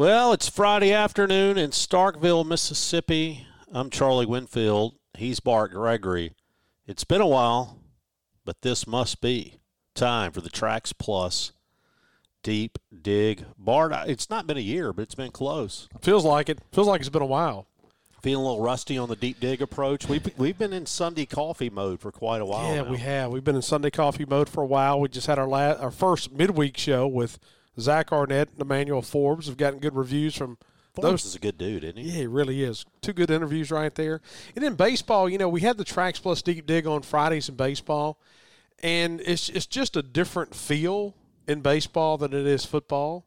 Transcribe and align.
Well, 0.00 0.32
it's 0.32 0.48
Friday 0.48 0.94
afternoon 0.94 1.58
in 1.58 1.72
Starkville, 1.72 2.46
Mississippi. 2.46 3.46
I'm 3.70 3.90
Charlie 3.90 4.24
Winfield. 4.24 4.94
He's 5.12 5.40
Bart 5.40 5.72
Gregory. 5.72 6.32
It's 6.86 7.04
been 7.04 7.20
a 7.20 7.26
while, 7.26 7.76
but 8.46 8.62
this 8.62 8.86
must 8.86 9.20
be 9.20 9.60
time 9.94 10.32
for 10.32 10.40
the 10.40 10.48
Tracks 10.48 10.94
Plus 10.94 11.52
Deep 12.42 12.78
Dig. 13.02 13.44
Bart, 13.58 13.92
it's 14.08 14.30
not 14.30 14.46
been 14.46 14.56
a 14.56 14.60
year, 14.60 14.94
but 14.94 15.02
it's 15.02 15.14
been 15.14 15.32
close. 15.32 15.86
Feels 16.00 16.24
like 16.24 16.48
it. 16.48 16.60
Feels 16.72 16.88
like 16.88 17.00
it's 17.00 17.10
been 17.10 17.20
a 17.20 17.26
while. 17.26 17.66
Feeling 18.22 18.42
a 18.42 18.48
little 18.48 18.64
rusty 18.64 18.96
on 18.96 19.10
the 19.10 19.16
deep 19.16 19.38
dig 19.38 19.60
approach. 19.60 20.08
We've, 20.08 20.26
we've 20.38 20.56
been 20.56 20.72
in 20.72 20.86
Sunday 20.86 21.26
coffee 21.26 21.68
mode 21.68 22.00
for 22.00 22.10
quite 22.10 22.40
a 22.40 22.46
while. 22.46 22.74
Yeah, 22.74 22.84
now. 22.84 22.90
we 22.90 22.96
have. 22.96 23.32
We've 23.32 23.44
been 23.44 23.56
in 23.56 23.60
Sunday 23.60 23.90
coffee 23.90 24.24
mode 24.24 24.48
for 24.48 24.62
a 24.62 24.66
while. 24.66 24.98
We 24.98 25.10
just 25.10 25.26
had 25.26 25.38
our 25.38 25.46
last, 25.46 25.78
our 25.78 25.90
first 25.90 26.32
midweek 26.32 26.78
show 26.78 27.06
with 27.06 27.38
Zach 27.78 28.12
Arnett 28.12 28.50
and 28.52 28.60
Emmanuel 28.60 29.02
Forbes. 29.02 29.46
Have 29.46 29.56
gotten 29.56 29.78
good 29.80 29.94
reviews 29.94 30.34
from 30.36 30.58
Forbes 30.94 31.08
those. 31.22 31.24
is 31.26 31.34
a 31.34 31.38
good 31.38 31.56
dude, 31.58 31.84
isn't 31.84 31.96
he? 31.98 32.08
Yeah, 32.08 32.12
he 32.12 32.26
really 32.26 32.62
is. 32.64 32.84
Two 33.00 33.12
good 33.12 33.30
interviews 33.30 33.70
right 33.70 33.94
there. 33.94 34.20
And 34.56 34.64
then 34.64 34.74
baseball, 34.74 35.28
you 35.28 35.38
know, 35.38 35.48
we 35.48 35.60
had 35.60 35.76
the 35.78 35.84
Tracks 35.84 36.18
Plus 36.18 36.42
Deep 36.42 36.66
Dig 36.66 36.86
on 36.86 37.02
Fridays 37.02 37.48
in 37.48 37.54
baseball, 37.56 38.18
and 38.82 39.20
it's 39.22 39.48
it's 39.48 39.66
just 39.66 39.96
a 39.96 40.02
different 40.02 40.54
feel 40.54 41.14
in 41.46 41.60
baseball 41.60 42.18
than 42.18 42.32
it 42.32 42.46
is 42.46 42.64
football. 42.64 43.26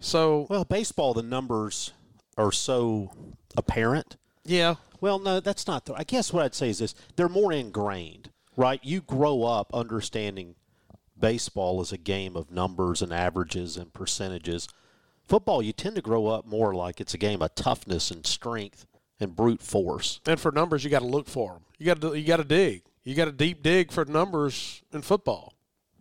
So 0.00 0.46
Well, 0.50 0.64
baseball, 0.64 1.14
the 1.14 1.22
numbers 1.22 1.92
are 2.36 2.52
so 2.52 3.12
apparent. 3.56 4.16
yeah, 4.44 4.74
Well, 5.00 5.18
no, 5.18 5.40
that's 5.40 5.66
not. 5.66 5.86
The, 5.86 5.94
I 5.94 6.04
guess 6.04 6.32
what 6.32 6.42
I'd 6.44 6.54
say 6.54 6.68
is 6.70 6.78
this: 6.78 6.94
they're 7.16 7.28
more 7.28 7.52
ingrained, 7.52 8.30
right? 8.56 8.80
You 8.82 9.00
grow 9.00 9.42
up 9.44 9.70
understanding 9.74 10.54
baseball 11.18 11.80
is 11.80 11.92
a 11.92 11.98
game 11.98 12.36
of 12.36 12.50
numbers 12.50 13.02
and 13.02 13.12
averages 13.12 13.76
and 13.76 13.92
percentages. 13.92 14.68
Football, 15.24 15.62
you 15.62 15.72
tend 15.72 15.96
to 15.96 16.02
grow 16.02 16.26
up 16.26 16.46
more 16.46 16.74
like 16.74 17.00
it's 17.00 17.14
a 17.14 17.18
game 17.18 17.42
of 17.42 17.54
toughness 17.54 18.10
and 18.10 18.26
strength 18.26 18.86
and 19.18 19.34
brute 19.34 19.62
force. 19.62 20.20
and 20.26 20.38
for 20.38 20.52
numbers, 20.52 20.84
you 20.84 20.90
got 20.90 21.00
to 21.00 21.06
look 21.06 21.28
for 21.28 21.54
them. 21.54 21.62
You 21.78 21.86
got 21.86 22.00
to 22.00 22.14
you 22.14 22.24
got 22.24 22.36
to 22.36 22.44
dig. 22.44 22.82
You 23.02 23.14
got 23.14 23.26
to 23.26 23.32
deep 23.32 23.62
dig 23.62 23.92
for 23.92 24.04
numbers 24.04 24.82
in 24.92 25.02
football. 25.02 25.54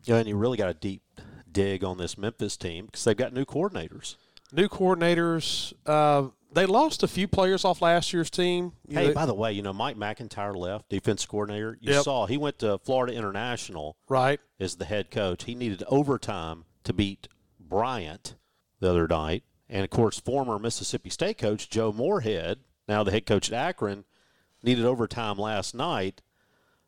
Yeah, 0.04 0.18
and 0.18 0.28
you 0.28 0.36
really 0.36 0.58
got 0.58 0.70
a 0.70 0.74
deep 0.74 1.02
dig 1.52 1.84
on 1.84 1.98
this 1.98 2.18
Memphis 2.18 2.58
team 2.58 2.86
because 2.86 3.04
they've 3.04 3.18
got 3.18 3.34
new 3.34 3.46
coordinators. 3.46 4.16
New 4.52 4.68
coordinators. 4.68 5.74
Uh, 5.86 6.30
they 6.54 6.66
lost 6.66 7.04
a 7.04 7.08
few 7.08 7.28
players 7.28 7.66
off 7.66 7.82
last 7.82 8.14
year's 8.14 8.30
team. 8.30 8.74
You 8.88 8.98
Hey, 8.98 9.08
know, 9.10 9.14
by 9.14 9.26
the 9.26 9.34
way, 9.34 9.52
you 9.54 9.62
know 9.62 9.74
Mike 9.74 9.98
MacIntyre 9.98 10.54
left, 10.56 10.90
defense 10.90 11.26
coordinator. 11.26 11.78
You 11.82 11.94
Yep. 11.94 12.04
saw 12.04 12.26
he 12.26 12.38
went 12.38 12.60
to 12.60 12.78
Florida 12.80 13.14
International. 13.14 13.96
right? 14.08 14.40
as 14.60 14.76
the 14.78 14.86
head 14.86 15.12
coach. 15.12 15.44
He 15.44 15.54
needed 15.56 15.84
overtime 15.88 16.64
to 16.86 16.94
beat 16.94 17.28
Bryant 17.60 18.36
the 18.80 18.90
other 18.90 19.06
night. 19.08 19.44
And 19.68 19.84
of 19.84 19.90
course, 19.90 20.20
former 20.20 20.58
Mississippi 20.60 21.10
State 21.10 21.38
coach 21.38 21.70
Joe 21.70 21.92
Moorhead, 21.92 22.60
now 22.88 23.04
the 23.04 23.12
head 23.12 23.26
coach 23.26 23.52
at 23.52 23.54
Akron, 23.68 24.06
needed 24.64 24.86
overtime 24.86 25.38
last 25.38 25.76
night 25.76 26.22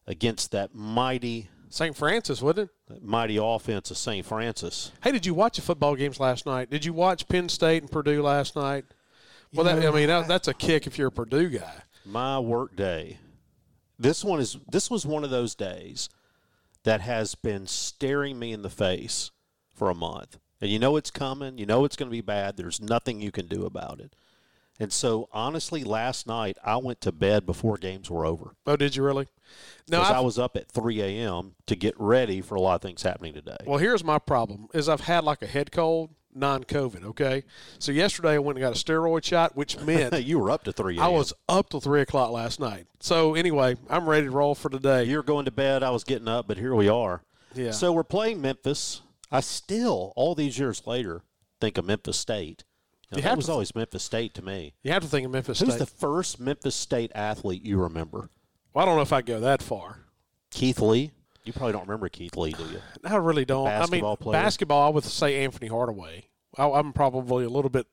against 0.05 0.52
that 0.52 0.73
mighty, 0.73 1.49
St. 1.70 1.95
Francis, 1.95 2.42
wouldn't 2.42 2.70
it? 2.70 2.76
that 2.93 3.03
mighty 3.03 3.37
offense 3.37 3.92
of 3.92 3.98
St. 3.98 4.26
Francis. 4.26 4.92
Hey, 5.03 5.11
did 5.11 5.26
you 5.26 5.33
watch 5.33 5.58
the 5.58 5.61
football 5.61 5.95
games 5.95 6.20
last 6.21 6.45
night? 6.45 6.70
Did 6.70 6.86
you 6.86 6.93
watch 6.93 7.27
Penn 7.27 7.49
State 7.49 7.83
and 7.83 7.92
Purdue 7.92 8.21
last 8.23 8.55
night? 8.55 8.86
Well, 9.53 9.63
that, 9.65 9.85
I 9.85 9.91
mean, 9.91 10.08
that, 10.08 10.27
that's 10.27 10.47
a 10.47 10.53
kick 10.53 10.87
if 10.87 10.97
you're 10.97 11.08
a 11.08 11.11
Purdue 11.11 11.49
guy. 11.49 11.81
My 12.05 12.39
work 12.39 12.75
day. 12.75 13.19
This 13.99 14.23
one 14.23 14.39
is 14.39 14.58
this 14.69 14.91
was 14.91 15.05
one 15.05 15.23
of 15.23 15.30
those 15.30 15.55
days 15.55 16.09
that 16.83 17.02
has 17.02 17.35
been 17.35 17.65
staring 17.65 18.37
me 18.37 18.53
in 18.53 18.61
the 18.61 18.69
face 18.69 19.31
for 19.73 19.89
a 19.89 19.95
month. 19.95 20.37
And 20.61 20.71
you 20.71 20.80
know 20.80 20.95
it's 20.95 21.11
coming, 21.11 21.58
you 21.58 21.65
know 21.65 21.83
it's 21.83 21.95
going 21.95 22.09
to 22.09 22.15
be 22.15 22.21
bad. 22.21 22.58
There's 22.58 22.80
nothing 22.80 23.21
you 23.21 23.31
can 23.31 23.47
do 23.47 23.65
about 23.65 23.99
it. 23.99 24.15
And 24.80 24.93
so 24.93 25.27
honestly 25.31 25.83
last 25.83 26.27
night 26.27 26.58
I 26.64 26.77
went 26.77 27.02
to 27.02 27.11
bed 27.11 27.45
before 27.45 27.77
games 27.77 28.09
were 28.09 28.25
over. 28.25 28.55
Oh, 28.65 28.75
did 28.75 28.95
you 28.95 29.03
really? 29.03 29.27
No, 29.89 30.02
I 30.02 30.19
was 30.19 30.37
up 30.37 30.55
at 30.55 30.71
3 30.71 31.02
a.m. 31.02 31.55
to 31.65 31.75
get 31.75 31.95
ready 31.97 32.41
for 32.41 32.55
a 32.55 32.61
lot 32.61 32.75
of 32.75 32.81
things 32.81 33.02
happening 33.02 33.33
today. 33.33 33.58
Well, 33.65 33.79
here's 33.79 34.03
my 34.03 34.19
problem: 34.19 34.67
is 34.73 34.89
I've 34.89 35.02
had 35.02 35.23
like 35.23 35.41
a 35.41 35.47
head 35.47 35.71
cold, 35.71 36.11
non-COVID. 36.37 37.03
Okay, 37.05 37.43
so 37.80 37.92
yesterday 37.92 38.33
I 38.33 38.37
went 38.39 38.58
and 38.58 38.64
got 38.64 38.75
a 38.75 38.83
steroid 38.83 39.23
shot, 39.23 39.55
which 39.55 39.77
meant 39.81 40.23
you 40.23 40.39
were 40.39 40.52
up 40.52 40.64
to 40.65 40.71
3 40.71 40.99
I 40.99 41.08
was 41.08 41.33
up 41.49 41.70
till 41.70 41.81
three 41.81 42.02
o'clock 42.02 42.31
last 42.31 42.59
night. 42.59 42.86
So 42.99 43.36
anyway, 43.36 43.75
I'm 43.89 44.08
ready 44.08 44.25
to 44.27 44.31
roll 44.31 44.55
for 44.55 44.70
today. 44.70 45.03
You're 45.05 45.23
going 45.23 45.45
to 45.45 45.52
bed, 45.52 45.83
I 45.83 45.89
was 45.92 46.03
getting 46.03 46.27
up, 46.27 46.47
but 46.47 46.58
here 46.58 46.73
we 46.76 46.87
are. 46.89 47.23
Yeah. 47.53 47.71
So 47.71 47.92
we're 47.92 48.03
playing 48.03 48.42
Memphis. 48.42 49.02
I 49.31 49.39
still, 49.42 50.14
all 50.15 50.36
these 50.36 50.58
years 50.58 50.86
later, 50.87 51.23
think 51.59 51.77
of 51.77 51.86
Memphis 51.86 52.17
State. 52.17 52.64
Now, 53.11 53.17
You 53.17 53.21
that 53.23 53.30
have 53.30 53.37
was 53.37 53.45
to- 53.47 53.52
always 53.53 53.76
Memphis 53.76 54.03
State 54.03 54.33
to 54.36 54.42
me. 54.42 54.73
You 54.83 54.92
have 54.92 55.02
to 55.03 55.09
think 55.09 55.26
of 55.26 55.31
Memphis 55.31 55.59
Who's 55.59 55.70
State. 55.70 55.80
the 55.80 55.86
first 55.86 56.39
Memphis 56.39 56.76
State 56.76 57.11
athlete 57.15 57.64
you 57.64 57.80
remember? 57.81 58.30
well, 58.73 58.83
I 58.83 58.86
don't 58.86 58.95
know 58.95 59.02
if 59.02 59.14
I 59.14 59.21
go 59.21 59.39
that 59.39 59.61
far. 59.61 60.05
Keith 60.52 60.80
Lee. 60.80 61.11
You 61.47 61.53
probably 61.53 61.71
don't 61.73 61.87
remember 61.87 62.09
Keith 62.09 62.35
Lee, 62.37 62.52
do 62.52 62.63
you? 62.63 62.81
I 63.03 63.15
really 63.15 63.45
don't. 63.45 63.65
Basketball 63.65 64.09
I 64.09 64.11
mean, 64.11 64.17
player? 64.17 64.33
basketball. 64.43 64.85
I 64.87 64.89
would 64.89 65.03
say 65.03 65.43
Anthony 65.43 65.67
Hardaway. 65.67 66.25
I, 66.58 66.69
I'm 66.69 66.93
probably 66.93 67.45
a 67.45 67.49
little 67.49 67.69
bit 67.69 67.87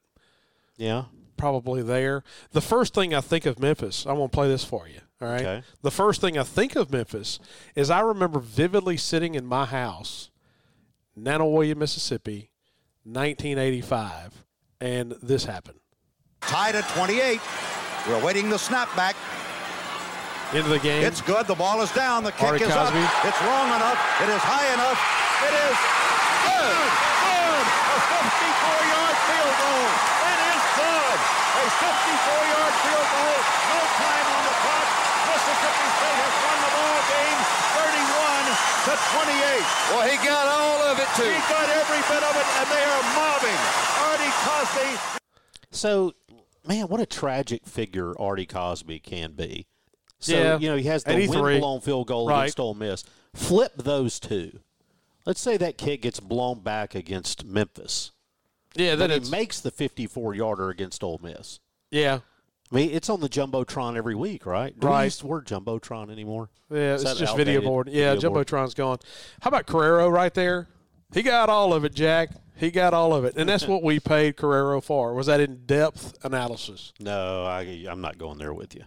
Yeah. 0.77 1.05
probably 1.37 1.83
there. 1.83 2.23
The 2.53 2.61
first 2.61 2.95
thing 2.95 3.15
I 3.15 3.21
think 3.21 3.47
of 3.47 3.59
Memphis, 3.59 4.07
I'm 4.07 4.17
going 4.17 4.29
to 4.29 4.35
play 4.35 4.49
this 4.49 4.65
for 4.65 4.89
you. 4.89 5.01
All 5.21 5.29
right. 5.29 5.41
Okay. 5.41 5.63
The 5.83 5.91
first 5.91 6.21
thing 6.21 6.37
I 6.37 6.43
think 6.43 6.75
of 6.77 6.91
Memphis 6.91 7.39
is 7.75 7.91
I 7.91 8.01
remember 8.01 8.41
vividly 8.41 8.97
sitting 8.97 9.35
in 9.35 9.47
my 9.47 9.65
house, 9.67 10.31
Nanih 11.19 11.41
Waiya, 11.41 11.77
Mississippi, 11.77 12.51
1985, 13.05 14.45
and 14.81 15.13
this 15.23 15.45
happened. 15.45 15.79
Tied 16.41 16.75
at 16.75 16.89
28. 16.91 17.41
We're 18.09 18.25
waiting 18.25 18.51
the 18.51 18.57
snapback. 18.57 19.15
Into 20.55 20.71
the 20.71 20.79
game. 20.79 21.03
It's 21.03 21.19
good. 21.19 21.51
The 21.51 21.59
ball 21.59 21.83
is 21.83 21.91
down. 21.99 22.23
The 22.23 22.31
kick 22.31 22.47
Artie 22.47 22.63
is 22.63 22.71
Cosby. 22.71 22.95
up. 22.95 23.27
It's 23.27 23.43
long 23.43 23.75
enough. 23.75 23.99
It 24.23 24.31
is 24.31 24.39
high 24.39 24.71
enough. 24.71 24.95
It 25.43 25.51
is 25.51 25.77
good. 26.47 26.91
Good. 27.27 27.67
A 27.67 27.99
54-yard 28.07 29.17
field 29.27 29.55
goal. 29.59 29.91
It 30.15 30.39
is 30.55 30.63
good. 30.79 31.19
A 31.59 31.67
54-yard 31.75 32.75
field 32.87 33.09
goal. 33.19 33.39
No 33.67 33.81
time 33.99 34.27
on 34.31 34.43
the 34.47 34.55
clock. 34.63 34.89
Mississippi 35.27 35.89
State 35.91 36.19
has 36.23 36.35
won 36.39 36.59
the 36.63 36.71
ball 36.71 37.01
game 37.11 37.41
31 37.75 38.47
to 38.87 38.93
28. 38.95 39.59
Well, 39.91 40.07
he 40.07 40.17
got 40.23 40.47
all 40.55 40.79
of 40.87 41.03
it 41.03 41.11
too. 41.19 41.35
He 41.35 41.43
got 41.51 41.67
every 41.67 42.03
bit 42.07 42.23
of 42.23 42.35
it, 42.39 42.47
and 42.63 42.67
they 42.71 42.85
are 42.95 43.03
mobbing 43.19 43.61
Artie 44.07 44.35
Cosby. 44.47 45.19
So, 45.75 46.15
man, 46.63 46.87
what 46.87 47.03
a 47.03 47.11
tragic 47.11 47.67
figure 47.67 48.15
Artie 48.23 48.47
Cosby 48.47 49.03
can 49.03 49.35
be. 49.35 49.67
So, 50.21 50.35
Yeah. 50.35 50.59
you 50.59 50.69
know, 50.71 50.77
he 50.77 50.85
has 50.85 51.05
the 51.05 51.13
83. 51.17 51.41
wind-blown 51.43 51.81
field 51.81 52.07
goal 52.07 52.29
Right. 52.29 52.43
against 52.45 52.61
Ole 52.61 52.75
Miss. 52.75 53.05
Flip 53.35 53.73
those 53.77 54.19
two. 54.19 54.61
Let's 55.27 55.41
say 55.41 55.57
that 55.57 55.79
kick 55.79 56.03
gets 56.03 56.21
blown 56.21 56.61
back 56.61 56.95
against 56.95 57.45
Memphis. 57.45 58.11
yeah, 58.77 58.95
Then 58.95 59.11
he 59.11 59.31
makes 59.31 59.61
the 59.61 59.71
54-yarder 59.71 60.69
against 60.71 61.03
Ole 61.05 61.21
Miss. 61.23 61.61
yeah, 61.91 62.21
I 62.73 62.75
mean, 62.75 62.91
it's 62.91 63.09
on 63.09 63.21
the 63.21 63.29
jumbotron 63.29 63.97
every 63.97 64.15
week, 64.15 64.47
right? 64.47 64.79
Do 64.79 64.87
we 64.89 64.93
Right. 64.93 65.05
use 65.05 65.19
the 65.19 65.27
word 65.27 65.47
jumbotron 65.47 66.11
anymore? 66.11 66.49
yeah. 66.71 66.95
It's 66.95 67.15
just 67.19 67.37
video 67.37 67.61
board. 67.61 67.89
Yeah, 67.89 68.15
Video 68.15 68.31
board? 68.31 68.47
jumbotron's 68.49 68.75
gone. 68.75 68.99
How 69.43 69.49
about 69.49 69.67
Correro 69.67 70.09
right 70.09 70.33
there? 70.35 70.69
He 71.13 71.23
got 71.23 71.49
all 71.49 71.73
of 71.73 71.85
it, 71.85 71.95
Jack. 71.95 72.31
He 72.57 72.71
got 72.71 72.93
all 72.95 73.15
of 73.15 73.25
it, 73.25 73.35
and 73.37 73.49
that's 73.49 73.67
what 73.69 73.83
we 73.83 74.01
paid 74.01 74.37
Correro 74.37 74.81
for. 74.81 75.13
Was 75.15 75.27
that 75.27 75.41
in-depth 75.41 76.25
analysis? 76.25 76.93
No, 77.01 77.45
I, 77.45 77.87
I'm 77.89 78.01
not 78.01 78.19
going 78.19 78.39
there 78.39 78.53
with 78.55 78.75
you. 78.75 78.83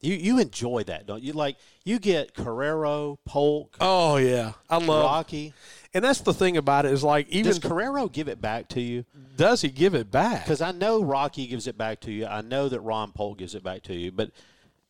You 0.00 0.14
you 0.14 0.38
enjoy 0.38 0.84
that, 0.84 1.06
don't 1.06 1.22
you? 1.22 1.32
Like 1.34 1.56
you 1.84 1.98
get 1.98 2.34
Correro, 2.34 3.18
Polk, 3.26 3.76
Oh 3.80 4.16
yeah, 4.16 4.52
I 4.68 4.78
love. 4.78 5.04
Rocky. 5.04 5.52
And 5.92 6.04
that's 6.04 6.20
the 6.20 6.32
thing 6.32 6.56
about 6.56 6.86
it 6.86 6.92
is 6.92 7.02
like 7.04 7.28
even 7.28 7.50
Does 7.50 7.58
Correro 7.58 8.08
give 8.08 8.28
it 8.28 8.40
back 8.40 8.68
to 8.68 8.80
you? 8.80 9.04
does 9.36 9.60
he 9.62 9.68
give 9.68 9.94
it 9.94 10.10
back? 10.10 10.44
Because 10.44 10.60
I 10.60 10.70
know 10.72 11.02
Rocky 11.02 11.46
gives 11.46 11.66
it 11.66 11.76
back 11.76 12.00
to 12.02 12.12
you. 12.12 12.26
I 12.26 12.40
know 12.42 12.68
that 12.68 12.80
Ron 12.80 13.12
Polk 13.12 13.38
gives 13.38 13.54
it 13.54 13.62
back 13.64 13.82
to 13.84 13.94
you. 13.94 14.12
But 14.12 14.30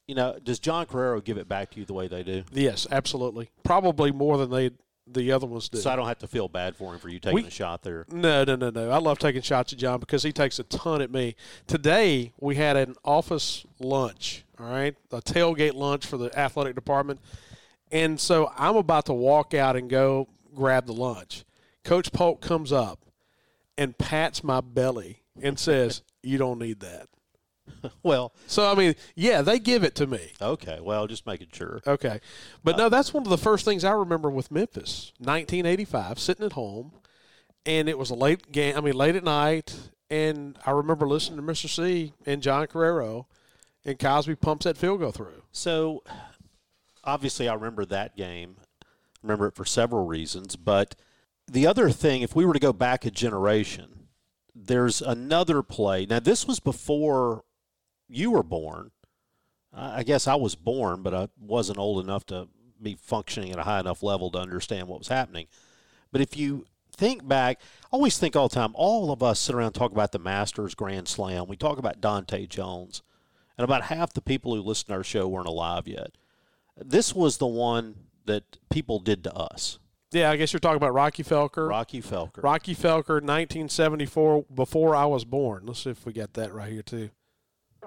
you 0.07 0.15
know, 0.15 0.37
does 0.43 0.59
John 0.59 0.87
Correro 0.87 1.21
give 1.21 1.39
it 1.39 1.49
back 1.49 1.71
to 1.71 1.79
you 1.81 1.85
the 1.87 1.95
way 1.95 2.07
they 2.09 2.23
do? 2.23 2.43
Yes, 2.53 2.87
absolutely. 2.91 3.51
Probably 3.65 4.13
more 4.13 4.37
than 4.39 4.51
they 4.51 4.71
the 5.07 5.33
other 5.33 5.47
ones 5.47 5.69
do. 5.69 5.79
So 5.79 5.91
I 5.91 5.97
don't 5.97 6.07
have 6.07 6.19
to 6.19 6.29
feel 6.29 6.47
bad 6.49 6.77
for 6.77 6.93
him 6.93 7.01
for 7.01 7.09
you 7.09 7.19
taking 7.19 7.35
We- 7.35 7.45
a 7.47 7.51
shot 7.51 7.83
there. 7.83 8.07
No, 8.13 8.45
no, 8.45 8.55
no, 8.55 8.71
no. 8.71 8.91
I 8.91 8.99
love 8.99 9.19
taking 9.19 9.43
shots 9.43 9.73
at 9.73 9.79
John 9.81 9.99
because 9.99 10.23
he 10.23 10.31
takes 10.33 10.59
a 10.61 10.63
ton 10.65 11.01
at 11.03 11.11
me. 11.11 11.35
Today 11.67 12.33
we 12.39 12.55
had 12.57 12.77
an 12.77 12.95
office 13.05 13.65
lunch, 13.81 14.45
all 14.61 14.71
right, 14.71 14.95
a 15.11 15.21
tailgate 15.23 15.75
lunch 15.75 16.07
for 16.07 16.17
the 16.19 16.37
athletic 16.39 16.75
department, 16.75 17.21
and 17.91 18.21
so 18.21 18.53
I'm 18.57 18.77
about 18.77 19.07
to 19.07 19.13
walk 19.13 19.55
out 19.55 19.77
and 19.77 19.89
go 19.89 20.29
grab 20.55 20.87
the 20.87 20.93
lunch. 20.93 21.45
Coach 21.85 22.13
Polk 22.13 22.41
comes 22.41 22.73
up 22.73 23.01
and 23.79 23.97
pats 23.97 24.45
my 24.45 24.61
belly 24.61 25.23
and 25.43 25.59
says, 25.59 26.03
"You 26.23 26.39
don't 26.39 26.59
need 26.59 26.81
that." 26.81 27.09
Well, 28.03 28.33
So 28.47 28.71
I 28.71 28.75
mean, 28.75 28.95
yeah, 29.15 29.43
they 29.43 29.59
give 29.61 29.85
it 29.85 29.95
to 29.95 30.07
me. 30.07 30.33
okay. 30.43 30.81
Well, 30.83 31.07
just 31.07 31.25
making 31.25 31.49
sure. 31.53 31.81
Okay. 31.87 32.21
But 32.65 32.77
no, 32.77 32.89
that's 32.89 33.15
one 33.15 33.23
of 33.23 33.31
the 33.31 33.39
first 33.39 33.65
things 33.65 33.85
I 33.85 33.93
remember 33.93 34.29
with 34.29 34.51
Memphis. 34.51 35.13
1985, 35.19 36.19
sitting 36.19 36.45
at 36.45 36.53
home, 36.55 36.93
and 37.65 37.89
it 37.89 37.97
was 37.97 38.11
a 38.11 38.15
late 38.15 38.51
game, 38.53 38.77
I 38.77 38.81
mean, 38.81 38.95
late 38.95 39.15
at 39.17 39.23
night, 39.25 39.75
and 40.11 40.59
I 40.67 40.73
remember 40.73 41.07
listening 41.07 41.37
to 41.39 41.43
Mr. 41.53 41.69
C 41.69 42.13
and 42.27 42.43
John 42.43 42.67
Correro, 42.67 43.29
and 43.85 43.99
Cosby 43.99 44.37
pumps 44.37 44.65
that 44.65 44.77
field 44.77 45.01
goal 45.01 45.13
through. 45.13 45.43
So, 45.53 46.03
obviously, 47.05 47.49
I 47.49 47.55
remember 47.55 47.85
that 47.87 48.17
game. 48.17 48.57
Remember 49.23 49.47
it 49.49 49.55
for 49.55 49.65
several 49.65 50.07
reasons. 50.07 50.57
But 50.57 50.97
the 51.47 51.67
other 51.67 51.91
thing, 51.91 52.23
if 52.23 52.35
we 52.35 52.45
were 52.45 52.55
to 52.55 52.61
go 52.61 52.73
back 52.73 53.05
a 53.05 53.11
generation, 53.11 54.07
there's 54.55 55.01
another 55.01 55.63
play. 55.63 56.07
Now, 56.07 56.21
this 56.21 56.47
was 56.47 56.61
before 56.61 57.45
you 58.09 58.31
were 58.31 58.43
born. 58.43 58.91
I 59.73 60.03
guess 60.03 60.27
I 60.27 60.35
was 60.35 60.57
born, 60.57 61.03
but 61.03 61.15
I 61.15 61.29
wasn't 61.39 61.79
old 61.79 62.03
enough 62.05 62.27
to 62.27 62.49
be 62.83 62.97
functioning 63.01 63.53
at 63.53 63.59
a 63.59 63.63
high 63.63 63.81
enough 63.81 64.03
level 64.03 64.31
to 64.33 64.39
understand 64.39 64.89
what 64.89 64.99
was 64.99 65.09
happening. 65.09 65.47
But 66.11 66.21
if 66.21 66.37
you 66.37 66.67
think 66.97 67.27
back, 67.29 67.61
I 67.85 67.89
always 67.93 68.19
think 68.19 68.35
all 68.35 68.49
the 68.49 68.55
time, 68.55 68.73
all 68.75 69.13
of 69.13 69.23
us 69.23 69.39
sit 69.39 69.55
around 69.55 69.67
and 69.67 69.75
talk 69.75 69.93
about 69.93 70.11
the 70.11 70.19
Masters 70.19 70.75
Grand 70.75 71.07
Slam. 71.07 71.47
We 71.47 71.57
talk 71.57 71.79
about 71.79 72.01
Dante 72.01 72.47
Jones. 72.47 73.03
And 73.61 73.65
about 73.67 73.83
half 73.83 74.15
the 74.15 74.23
people 74.23 74.55
who 74.55 74.63
listen 74.63 74.87
to 74.87 74.95
our 74.95 75.05
show 75.05 75.29
weren't 75.29 75.47
alive 75.47 75.87
yet. 75.87 76.17
This 76.83 77.15
was 77.15 77.37
the 77.37 77.47
one 77.47 77.95
that 78.25 78.57
people 78.71 79.01
did 79.01 79.23
to 79.25 79.35
us. 79.35 79.79
Yeah, 80.13 80.31
I 80.31 80.37
guess 80.37 80.55
you're 80.55 80.61
talking 80.61 80.79
about 80.79 80.95
Rocky 80.95 81.23
Felker. 81.23 81.69
Rocky 81.69 82.01
Felker. 82.01 82.43
Rocky 82.43 82.75
Felker, 82.75 83.21
1974, 83.21 84.47
before 84.55 84.97
I 84.97 85.05
was 85.05 85.27
born. 85.27 85.65
Let's 85.67 85.81
see 85.81 85.91
if 85.91 86.07
we 86.07 86.15
got 86.15 86.33
that 86.33 86.55
right 86.55 86.73
here, 86.73 86.81
too. 86.81 87.11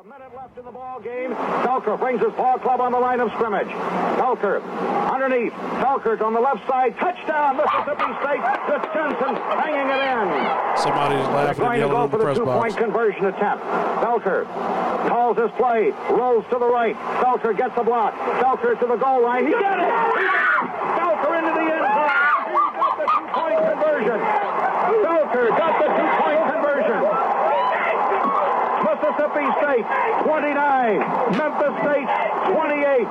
A 0.04 0.10
minute 0.10 0.36
left 0.36 0.58
in 0.58 0.66
the 0.66 0.72
ball 0.72 1.00
game. 1.00 1.32
Felker 1.64 1.98
brings 1.98 2.20
his 2.20 2.34
ball 2.34 2.60
club 2.60 2.82
on 2.82 2.92
the 2.92 3.00
line 3.00 3.22
of 3.22 3.32
scrimmage. 3.40 3.72
Felker 4.20 4.60
underneath. 5.08 5.54
Felker's 5.80 6.20
on 6.20 6.34
the 6.34 6.42
left 6.42 6.68
side. 6.68 6.92
Touchdown, 7.00 7.56
Mississippi 7.56 8.12
State. 8.20 8.44
Jensen 8.92 9.36
hanging 9.56 9.88
it 9.88 10.04
in. 10.04 10.28
Somebody's 10.76 11.24
laughing 11.32 11.64
They're 11.64 11.80
going 11.80 11.80
to 11.80 11.88
go 11.88 12.08
for 12.10 12.18
the 12.20 12.36
the 12.36 12.44
two-point 12.44 12.76
conversion 12.76 13.32
attempt. 13.32 13.64
Felker 14.04 14.44
calls 15.08 15.38
his 15.38 15.52
play, 15.56 15.96
rolls 16.12 16.44
to 16.52 16.60
the 16.60 16.68
right. 16.68 17.00
Felker 17.24 17.56
gets 17.56 17.78
a 17.78 17.84
block. 17.84 18.12
Felker 18.44 18.78
to 18.78 18.86
the 18.86 19.00
goal 19.00 19.24
line. 19.24 19.48
He 19.48 19.54
got 19.56 19.80
it. 19.80 19.88
Felker 21.00 21.32
into 21.40 21.54
the 21.56 21.64
end 21.64 21.88
zone. 21.96 22.12
He 22.52 22.60
got 22.76 23.00
the 23.00 23.08
two-point 23.08 23.56
conversion. 23.72 24.20
Felker 24.20 25.48
got 25.56 25.80
the 25.80 25.88
two-point 25.96 26.44
conversion. 26.44 26.53
Mississippi 29.04 29.46
State 29.60 29.86
29, 30.24 31.36
Memphis 31.36 31.76
State 31.84 32.08
28. 32.56 33.08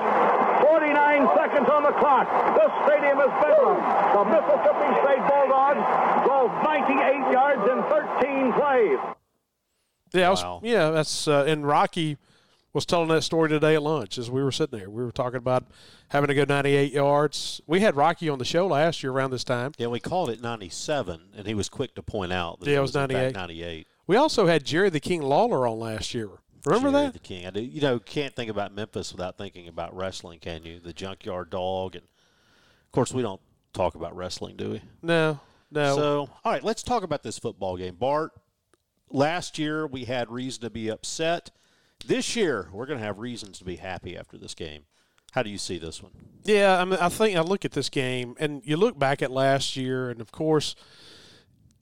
49 0.73 1.29
seconds 1.37 1.69
on 1.69 1.83
the 1.85 1.93
clock. 2.01 2.27
This 2.57 2.73
stadium 2.89 3.19
is 3.21 3.33
bedlam. 3.45 3.77
The 4.17 4.25
Mississippi 4.33 4.89
State 5.05 5.23
Bulldogs 5.29 5.85
go 6.25 6.49
98 6.65 7.33
yards 7.33 7.63
in 7.69 7.79
13 7.93 8.53
plays. 8.57 8.99
Yeah, 10.15 10.27
I 10.29 10.31
was, 10.31 10.43
Wow. 10.43 10.61
yeah, 10.63 10.91
that's 10.91 11.29
uh, 11.29 11.45
and 11.47 11.67
Rocky 11.67 12.17
was 12.75 12.87
telling 12.87 13.09
that 13.09 13.23
story 13.23 13.49
today 13.51 13.75
at 13.75 13.83
lunch 13.83 14.17
as 14.19 14.31
we 14.31 14.43
were 14.43 14.53
sitting 14.53 14.79
there. 14.79 14.89
We 14.89 15.03
were 15.05 15.13
talking 15.13 15.37
about 15.39 15.65
having 16.09 16.29
to 16.29 16.35
go 16.35 16.45
98 16.45 16.93
yards. 16.93 17.61
We 17.67 17.81
had 17.81 17.97
Rocky 17.97 18.29
on 18.31 18.39
the 18.39 18.45
show 18.47 18.67
last 18.67 19.03
year 19.03 19.13
around 19.13 19.31
this 19.31 19.45
time. 19.45 19.73
Yeah, 19.79 19.89
we 19.89 20.01
called 20.01 20.31
it 20.31 20.41
97, 20.41 21.21
and 21.37 21.47
he 21.47 21.53
was 21.55 21.69
quick 21.69 21.95
to 21.97 22.03
point 22.03 22.33
out 22.33 22.61
that 22.61 22.67
Yeah, 22.69 22.77
it 22.77 22.79
it 22.79 22.83
was 22.83 22.95
98. 22.95 23.35
98. 23.35 23.87
We 24.13 24.19
also 24.19 24.47
had 24.47 24.67
Jerry 24.67 24.91
the 24.91 25.01
King 25.01 25.23
Lawler 25.23 25.67
on 25.67 25.79
last 25.79 26.13
year. 26.13 26.29
Remember 26.67 26.91
Jerry 26.91 27.05
that? 27.05 27.13
The 27.15 27.19
King. 27.19 27.47
I 27.47 27.51
do. 27.51 27.63
You 27.63 27.81
know, 27.81 27.99
can't 27.99 28.37
think 28.37 28.51
about 28.51 28.75
Memphis 28.75 29.11
without 29.11 29.39
thinking 29.39 29.69
about 29.69 29.97
wrestling, 29.97 30.39
can 30.39 30.65
you? 30.65 30.81
The 30.81 30.93
Junkyard 30.93 31.49
Dog, 31.49 31.97
and 31.97 32.05
of 32.05 32.93
course, 32.93 33.15
we 33.15 33.23
don't 33.23 33.41
talk 33.73 33.95
about 33.95 34.15
wrestling, 34.15 34.57
do 34.57 34.73
we? 34.73 34.83
No, 35.01 35.41
no. 35.71 35.97
So, 35.97 36.31
all 36.45 36.53
right, 36.53 36.63
let's 36.63 36.83
talk 36.83 37.05
about 37.05 37.23
this 37.23 37.39
football 37.39 37.79
game. 37.79 37.95
Bart, 37.95 38.33
last 39.09 39.59
year 39.59 39.87
we 39.87 40.05
had 40.05 40.31
reason 40.31 40.61
to 40.61 40.69
be 40.69 40.91
upset. 40.91 41.51
This 42.07 42.37
year, 42.37 42.69
we're 42.71 42.85
going 42.85 42.99
to 42.99 43.05
have 43.07 43.19
reasons 43.19 43.61
to 43.61 43.65
be 43.65 43.77
happy 43.77 44.15
after 44.15 44.37
this 44.37 44.55
game. 44.55 44.83
How 45.31 45.43
do 45.43 45.49
you 45.49 45.57
see 45.57 45.79
this 45.79 46.03
one? 46.03 46.13
Yeah, 46.45 46.79
I 46.79 46.85
mean, 46.85 46.99
I 47.01 47.09
think 47.09 47.35
I 47.39 47.41
look 47.41 47.65
at 47.65 47.73
this 47.73 47.89
game 47.89 48.37
and 48.39 48.61
you 48.63 48.77
look 48.77 48.99
back 48.99 49.23
at 49.23 49.31
last 49.31 49.75
year, 49.75 50.11
and 50.11 50.21
of 50.21 50.33
course, 50.33 50.77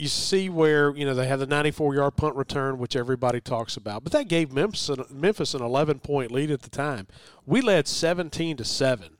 you 0.00 0.08
see 0.08 0.48
where 0.48 0.94
you 0.96 1.04
know 1.04 1.14
they 1.14 1.26
had 1.26 1.38
the 1.38 1.46
94-yard 1.46 2.16
punt 2.16 2.36
return, 2.36 2.78
which 2.78 2.96
everybody 2.96 3.40
talks 3.40 3.76
about, 3.76 4.02
but 4.02 4.12
that 4.12 4.28
gave 4.28 4.52
Memphis 4.52 4.88
an, 4.88 5.04
Memphis 5.10 5.54
an 5.54 5.60
11-point 5.60 6.30
lead 6.30 6.50
at 6.50 6.62
the 6.62 6.70
time. 6.70 7.06
We 7.46 7.60
led 7.60 7.86
17 7.86 8.56
to 8.56 8.64
seven, 8.64 9.18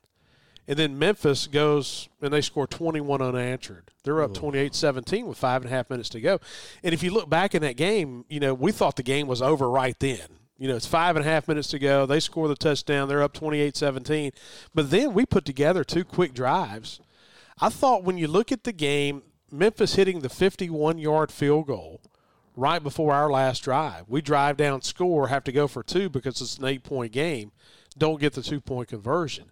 and 0.66 0.78
then 0.78 0.98
Memphis 0.98 1.46
goes 1.46 2.08
and 2.20 2.32
they 2.32 2.40
score 2.40 2.66
21 2.66 3.20
unanswered. 3.20 3.90
They're 4.04 4.22
up 4.22 4.32
28-17 4.32 5.26
with 5.26 5.36
five 5.36 5.62
and 5.62 5.70
a 5.70 5.74
half 5.74 5.90
minutes 5.90 6.08
to 6.10 6.20
go. 6.20 6.38
And 6.82 6.94
if 6.94 7.02
you 7.02 7.12
look 7.12 7.28
back 7.28 7.54
in 7.54 7.62
that 7.62 7.76
game, 7.76 8.24
you 8.28 8.40
know 8.40 8.54
we 8.54 8.72
thought 8.72 8.96
the 8.96 9.02
game 9.02 9.26
was 9.26 9.42
over 9.42 9.68
right 9.68 9.98
then. 9.98 10.40
You 10.60 10.68
know, 10.68 10.76
it's 10.76 10.86
five 10.86 11.16
and 11.16 11.24
a 11.24 11.28
half 11.28 11.48
minutes 11.48 11.68
to 11.68 11.78
go. 11.78 12.04
They 12.04 12.20
score 12.20 12.46
the 12.46 12.54
touchdown. 12.54 13.08
They're 13.08 13.22
up 13.22 13.32
28 13.32 13.74
17. 13.76 14.32
But 14.74 14.90
then 14.90 15.14
we 15.14 15.24
put 15.24 15.46
together 15.46 15.84
two 15.84 16.04
quick 16.04 16.34
drives. 16.34 17.00
I 17.62 17.70
thought 17.70 18.04
when 18.04 18.18
you 18.18 18.28
look 18.28 18.52
at 18.52 18.64
the 18.64 18.72
game, 18.72 19.22
Memphis 19.52 19.94
hitting 19.94 20.20
the 20.20 20.28
51 20.28 20.98
yard 20.98 21.30
field 21.30 21.66
goal 21.66 22.00
right 22.56 22.82
before 22.82 23.12
our 23.12 23.30
last 23.30 23.60
drive. 23.60 24.04
We 24.08 24.20
drive 24.20 24.56
down, 24.56 24.82
score, 24.82 25.28
have 25.28 25.44
to 25.44 25.52
go 25.52 25.66
for 25.66 25.82
two 25.82 26.08
because 26.08 26.40
it's 26.40 26.58
an 26.58 26.66
eight 26.66 26.82
point 26.82 27.12
game. 27.12 27.52
Don't 27.96 28.20
get 28.20 28.34
the 28.34 28.42
two 28.42 28.60
point 28.60 28.88
conversion. 28.88 29.46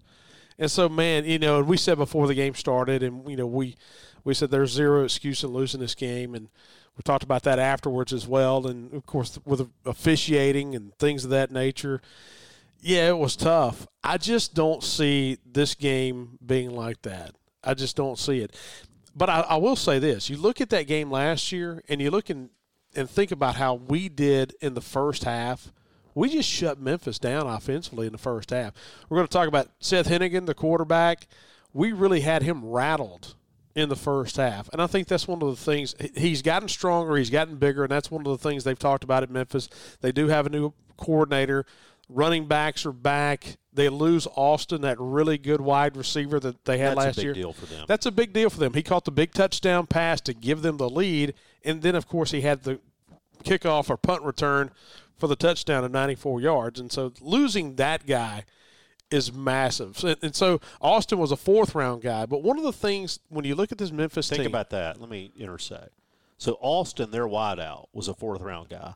And 0.58 0.70
so, 0.70 0.88
man, 0.88 1.24
you 1.24 1.38
know, 1.38 1.62
we 1.62 1.76
said 1.76 1.98
before 1.98 2.26
the 2.26 2.34
game 2.34 2.54
started, 2.54 3.02
and 3.02 3.28
you 3.28 3.36
know, 3.36 3.46
we 3.46 3.76
we 4.24 4.34
said 4.34 4.50
there's 4.50 4.72
zero 4.72 5.04
excuse 5.04 5.44
in 5.44 5.50
losing 5.50 5.80
this 5.80 5.94
game, 5.94 6.34
and 6.34 6.48
we 6.96 7.02
talked 7.02 7.22
about 7.22 7.44
that 7.44 7.58
afterwards 7.58 8.12
as 8.12 8.26
well. 8.26 8.66
And 8.66 8.92
of 8.92 9.06
course, 9.06 9.38
with 9.44 9.68
officiating 9.86 10.74
and 10.74 10.92
things 10.98 11.24
of 11.24 11.30
that 11.30 11.52
nature, 11.52 12.02
yeah, 12.80 13.08
it 13.08 13.18
was 13.18 13.36
tough. 13.36 13.86
I 14.02 14.18
just 14.18 14.54
don't 14.54 14.82
see 14.82 15.38
this 15.46 15.74
game 15.74 16.38
being 16.44 16.70
like 16.70 17.02
that. 17.02 17.34
I 17.62 17.74
just 17.74 17.96
don't 17.96 18.18
see 18.18 18.40
it. 18.40 18.56
But 19.18 19.28
I, 19.28 19.40
I 19.40 19.56
will 19.56 19.76
say 19.76 19.98
this: 19.98 20.30
you 20.30 20.36
look 20.36 20.60
at 20.60 20.70
that 20.70 20.86
game 20.86 21.10
last 21.10 21.52
year, 21.52 21.82
and 21.88 22.00
you 22.00 22.10
look 22.10 22.30
and 22.30 22.50
and 22.94 23.10
think 23.10 23.32
about 23.32 23.56
how 23.56 23.74
we 23.74 24.08
did 24.08 24.54
in 24.60 24.74
the 24.74 24.80
first 24.80 25.24
half. 25.24 25.72
We 26.14 26.30
just 26.30 26.48
shut 26.48 26.80
Memphis 26.80 27.18
down 27.18 27.46
offensively 27.46 28.06
in 28.06 28.12
the 28.12 28.18
first 28.18 28.50
half. 28.50 28.72
We're 29.08 29.18
going 29.18 29.28
to 29.28 29.32
talk 29.32 29.46
about 29.46 29.68
Seth 29.78 30.08
Henigan, 30.08 30.46
the 30.46 30.54
quarterback. 30.54 31.28
We 31.72 31.92
really 31.92 32.20
had 32.20 32.42
him 32.42 32.64
rattled 32.64 33.36
in 33.76 33.88
the 33.88 33.96
first 33.96 34.36
half. 34.36 34.68
And 34.72 34.82
I 34.82 34.88
think 34.88 35.06
that's 35.06 35.28
one 35.28 35.40
of 35.42 35.48
the 35.48 35.62
things. 35.64 35.94
He's 36.16 36.42
gotten 36.42 36.68
stronger, 36.68 37.16
he's 37.16 37.30
gotten 37.30 37.56
bigger, 37.56 37.84
and 37.84 37.90
that's 37.90 38.10
one 38.10 38.26
of 38.26 38.32
the 38.32 38.48
things 38.48 38.64
they've 38.64 38.78
talked 38.78 39.04
about 39.04 39.22
at 39.22 39.30
Memphis. 39.30 39.68
They 40.00 40.10
do 40.10 40.26
have 40.26 40.46
a 40.46 40.50
new 40.50 40.72
coordinator. 40.96 41.64
Running 42.08 42.46
backs 42.46 42.84
are 42.84 42.92
back. 42.92 43.58
They 43.78 43.88
lose 43.88 44.26
Austin, 44.34 44.80
that 44.80 44.96
really 44.98 45.38
good 45.38 45.60
wide 45.60 45.96
receiver 45.96 46.40
that 46.40 46.64
they 46.64 46.78
had 46.78 46.96
That's 46.96 46.96
a 46.96 47.06
last 47.06 47.16
big 47.16 47.24
year. 47.26 47.32
deal 47.34 47.52
for 47.52 47.66
them. 47.66 47.84
That's 47.86 48.06
a 48.06 48.10
big 48.10 48.32
deal 48.32 48.50
for 48.50 48.58
them. 48.58 48.74
He 48.74 48.82
caught 48.82 49.04
the 49.04 49.12
big 49.12 49.32
touchdown 49.32 49.86
pass 49.86 50.20
to 50.22 50.34
give 50.34 50.62
them 50.62 50.78
the 50.78 50.90
lead, 50.90 51.32
and 51.64 51.80
then 51.82 51.94
of 51.94 52.08
course 52.08 52.32
he 52.32 52.40
had 52.40 52.64
the 52.64 52.80
kickoff 53.44 53.88
or 53.88 53.96
punt 53.96 54.22
return 54.24 54.72
for 55.16 55.28
the 55.28 55.36
touchdown 55.36 55.84
of 55.84 55.92
94 55.92 56.40
yards. 56.40 56.80
And 56.80 56.90
so 56.90 57.12
losing 57.20 57.76
that 57.76 58.04
guy 58.04 58.44
is 59.12 59.32
massive. 59.32 59.96
So- 59.96 60.16
And 60.22 60.34
so 60.34 60.60
Austin 60.80 61.18
was 61.18 61.30
a 61.30 61.36
fourth 61.36 61.74
round 61.76 62.02
guy. 62.02 62.26
But 62.26 62.42
one 62.42 62.58
of 62.58 62.64
the 62.64 62.72
things 62.72 63.20
when 63.28 63.44
you 63.44 63.54
look 63.54 63.70
at 63.70 63.78
this 63.78 63.92
Memphis 63.92 64.28
Think 64.28 64.42
team, 64.42 64.46
about 64.50 64.70
that. 64.70 65.00
Let 65.00 65.08
me 65.08 65.30
intersect. 65.36 65.90
So 66.36 66.58
Austin, 66.60 67.10
their 67.12 67.26
wideout, 67.26 67.86
was 67.92 68.08
a 68.08 68.14
fourth 68.14 68.40
round 68.42 68.68
guy. 68.70 68.94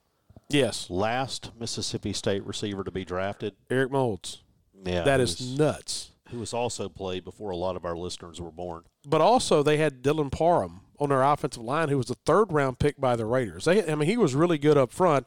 yes, 0.49 0.91
Last 0.91 1.51
Mississippi 1.59 2.13
State 2.13 2.45
receiver 2.45 2.83
to 2.85 2.91
be 2.91 3.05
drafted. 3.05 3.55
Eric 3.71 3.91
Molds. 3.93 4.43
Yeah, 4.85 5.03
That 5.03 5.21
is 5.21 5.39
was- 5.39 5.59
nuts. 5.59 6.09
who 6.31 6.39
was 6.39 6.53
also 6.55 6.89
played 6.89 7.25
before 7.25 7.51
a 7.51 7.57
lot 7.57 7.77
of 7.77 7.85
our 7.85 7.97
listeners 7.97 8.41
were 8.41 8.51
born. 8.51 8.85
But 9.07 9.21
also 9.21 9.63
they 9.63 9.77
had 9.77 10.03
Dylan 10.03 10.31
Parham 10.33 10.81
on 10.99 11.09
their 11.11 11.23
offensive 11.23 11.63
line, 11.63 11.89
who 11.91 11.99
was 11.99 12.09
a 12.11 12.15
third 12.15 12.53
round 12.53 12.79
pick 12.79 12.99
by 13.01 13.17
the 13.17 13.27
Raiders. 13.27 13.65
They, 13.67 13.87
I 13.91 13.95
mean, 13.97 14.09
he 14.09 14.17
was 14.17 14.35
really 14.35 14.57
good 14.59 14.79
up 14.79 14.93
front. 14.93 15.27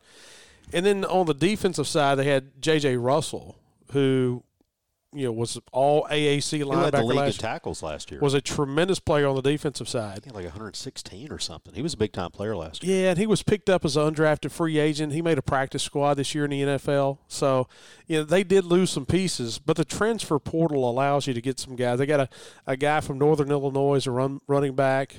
And 0.73 0.83
then 0.85 1.05
on 1.05 1.27
the 1.27 1.33
defensive 1.35 1.87
side, 1.87 2.15
they 2.15 2.23
had 2.25 2.59
J.J. 2.59 2.97
Russell, 2.97 3.59
who 3.91 4.41
you 5.15 5.25
know 5.25 5.31
was 5.31 5.59
all 5.71 6.05
AAC 6.11 6.57
He 6.57 6.63
led 6.63 6.91
the 6.91 6.97
linebacker 6.97 7.05
league 7.05 7.17
last 7.17 7.39
tackles 7.39 7.81
last 7.81 8.11
year. 8.11 8.19
was 8.19 8.33
a 8.33 8.41
tremendous 8.41 8.99
player 8.99 9.27
on 9.27 9.35
the 9.35 9.41
defensive 9.41 9.87
side. 9.87 10.21
He 10.23 10.29
had 10.29 10.35
like 10.35 10.43
116 10.43 11.31
or 11.31 11.39
something. 11.39 11.73
He 11.73 11.81
was 11.81 11.93
a 11.93 11.97
big 11.97 12.11
time 12.11 12.31
player 12.31 12.55
last 12.55 12.83
year. 12.83 13.03
Yeah, 13.03 13.09
and 13.11 13.19
he 13.19 13.25
was 13.25 13.41
picked 13.41 13.69
up 13.69 13.85
as 13.85 13.95
an 13.95 14.13
undrafted 14.13 14.51
free 14.51 14.77
agent. 14.77 15.13
He 15.13 15.21
made 15.21 15.37
a 15.37 15.41
practice 15.41 15.83
squad 15.83 16.15
this 16.15 16.35
year 16.35 16.45
in 16.45 16.51
the 16.51 16.61
NFL. 16.61 17.19
So, 17.27 17.67
you 18.07 18.19
know, 18.19 18.23
they 18.23 18.43
did 18.43 18.65
lose 18.65 18.89
some 18.89 19.05
pieces, 19.05 19.57
but 19.57 19.77
the 19.77 19.85
transfer 19.85 20.37
portal 20.39 20.89
allows 20.89 21.27
you 21.27 21.33
to 21.33 21.41
get 21.41 21.59
some 21.59 21.75
guys. 21.75 21.99
They 21.99 22.05
got 22.05 22.19
a, 22.19 22.29
a 22.67 22.75
guy 22.75 22.99
from 22.99 23.17
Northern 23.17 23.49
Illinois 23.51 23.95
as 23.95 24.07
a 24.07 24.11
run, 24.11 24.41
running 24.47 24.75
back. 24.75 25.15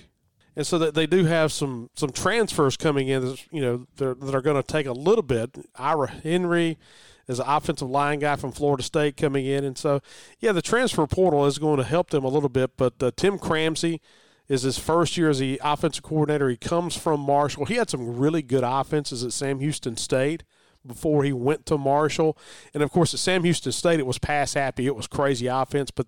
And 0.55 0.67
so 0.67 0.79
that 0.79 0.95
they 0.95 1.07
do 1.07 1.27
have 1.27 1.53
some 1.53 1.91
some 1.95 2.11
transfers 2.11 2.79
coming 2.79 3.09
in, 3.09 3.37
you 3.51 3.61
know, 3.61 3.87
that 3.97 4.21
that 4.23 4.35
are 4.35 4.41
going 4.41 4.57
to 4.57 4.63
take 4.63 4.87
a 4.87 4.93
little 4.93 5.23
bit. 5.23 5.55
Ira 5.77 6.09
Henry 6.09 6.79
is 7.29 7.39
an 7.39 7.47
offensive 7.49 7.89
line 7.89 8.19
guy 8.19 8.37
from 8.37 8.53
Florida 8.53 8.83
State 8.83 9.17
coming 9.17 9.47
in, 9.47 9.65
and 9.65 9.77
so 9.77 10.01
yeah, 10.39 10.53
the 10.53 10.63
transfer 10.63 11.07
portal 11.07 11.47
is 11.47 11.59
going 11.59 11.79
to 11.79 11.85
help 11.85 12.11
them 12.11 12.25
a 12.25 12.29
little 12.29 12.49
bit. 12.49 12.77
But 12.77 13.03
uh, 13.03 13.11
Tim 13.17 13.39
Cramsey 13.39 14.01
is 14.49 14.63
his 14.63 14.79
first 14.79 15.17
year 15.17 15.29
as 15.31 15.39
the 15.39 15.61
offensive 15.65 16.05
coordinator. 16.05 16.49
He 16.49 16.57
comes 16.57 16.97
from 16.97 17.21
Marshall. 17.21 17.65
He 17.65 17.75
had 17.75 17.91
some 17.91 18.17
really 18.17 18.43
good 18.43 18.65
offenses 18.65 19.25
at 19.25 19.33
Sam 19.33 19.59
Houston 19.61 19.97
State 19.97 20.45
before 20.87 21.25
he 21.25 21.33
went 21.33 21.67
to 21.67 21.77
Marshall, 21.77 22.39
and 22.73 22.83
of 22.83 22.91
course 22.91 23.13
at 23.13 23.21
Sam 23.21 23.43
Houston 23.43 23.73
State 23.73 24.01
it 24.01 24.07
was 24.07 24.19
pass 24.19 24.55
happy. 24.55 24.87
It 24.87 24.95
was 24.95 25.07
crazy 25.07 25.49
offense, 25.49 25.91
but 25.91 26.07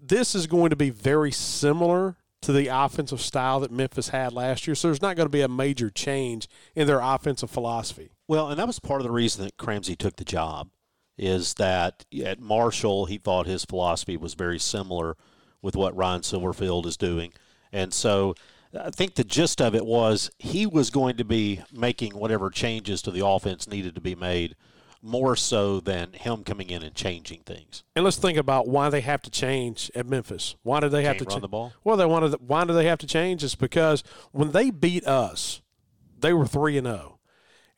this 0.00 0.34
is 0.34 0.46
going 0.46 0.70
to 0.70 0.76
be 0.76 0.90
very 0.90 1.32
similar 1.32 2.16
to 2.42 2.52
the 2.52 2.68
offensive 2.68 3.22
style 3.22 3.60
that 3.60 3.72
Memphis 3.72 4.10
had 4.10 4.32
last 4.32 4.66
year. 4.66 4.74
So 4.74 4.88
there's 4.88 5.00
not 5.00 5.16
going 5.16 5.26
to 5.26 5.32
be 5.32 5.40
a 5.40 5.48
major 5.48 5.88
change 5.88 6.46
in 6.74 6.86
their 6.86 7.00
offensive 7.00 7.50
philosophy. 7.50 8.10
Well, 8.28 8.48
and 8.48 8.58
that 8.58 8.66
was 8.66 8.78
part 8.78 9.00
of 9.00 9.06
the 9.06 9.12
reason 9.12 9.44
that 9.44 9.56
Cramsey 9.56 9.96
took 9.96 10.16
the 10.16 10.24
job, 10.24 10.70
is 11.16 11.54
that 11.54 12.04
at 12.24 12.40
Marshall 12.40 13.06
he 13.06 13.18
thought 13.18 13.46
his 13.46 13.64
philosophy 13.64 14.16
was 14.16 14.34
very 14.34 14.58
similar 14.58 15.16
with 15.62 15.76
what 15.76 15.96
Ryan 15.96 16.22
Silverfield 16.22 16.86
is 16.86 16.96
doing, 16.96 17.32
and 17.72 17.92
so 17.92 18.34
I 18.78 18.90
think 18.90 19.14
the 19.14 19.24
gist 19.24 19.60
of 19.60 19.74
it 19.74 19.86
was 19.86 20.30
he 20.38 20.66
was 20.66 20.90
going 20.90 21.16
to 21.18 21.24
be 21.24 21.62
making 21.72 22.12
whatever 22.12 22.50
changes 22.50 23.02
to 23.02 23.10
the 23.10 23.24
offense 23.24 23.68
needed 23.68 23.94
to 23.94 24.00
be 24.00 24.14
made, 24.14 24.56
more 25.00 25.36
so 25.36 25.80
than 25.80 26.12
him 26.14 26.42
coming 26.42 26.70
in 26.70 26.82
and 26.82 26.94
changing 26.94 27.40
things. 27.40 27.84
And 27.94 28.04
let's 28.04 28.16
think 28.16 28.38
about 28.38 28.66
why 28.66 28.88
they 28.88 29.02
have 29.02 29.22
to 29.22 29.30
change 29.30 29.90
at 29.94 30.06
Memphis. 30.06 30.56
Why 30.62 30.80
do 30.80 30.88
they 30.88 31.04
have 31.04 31.18
Can't 31.18 31.28
to 31.28 31.34
run 31.34 31.36
cha- 31.36 31.40
the 31.42 31.48
ball? 31.48 31.72
Well, 31.84 31.96
they 31.96 32.06
wanted. 32.06 32.34
Why 32.40 32.64
do 32.64 32.72
they 32.72 32.86
have 32.86 32.98
to 33.00 33.06
change? 33.06 33.44
It's 33.44 33.54
because 33.54 34.02
when 34.32 34.52
they 34.52 34.70
beat 34.70 35.06
us, 35.06 35.60
they 36.18 36.32
were 36.32 36.46
three 36.46 36.78
and 36.78 36.86
zero, 36.86 37.13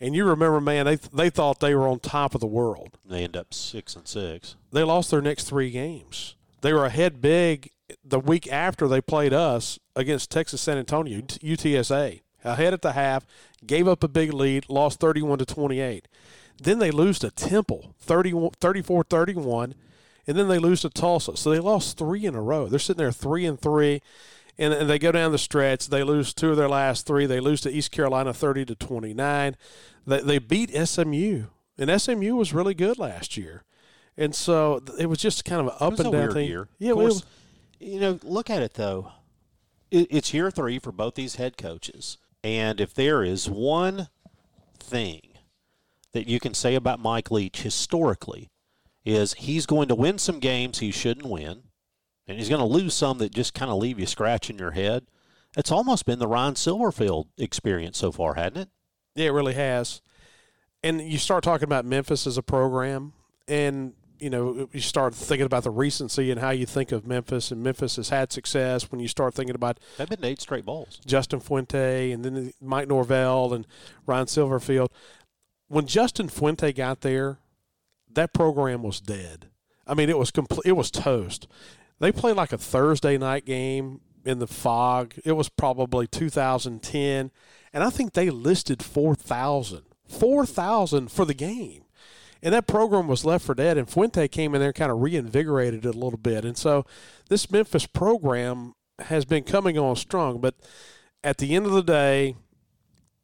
and 0.00 0.14
you 0.14 0.24
remember, 0.24 0.60
man, 0.60 0.86
they 0.86 0.96
they 0.96 1.30
thought 1.30 1.60
they 1.60 1.74
were 1.74 1.88
on 1.88 2.00
top 2.00 2.34
of 2.34 2.40
the 2.40 2.46
world. 2.46 2.98
They 3.04 3.24
end 3.24 3.36
up 3.36 3.54
six 3.54 3.96
and 3.96 4.06
six. 4.06 4.56
They 4.72 4.82
lost 4.82 5.10
their 5.10 5.22
next 5.22 5.44
three 5.44 5.70
games. 5.70 6.34
They 6.60 6.72
were 6.72 6.84
ahead 6.84 7.20
big 7.20 7.70
the 8.04 8.20
week 8.20 8.50
after 8.50 8.88
they 8.88 9.00
played 9.00 9.32
us 9.32 9.78
against 9.94 10.30
Texas 10.30 10.60
San 10.60 10.78
Antonio 10.78 11.20
UTSA. 11.20 12.20
Ahead 12.44 12.72
at 12.72 12.82
the 12.82 12.92
half, 12.92 13.26
gave 13.66 13.88
up 13.88 14.04
a 14.04 14.08
big 14.08 14.32
lead, 14.32 14.68
lost 14.68 15.00
31 15.00 15.38
to 15.38 15.46
28. 15.46 16.06
Then 16.62 16.78
they 16.78 16.90
lose 16.90 17.18
to 17.20 17.30
Temple 17.30 17.94
34 18.00 19.04
31, 19.04 19.74
and 20.26 20.36
then 20.36 20.48
they 20.48 20.58
lose 20.58 20.82
to 20.82 20.90
Tulsa. 20.90 21.36
So 21.36 21.50
they 21.50 21.58
lost 21.58 21.98
three 21.98 22.24
in 22.24 22.34
a 22.34 22.42
row. 22.42 22.66
They're 22.66 22.78
sitting 22.78 22.98
there 22.98 23.12
three 23.12 23.44
and 23.46 23.60
three, 23.60 24.00
and, 24.58 24.72
and 24.72 24.88
they 24.88 24.98
go 24.98 25.12
down 25.12 25.32
the 25.32 25.38
stretch. 25.38 25.88
They 25.88 26.02
lose 26.02 26.32
two 26.32 26.50
of 26.50 26.56
their 26.56 26.68
last 26.68 27.06
three. 27.06 27.26
They 27.26 27.40
lose 27.40 27.60
to 27.62 27.70
East 27.70 27.90
Carolina 27.90 28.32
30 28.32 28.64
to 28.66 28.74
29. 28.74 29.56
They, 30.06 30.20
they 30.20 30.38
beat 30.38 30.70
SMU, 30.70 31.44
and 31.78 32.00
SMU 32.00 32.34
was 32.34 32.52
really 32.52 32.74
good 32.74 32.98
last 32.98 33.36
year. 33.36 33.64
And 34.16 34.34
so 34.34 34.82
it 34.98 35.06
was 35.06 35.18
just 35.18 35.44
kind 35.44 35.60
of 35.60 35.66
an 35.68 35.74
up 35.80 35.98
and 36.00 36.12
down 36.12 36.12
weird 36.12 36.32
thing. 36.32 36.48
year. 36.48 36.68
Yeah, 36.78 36.92
of 36.92 36.98
was- 36.98 37.24
you 37.78 38.00
know, 38.00 38.18
look 38.22 38.48
at 38.48 38.62
it 38.62 38.74
though. 38.74 39.12
It, 39.90 40.08
it's 40.10 40.32
year 40.32 40.50
three 40.50 40.78
for 40.78 40.92
both 40.92 41.14
these 41.14 41.36
head 41.36 41.56
coaches, 41.58 42.18
and 42.42 42.80
if 42.80 42.94
there 42.94 43.22
is 43.22 43.50
one 43.50 44.08
thing 44.78 45.20
that 46.12 46.26
you 46.26 46.40
can 46.40 46.54
say 46.54 46.74
about 46.74 46.98
Mike 46.98 47.30
Leach 47.30 47.60
historically, 47.62 48.48
is 49.04 49.34
he's 49.34 49.66
going 49.66 49.88
to 49.88 49.94
win 49.94 50.18
some 50.18 50.40
games 50.40 50.78
he 50.78 50.90
shouldn't 50.90 51.28
win, 51.28 51.62
and 52.26 52.38
he's 52.38 52.48
going 52.48 52.60
to 52.60 52.66
lose 52.66 52.94
some 52.94 53.18
that 53.18 53.32
just 53.32 53.54
kind 53.54 53.70
of 53.70 53.78
leave 53.78 53.98
you 53.98 54.06
scratching 54.06 54.58
your 54.58 54.72
head. 54.72 55.06
It's 55.56 55.70
almost 55.70 56.04
been 56.04 56.18
the 56.18 56.28
Ryan 56.28 56.54
Silverfield 56.54 57.26
experience 57.38 57.98
so 57.98 58.12
far, 58.12 58.34
hasn't 58.34 58.58
it? 58.58 58.68
Yeah, 59.14 59.26
it 59.26 59.32
really 59.32 59.54
has. 59.54 60.02
And 60.82 61.00
you 61.00 61.18
start 61.18 61.42
talking 61.42 61.64
about 61.64 61.84
Memphis 61.84 62.26
as 62.26 62.36
a 62.36 62.42
program, 62.42 63.14
and 63.48 63.94
you 64.18 64.30
know 64.30 64.68
you 64.72 64.80
start 64.80 65.14
thinking 65.14 65.46
about 65.46 65.64
the 65.64 65.70
recency 65.70 66.30
and 66.30 66.40
how 66.40 66.50
you 66.50 66.66
think 66.66 66.92
of 66.92 67.06
Memphis, 67.06 67.50
and 67.50 67.62
Memphis 67.62 67.96
has 67.96 68.10
had 68.10 68.30
success 68.30 68.90
when 68.90 69.00
you 69.00 69.08
start 69.08 69.34
thinking 69.34 69.54
about 69.54 69.80
They've 69.96 70.08
been 70.08 70.24
eight 70.24 70.40
straight 70.40 70.66
bowls. 70.66 71.00
Justin 71.06 71.40
Fuente 71.40 72.12
and 72.12 72.24
then 72.24 72.52
Mike 72.60 72.88
Norvell 72.88 73.54
and 73.54 73.66
Ryan 74.06 74.26
Silverfield. 74.26 74.88
When 75.68 75.86
Justin 75.86 76.28
Fuente 76.28 76.72
got 76.72 77.00
there, 77.00 77.38
that 78.12 78.32
program 78.32 78.82
was 78.82 79.00
dead. 79.00 79.46
I 79.86 79.94
mean, 79.94 80.10
it 80.10 80.18
was 80.18 80.30
complete. 80.30 80.66
It 80.66 80.72
was 80.72 80.90
toast. 80.90 81.48
They 81.98 82.12
played 82.12 82.36
like 82.36 82.52
a 82.52 82.58
Thursday 82.58 83.16
night 83.18 83.44
game 83.44 84.00
in 84.24 84.38
the 84.38 84.46
fog. 84.46 85.14
It 85.24 85.32
was 85.32 85.48
probably 85.48 86.06
2010, 86.06 87.30
and 87.72 87.84
I 87.84 87.90
think 87.90 88.12
they 88.12 88.30
listed 88.30 88.82
4,000. 88.82 89.82
4,000 90.08 91.10
for 91.10 91.24
the 91.24 91.34
game. 91.34 91.82
And 92.42 92.54
that 92.54 92.66
program 92.66 93.08
was 93.08 93.24
left 93.24 93.44
for 93.44 93.54
dead, 93.54 93.78
and 93.78 93.88
Fuente 93.88 94.28
came 94.28 94.54
in 94.54 94.60
there 94.60 94.68
and 94.68 94.76
kind 94.76 94.92
of 94.92 95.00
reinvigorated 95.00 95.84
it 95.86 95.94
a 95.94 95.98
little 95.98 96.18
bit. 96.18 96.44
And 96.44 96.56
so 96.56 96.84
this 97.28 97.50
Memphis 97.50 97.86
program 97.86 98.74
has 99.00 99.24
been 99.24 99.42
coming 99.42 99.78
on 99.78 99.96
strong. 99.96 100.40
But 100.40 100.54
at 101.24 101.38
the 101.38 101.54
end 101.54 101.66
of 101.66 101.72
the 101.72 101.82
day, 101.82 102.36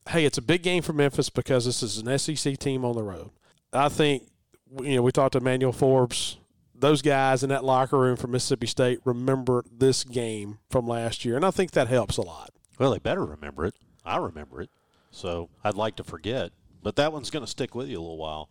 hey, 0.09 0.25
it's 0.25 0.39
a 0.39 0.43
big 0.43 0.63
game 0.63 0.83
for 0.83 0.93
Memphis 0.93 1.31
because 1.31 1.67
this 1.67 1.83
is 1.83 1.99
an 1.99 2.19
SEC 2.19 2.59
team 2.59 2.85
on 2.85 2.97
the 2.97 3.03
road. 3.03 3.31
I 3.73 3.89
think, 3.89 4.25
you 4.81 4.97
know, 4.97 5.03
we 5.03 5.13
talked 5.13 5.33
to 5.33 5.39
Emmanuel 5.39 5.73
Forbes. 5.73 6.39
Those 6.83 7.01
guys 7.01 7.45
in 7.45 7.49
that 7.51 7.65
locker 7.65 7.97
room 7.97 8.17
from 8.17 8.33
Mississippi 8.33 8.67
State 8.67 8.99
remember 9.05 9.65
this 9.71 10.03
game 10.03 10.59
from 10.69 10.85
last 10.85 11.25
year, 11.25 11.37
and 11.37 11.45
I 11.47 11.53
think 11.53 11.71
that 11.71 11.87
helps 11.87 12.17
a 12.17 12.23
lot. 12.23 12.51
Well, 12.77 12.91
they 12.91 12.99
better 12.99 13.25
remember 13.25 13.67
it. 13.67 13.77
I 14.05 14.17
remember 14.17 14.61
it. 14.61 14.69
So 15.13 15.49
I'd 15.63 15.77
like 15.77 15.95
to 15.95 16.03
forget. 16.03 16.51
But 16.83 16.97
that 16.97 17.13
one's 17.13 17.31
going 17.31 17.45
to 17.45 17.51
stick 17.51 17.77
with 17.77 17.89
you 17.89 17.99
a 17.99 18.03
little 18.03 18.17
while. 18.17 18.51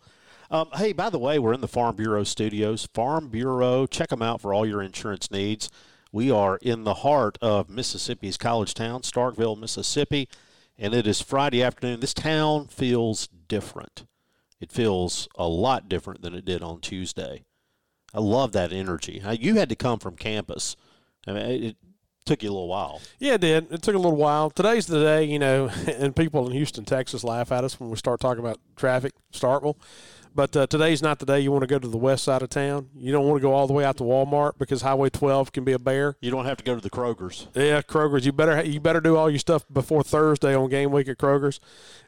Um, 0.50 0.70
hey, 0.76 0.94
by 0.94 1.10
the 1.10 1.20
way, 1.20 1.40
we're 1.40 1.52
in 1.52 1.60
the 1.60 1.68
Farm 1.68 1.98
Bureau 1.98 2.24
studios. 2.24 2.88
Farm 2.94 3.28
Bureau, 3.28 3.86
check 3.86 4.08
them 4.08 4.22
out 4.22 4.40
for 4.40 4.54
all 4.54 4.66
your 4.66 4.82
insurance 4.82 5.30
needs. 5.30 5.70
We 6.14 6.32
are 6.32 6.58
in 6.62 6.86
the 6.86 6.94
heart 6.94 7.38
of 7.42 7.70
Mississippi's 7.70 8.38
college 8.38 8.74
town, 8.74 9.02
Starkville, 9.02 9.60
Mississippi, 9.60 10.30
and 10.78 10.94
it 10.94 11.06
is 11.06 11.20
Friday 11.20 11.62
afternoon. 11.62 12.00
This 12.00 12.14
town 12.14 12.68
feels 12.68 13.28
different. 13.50 14.06
It 14.62 14.72
feels 14.72 15.28
a 15.36 15.50
lot 15.50 15.90
different 15.90 16.22
than 16.22 16.34
it 16.34 16.46
did 16.46 16.64
on 16.64 16.80
Tuesday. 16.80 17.44
I 18.14 18.20
love 18.20 18.52
that 18.54 18.74
energy. 18.74 19.22
You 19.40 19.56
had 19.56 19.70
to 19.70 19.76
come 19.76 20.00
from 20.00 20.16
campus. 20.16 20.76
I 21.28 21.34
mean, 21.34 21.64
it 21.64 21.78
took 22.26 22.44
you 22.44 22.50
a 22.50 22.54
little 22.54 22.68
while. 22.68 23.02
Yeah, 23.20 23.34
it 23.34 23.42
did. 23.42 23.72
It 23.72 23.82
took 23.82 23.96
a 23.96 24.00
little 24.00 24.18
while. 24.18 24.50
Today's 24.50 24.88
the 24.88 25.00
day, 25.00 25.24
you 25.24 25.40
know, 25.40 25.70
and 25.88 26.16
people 26.16 26.46
in 26.48 26.54
Houston, 26.54 26.86
Texas 26.86 27.24
laugh 27.24 27.52
at 27.52 27.64
us 27.64 27.80
when 27.80 27.90
we 27.90 27.96
start 27.96 28.20
talking 28.20 28.44
about 28.44 28.60
traffic, 28.76 29.14
Starkville. 29.34 29.78
But 30.34 30.56
uh, 30.56 30.66
today's 30.66 31.02
not 31.02 31.20
the 31.20 31.26
day 31.26 31.42
you 31.42 31.52
want 31.52 31.64
to 31.64 31.68
go 31.68 31.78
to 31.78 31.88
the 31.88 31.98
west 31.98 32.24
side 32.24 32.42
of 32.42 32.50
town. 32.50 32.90
You 32.96 33.12
don't 33.12 33.28
want 33.28 33.42
to 33.42 33.42
go 33.42 33.54
all 33.54 33.68
the 33.68 33.74
way 33.74 33.84
out 33.84 33.98
to 33.98 34.04
Walmart 34.04 34.58
because 34.58 34.82
Highway 34.82 35.10
12 35.10 35.52
can 35.52 35.66
be 35.66 35.74
a 35.74 35.80
bear. 35.80 36.16
You 36.22 36.32
don't 36.32 36.46
have 36.46 36.56
to 36.58 36.64
go 36.64 36.74
to 36.74 36.80
the 36.80 36.90
Kroger's. 36.90 37.48
Yeah, 37.54 37.82
Kroger's. 37.82 38.26
You 38.26 38.32
better 38.32 38.64
you 38.64 38.80
better 38.80 39.02
do 39.02 39.18
all 39.18 39.30
your 39.30 39.40
stuff 39.40 39.66
before 39.72 40.04
Thursday 40.04 40.56
on 40.56 40.70
game 40.70 40.92
week 40.92 41.10
at 41.10 41.18
Kroger's, 41.18 41.60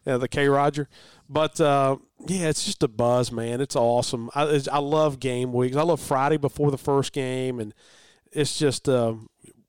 uh, 0.07 0.17
the 0.17 0.29
K 0.29 0.48
Roger. 0.48 0.88
But 1.33 1.59
uh, 1.59 1.97
yeah, 2.27 2.49
it's 2.49 2.63
just 2.63 2.83
a 2.83 2.87
buzz, 2.87 3.31
man. 3.31 3.59
It's 3.59 3.75
awesome. 3.75 4.29
I, 4.35 4.45
it's, 4.45 4.67
I 4.67 4.77
love 4.77 5.19
game 5.19 5.51
weeks. 5.51 5.75
I 5.75 5.81
love 5.81 5.99
Friday 5.99 6.37
before 6.37 6.69
the 6.69 6.77
first 6.77 7.11
game, 7.11 7.59
and 7.59 7.73
it's 8.31 8.57
just. 8.57 8.87
Uh, 8.87 9.15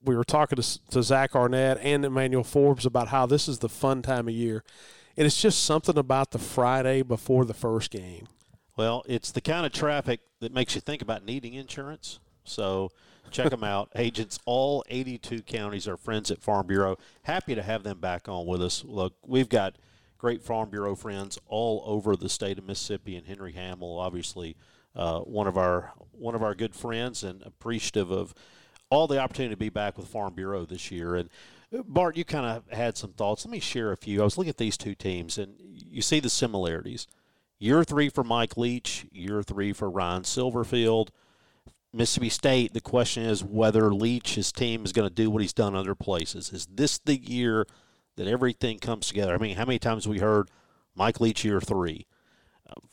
we 0.06 0.14
were 0.14 0.24
talking 0.24 0.56
to, 0.60 0.80
to 0.90 1.02
Zach 1.02 1.34
Arnett 1.34 1.78
and 1.80 2.04
Emmanuel 2.04 2.44
Forbes 2.44 2.84
about 2.84 3.08
how 3.08 3.24
this 3.24 3.48
is 3.48 3.60
the 3.60 3.70
fun 3.70 4.02
time 4.02 4.28
of 4.28 4.34
year, 4.34 4.62
and 5.16 5.24
it's 5.24 5.40
just 5.40 5.64
something 5.64 5.96
about 5.96 6.30
the 6.30 6.38
Friday 6.38 7.00
before 7.00 7.46
the 7.46 7.54
first 7.54 7.90
game. 7.90 8.28
Well, 8.76 9.02
it's 9.08 9.30
the 9.30 9.40
kind 9.40 9.64
of 9.64 9.72
traffic 9.72 10.20
that 10.40 10.52
makes 10.52 10.74
you 10.74 10.82
think 10.82 11.00
about 11.00 11.24
needing 11.24 11.54
insurance. 11.54 12.18
So 12.44 12.90
check 13.30 13.48
them 13.48 13.64
out. 13.64 13.90
Agents, 13.96 14.38
all 14.44 14.84
82 14.88 15.42
counties 15.42 15.88
are 15.88 15.96
friends 15.96 16.30
at 16.30 16.42
Farm 16.42 16.66
Bureau. 16.66 16.98
Happy 17.22 17.54
to 17.54 17.62
have 17.62 17.82
them 17.82 18.00
back 18.00 18.28
on 18.28 18.46
with 18.46 18.62
us. 18.62 18.84
Look, 18.84 19.14
we've 19.26 19.48
got 19.48 19.76
great 20.24 20.42
Farm 20.42 20.70
Bureau 20.70 20.94
friends 20.94 21.38
all 21.48 21.82
over 21.84 22.16
the 22.16 22.30
state 22.30 22.56
of 22.56 22.64
Mississippi, 22.64 23.14
and 23.14 23.26
Henry 23.26 23.52
Hamill, 23.52 23.98
obviously, 23.98 24.56
uh, 24.96 25.18
one 25.20 25.46
of 25.46 25.58
our 25.58 25.92
one 26.12 26.34
of 26.34 26.42
our 26.42 26.54
good 26.54 26.74
friends, 26.74 27.22
and 27.22 27.42
appreciative 27.42 28.10
of 28.10 28.32
all 28.88 29.06
the 29.06 29.18
opportunity 29.18 29.52
to 29.52 29.58
be 29.58 29.68
back 29.68 29.98
with 29.98 30.08
Farm 30.08 30.32
Bureau 30.32 30.64
this 30.64 30.90
year. 30.90 31.14
And 31.14 31.28
uh, 31.76 31.82
Bart, 31.86 32.16
you 32.16 32.24
kind 32.24 32.46
of 32.46 32.74
had 32.74 32.96
some 32.96 33.12
thoughts. 33.12 33.44
Let 33.44 33.52
me 33.52 33.60
share 33.60 33.92
a 33.92 33.98
few. 33.98 34.22
I 34.22 34.24
was 34.24 34.38
looking 34.38 34.48
at 34.48 34.56
these 34.56 34.78
two 34.78 34.94
teams, 34.94 35.36
and 35.36 35.56
you 35.60 36.00
see 36.00 36.20
the 36.20 36.30
similarities. 36.30 37.06
Year 37.58 37.84
three 37.84 38.08
for 38.08 38.24
Mike 38.24 38.56
Leach, 38.56 39.04
year 39.12 39.42
three 39.42 39.74
for 39.74 39.90
Ryan 39.90 40.22
Silverfield. 40.22 41.08
Mississippi 41.92 42.30
State, 42.30 42.72
the 42.72 42.80
question 42.80 43.24
is 43.24 43.44
whether 43.44 43.92
Leach, 43.92 44.36
his 44.36 44.52
team, 44.52 44.86
is 44.86 44.92
going 44.92 45.06
to 45.06 45.14
do 45.14 45.28
what 45.28 45.42
he's 45.42 45.52
done 45.52 45.76
other 45.76 45.94
places. 45.94 46.50
Is 46.50 46.66
this 46.74 46.96
the 46.96 47.18
year 47.18 47.66
that 48.16 48.26
everything 48.26 48.78
comes 48.78 49.08
together? 49.08 49.34
I 49.34 49.38
mean, 49.38 49.56
how 49.56 49.64
many 49.64 49.78
times 49.78 50.08
we 50.08 50.18
heard 50.18 50.50
Mike 50.94 51.20
Leach 51.20 51.44
year 51.44 51.60
three? 51.60 52.06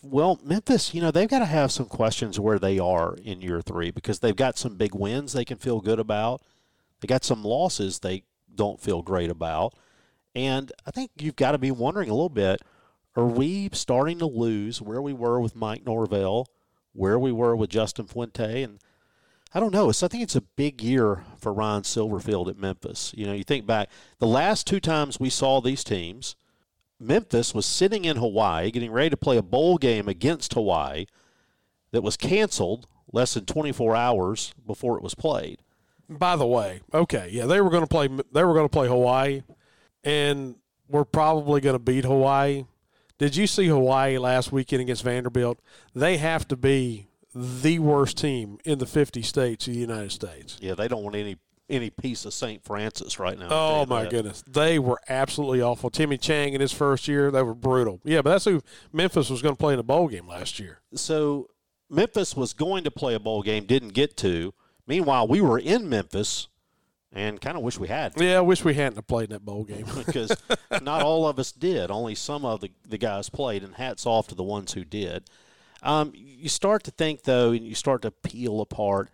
Well, 0.02 0.40
Memphis, 0.44 0.94
you 0.94 1.02
know, 1.02 1.12
they've 1.12 1.30
got 1.30 1.40
to 1.40 1.46
have 1.46 1.72
some 1.72 1.86
questions 1.86 2.40
where 2.40 2.60
they 2.60 2.78
are 2.78 3.16
in 3.16 3.42
year 3.42 3.62
three 3.62 3.90
because 3.90 4.20
they've 4.20 4.36
got 4.36 4.58
some 4.58 4.76
big 4.76 4.94
wins 4.94 5.34
they 5.34 5.46
can 5.46 5.58
feel 5.58 5.80
good 5.80 6.00
about. 6.00 6.42
They 7.00 7.08
got 7.08 7.24
some 7.24 7.44
losses 7.44 8.00
they 8.00 8.24
don't 8.54 8.82
feel 8.82 9.02
great 9.02 9.32
about. 9.32 9.74
And 10.36 10.72
I 10.86 10.92
think 10.92 11.12
you've 11.20 11.36
got 11.36 11.54
to 11.54 11.58
be 11.58 11.72
wondering 11.72 12.10
a 12.10 12.14
little 12.14 12.30
bit 12.30 12.62
are 13.16 13.26
we 13.26 13.70
starting 13.74 14.20
to 14.20 14.26
lose 14.26 14.82
where 14.82 15.02
we 15.02 15.12
were 15.12 15.42
with 15.42 15.56
Mike 15.56 15.86
Norvell, 15.86 16.48
where 16.94 17.20
we 17.20 17.32
were 17.32 17.56
with 17.56 17.70
Justin 17.70 18.08
Fuente? 18.08 18.64
And 18.64 18.80
I 19.54 19.60
don't 19.60 19.74
know. 19.74 19.92
So 19.92 20.06
I 20.06 20.10
think 20.10 20.24
it's 20.24 20.36
a 20.36 20.42
big 20.42 20.82
year 20.82 21.24
for 21.38 21.54
Ryan 21.54 21.84
Silverfield 21.84 22.50
at 22.50 22.58
Memphis. 22.58 23.14
You 23.16 23.26
know, 23.26 23.34
you 23.34 23.44
think 23.44 23.66
back, 23.66 23.90
the 24.20 24.28
last 24.28 24.66
two 24.66 24.80
times 24.80 25.20
we 25.20 25.30
saw 25.30 25.60
these 25.60 25.84
teams, 25.84 26.36
Memphis 27.00 27.54
was 27.54 27.66
sitting 27.66 28.06
in 28.06 28.18
Hawaii, 28.18 28.72
getting 28.72 28.92
ready 28.92 29.10
to 29.10 29.18
play 29.18 29.38
a 29.38 29.42
bowl 29.42 29.78
game 29.78 30.08
against 30.08 30.54
Hawaii 30.54 31.06
that 31.92 32.04
was 32.04 32.16
canceled 32.16 32.88
less 33.12 33.34
than 33.34 33.46
24 33.46 33.96
hours 33.96 34.54
before 34.66 34.96
it 34.98 35.04
was 35.04 35.16
played. 35.16 35.60
By 36.08 36.36
the 36.36 36.46
way, 36.46 36.82
okay, 36.94 37.30
yeah, 37.32 37.46
they 37.46 37.62
were 37.62 37.70
going 37.70 37.84
to 37.84 37.88
play. 37.88 38.08
They 38.08 38.44
were 38.44 38.54
going 38.54 38.66
to 38.66 38.70
play 38.70 38.88
Hawaii, 38.88 39.44
and 40.04 40.56
we're 40.90 41.06
probably 41.06 41.62
going 41.62 41.76
to 41.76 41.80
beat 41.80 42.04
Hawaii. 42.04 42.66
Did 43.18 43.36
you 43.36 43.48
see 43.48 43.68
Hawaii 43.68 44.18
last 44.18 44.52
weekend 44.52 44.82
against 44.82 45.04
Vanderbilt? 45.04 45.60
They 45.96 46.18
have 46.18 46.48
to 46.50 46.58
be 46.58 47.08
the 47.34 47.80
worst 47.80 48.18
team 48.18 48.58
in 48.66 48.80
the 48.80 48.86
50 48.86 49.22
states 49.22 49.68
of 49.68 49.74
the 49.74 49.80
United 49.80 50.12
States. 50.12 50.58
Yeah, 50.62 50.76
they 50.76 50.88
don't 50.88 51.04
want 51.04 51.16
any 51.16 51.38
any 51.70 51.90
piece 51.90 52.26
of 52.26 52.34
St. 52.34 52.62
Francis 52.66 53.18
right 53.18 53.40
now. 53.40 53.48
Oh 53.50 53.86
my 53.86 54.04
that. 54.04 54.12
goodness, 54.12 54.44
they 54.46 54.78
were 54.78 55.00
absolutely 55.08 55.62
awful. 55.62 55.90
Timmy 55.90 56.18
Chang 56.18 56.54
in 56.54 56.60
his 56.60 56.74
first 56.74 57.08
year, 57.08 57.32
they 57.32 57.42
were 57.42 57.56
brutal. 57.56 58.02
Yeah, 58.04 58.22
but 58.22 58.32
that's 58.32 58.46
who 58.46 58.62
Memphis 58.92 59.30
was 59.30 59.42
going 59.42 59.56
to 59.56 59.60
play 59.60 59.74
in 59.74 59.80
a 59.80 59.84
bowl 59.84 60.10
game 60.10 60.28
last 60.28 60.60
year. 60.60 60.82
So 60.94 61.48
Memphis 61.90 62.36
was 62.36 62.52
going 62.54 62.84
to 62.84 62.92
play 62.92 63.14
a 63.14 63.20
bowl 63.20 63.42
game, 63.42 63.66
didn't 63.66 63.94
get 63.94 64.18
to. 64.18 64.54
Meanwhile, 64.86 65.28
we 65.30 65.40
were 65.40 65.60
in 65.60 65.88
Memphis 65.88 66.50
and 67.14 67.42
kind 67.42 67.58
of 67.58 67.64
wish 67.64 67.78
we 67.78 67.88
had. 67.88 68.14
Yeah, 68.20 68.38
I 68.38 68.42
wish 68.42 68.64
we 68.64 68.74
hadn't 68.74 69.06
played 69.08 69.26
in 69.26 69.34
that 69.34 69.46
bowl 69.46 69.64
game 69.64 69.86
because 70.06 70.36
not 70.82 71.02
all 71.02 71.28
of 71.28 71.40
us 71.40 71.52
did. 71.52 71.92
Only 71.92 72.16
some 72.16 72.46
of 72.46 72.62
the, 72.62 72.72
the 72.88 72.98
guys 72.98 73.30
played, 73.30 73.64
and 73.64 73.76
hats 73.76 74.06
off 74.06 74.28
to 74.30 74.36
the 74.36 74.44
ones 74.44 74.74
who 74.74 74.84
did. 74.84 75.24
Um, 75.82 76.12
you 76.16 76.50
start 76.50 76.84
to 76.84 76.92
think, 76.92 77.24
though, 77.24 77.52
and 77.52 77.66
you 77.66 77.76
start 77.76 78.02
to 78.04 78.12
peel 78.12 78.62
apart. 78.62 79.10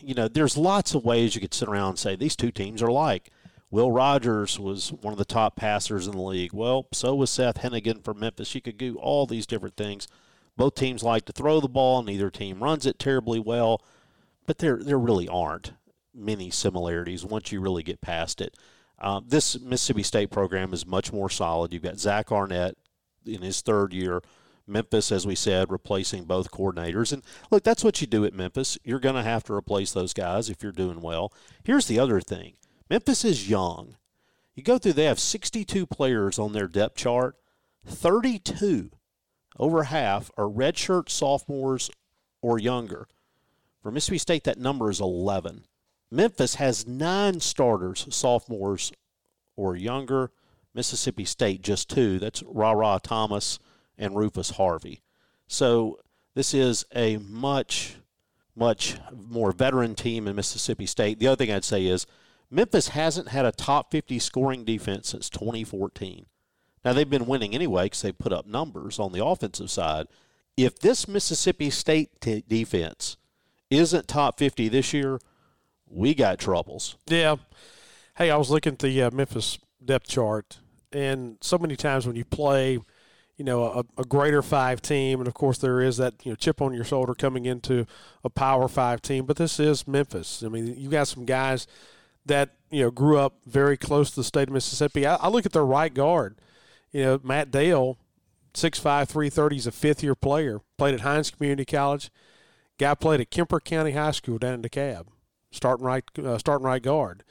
You 0.00 0.14
know, 0.14 0.28
there's 0.28 0.56
lots 0.56 0.94
of 0.94 1.04
ways 1.04 1.34
you 1.34 1.40
could 1.40 1.54
sit 1.54 1.68
around 1.68 1.90
and 1.90 1.98
say 1.98 2.16
these 2.16 2.36
two 2.36 2.50
teams 2.50 2.82
are 2.82 2.92
like. 2.92 3.30
Will 3.70 3.90
Rogers 3.90 4.58
was 4.58 4.92
one 4.92 5.12
of 5.12 5.18
the 5.18 5.24
top 5.24 5.56
passers 5.56 6.06
in 6.06 6.12
the 6.12 6.22
league. 6.22 6.52
Well, 6.52 6.86
so 6.92 7.14
was 7.14 7.30
Seth 7.30 7.58
Henigan 7.58 8.04
from 8.04 8.20
Memphis. 8.20 8.54
You 8.54 8.60
could 8.60 8.78
do 8.78 8.96
all 8.96 9.26
these 9.26 9.46
different 9.46 9.76
things. 9.76 10.06
Both 10.56 10.76
teams 10.76 11.02
like 11.02 11.24
to 11.24 11.32
throw 11.32 11.60
the 11.60 11.68
ball, 11.68 12.02
neither 12.02 12.30
team 12.30 12.62
runs 12.62 12.86
it 12.86 13.00
terribly 13.00 13.40
well 13.40 13.82
but 14.46 14.58
there 14.58 14.78
there 14.82 14.98
really 14.98 15.28
aren't 15.28 15.72
many 16.14 16.50
similarities 16.50 17.24
once 17.24 17.50
you 17.50 17.60
really 17.60 17.82
get 17.82 18.00
past 18.00 18.40
it. 18.40 18.56
Um, 18.98 19.24
this 19.26 19.58
Mississippi 19.60 20.02
State 20.02 20.30
program 20.30 20.72
is 20.72 20.86
much 20.86 21.12
more 21.12 21.28
solid. 21.28 21.72
You've 21.72 21.82
got 21.82 21.98
Zach 21.98 22.30
Arnett 22.30 22.76
in 23.26 23.42
his 23.42 23.60
third 23.60 23.92
year. 23.92 24.22
Memphis, 24.66 25.12
as 25.12 25.26
we 25.26 25.34
said, 25.34 25.70
replacing 25.70 26.24
both 26.24 26.50
coordinators. 26.50 27.12
And 27.12 27.22
look, 27.50 27.62
that's 27.62 27.84
what 27.84 28.00
you 28.00 28.06
do 28.06 28.24
at 28.24 28.34
Memphis. 28.34 28.78
You're 28.82 29.00
going 29.00 29.14
to 29.14 29.22
have 29.22 29.44
to 29.44 29.52
replace 29.52 29.92
those 29.92 30.12
guys 30.12 30.48
if 30.48 30.62
you're 30.62 30.72
doing 30.72 31.00
well. 31.00 31.32
Here's 31.64 31.86
the 31.86 31.98
other 31.98 32.20
thing 32.20 32.54
Memphis 32.88 33.24
is 33.24 33.48
young. 33.48 33.96
You 34.54 34.62
go 34.62 34.78
through, 34.78 34.92
they 34.94 35.04
have 35.04 35.18
62 35.18 35.86
players 35.86 36.38
on 36.38 36.52
their 36.52 36.68
depth 36.68 36.96
chart. 36.96 37.36
32, 37.86 38.90
over 39.58 39.84
half, 39.84 40.30
are 40.38 40.44
redshirt 40.44 41.10
sophomores 41.10 41.90
or 42.40 42.58
younger. 42.58 43.08
For 43.82 43.90
Mississippi 43.90 44.18
State, 44.18 44.44
that 44.44 44.58
number 44.58 44.88
is 44.88 45.00
11. 45.00 45.66
Memphis 46.10 46.54
has 46.54 46.86
nine 46.86 47.40
starters, 47.40 48.06
sophomores 48.10 48.92
or 49.56 49.76
younger. 49.76 50.30
Mississippi 50.72 51.24
State, 51.24 51.60
just 51.60 51.90
two. 51.90 52.18
That's 52.18 52.42
Rara 52.44 53.00
Thomas 53.02 53.58
and 53.98 54.16
Rufus 54.16 54.50
Harvey. 54.50 55.02
So 55.46 55.98
this 56.34 56.54
is 56.54 56.84
a 56.94 57.18
much, 57.18 57.96
much 58.56 58.96
more 59.12 59.52
veteran 59.52 59.94
team 59.94 60.26
in 60.26 60.36
Mississippi 60.36 60.86
State. 60.86 61.18
The 61.18 61.28
other 61.28 61.36
thing 61.36 61.54
I'd 61.54 61.64
say 61.64 61.86
is 61.86 62.06
Memphis 62.50 62.88
hasn't 62.88 63.28
had 63.28 63.44
a 63.44 63.52
top 63.52 63.90
50 63.90 64.18
scoring 64.18 64.64
defense 64.64 65.08
since 65.08 65.28
2014. 65.30 66.26
Now, 66.84 66.92
they've 66.92 67.08
been 67.08 67.26
winning 67.26 67.54
anyway 67.54 67.84
because 67.84 68.02
they 68.02 68.12
put 68.12 68.32
up 68.32 68.46
numbers 68.46 68.98
on 68.98 69.12
the 69.12 69.24
offensive 69.24 69.70
side. 69.70 70.06
If 70.56 70.78
this 70.78 71.08
Mississippi 71.08 71.70
State 71.70 72.20
t- 72.20 72.44
defense 72.46 73.16
isn't 73.70 74.06
top 74.06 74.38
50 74.38 74.68
this 74.68 74.92
year, 74.92 75.18
we 75.88 76.14
got 76.14 76.38
troubles. 76.38 76.96
Yeah. 77.06 77.36
Hey, 78.16 78.30
I 78.30 78.36
was 78.36 78.50
looking 78.50 78.74
at 78.74 78.78
the 78.80 79.02
uh, 79.02 79.10
Memphis 79.10 79.58
depth 79.84 80.08
chart, 80.08 80.58
and 80.92 81.38
so 81.40 81.58
many 81.58 81.74
times 81.74 82.06
when 82.06 82.16
you 82.16 82.24
play, 82.24 82.78
you 83.36 83.44
know, 83.44 83.64
a, 83.64 84.00
a, 84.00 84.04
greater 84.04 84.42
five 84.42 84.80
team, 84.80 85.18
and 85.18 85.26
of 85.26 85.34
course 85.34 85.58
there 85.58 85.80
is 85.80 85.96
that 85.96 86.14
you 86.24 86.30
know 86.30 86.36
chip 86.36 86.62
on 86.62 86.72
your 86.72 86.84
shoulder 86.84 87.14
coming 87.14 87.46
into 87.46 87.86
a 88.22 88.30
power 88.30 88.68
five 88.68 89.02
team, 89.02 89.26
but 89.26 89.36
this 89.36 89.58
is 89.58 89.88
Memphis. 89.88 90.42
I 90.44 90.48
mean, 90.48 90.74
you 90.78 90.88
got 90.88 91.08
some 91.08 91.24
guys 91.24 91.66
that 92.26 92.50
you 92.70 92.82
know 92.82 92.90
grew 92.90 93.18
up 93.18 93.34
very 93.46 93.76
close 93.76 94.10
to 94.10 94.16
the 94.16 94.24
state 94.24 94.48
of 94.48 94.54
Mississippi. 94.54 95.06
I, 95.06 95.16
I 95.16 95.28
look 95.28 95.46
at 95.46 95.52
their 95.52 95.64
right 95.64 95.92
guard. 95.92 96.36
You 96.92 97.02
know, 97.02 97.20
Matt 97.24 97.50
Dale, 97.50 97.98
6'5", 98.54 99.08
330, 99.08 99.56
is 99.56 99.66
a 99.66 99.72
fifth 99.72 100.02
year 100.04 100.14
player. 100.14 100.60
Played 100.78 100.94
at 100.94 101.00
Hinds 101.00 101.30
Community 101.32 101.64
College 101.64 102.10
Guy 102.78 102.94
played 102.94 103.20
at 103.20 103.30
Kemper 103.30 103.60
County 103.60 103.92
High 103.92 104.10
School 104.10 104.38
down 104.38 104.54
in 104.54 104.62
DeKalb, 104.62 105.06
starting 105.52 105.86
right, 105.86 106.04
uh, 106.18 106.38
starting 106.38 106.66
right 106.66 106.82
guard. 106.82 107.22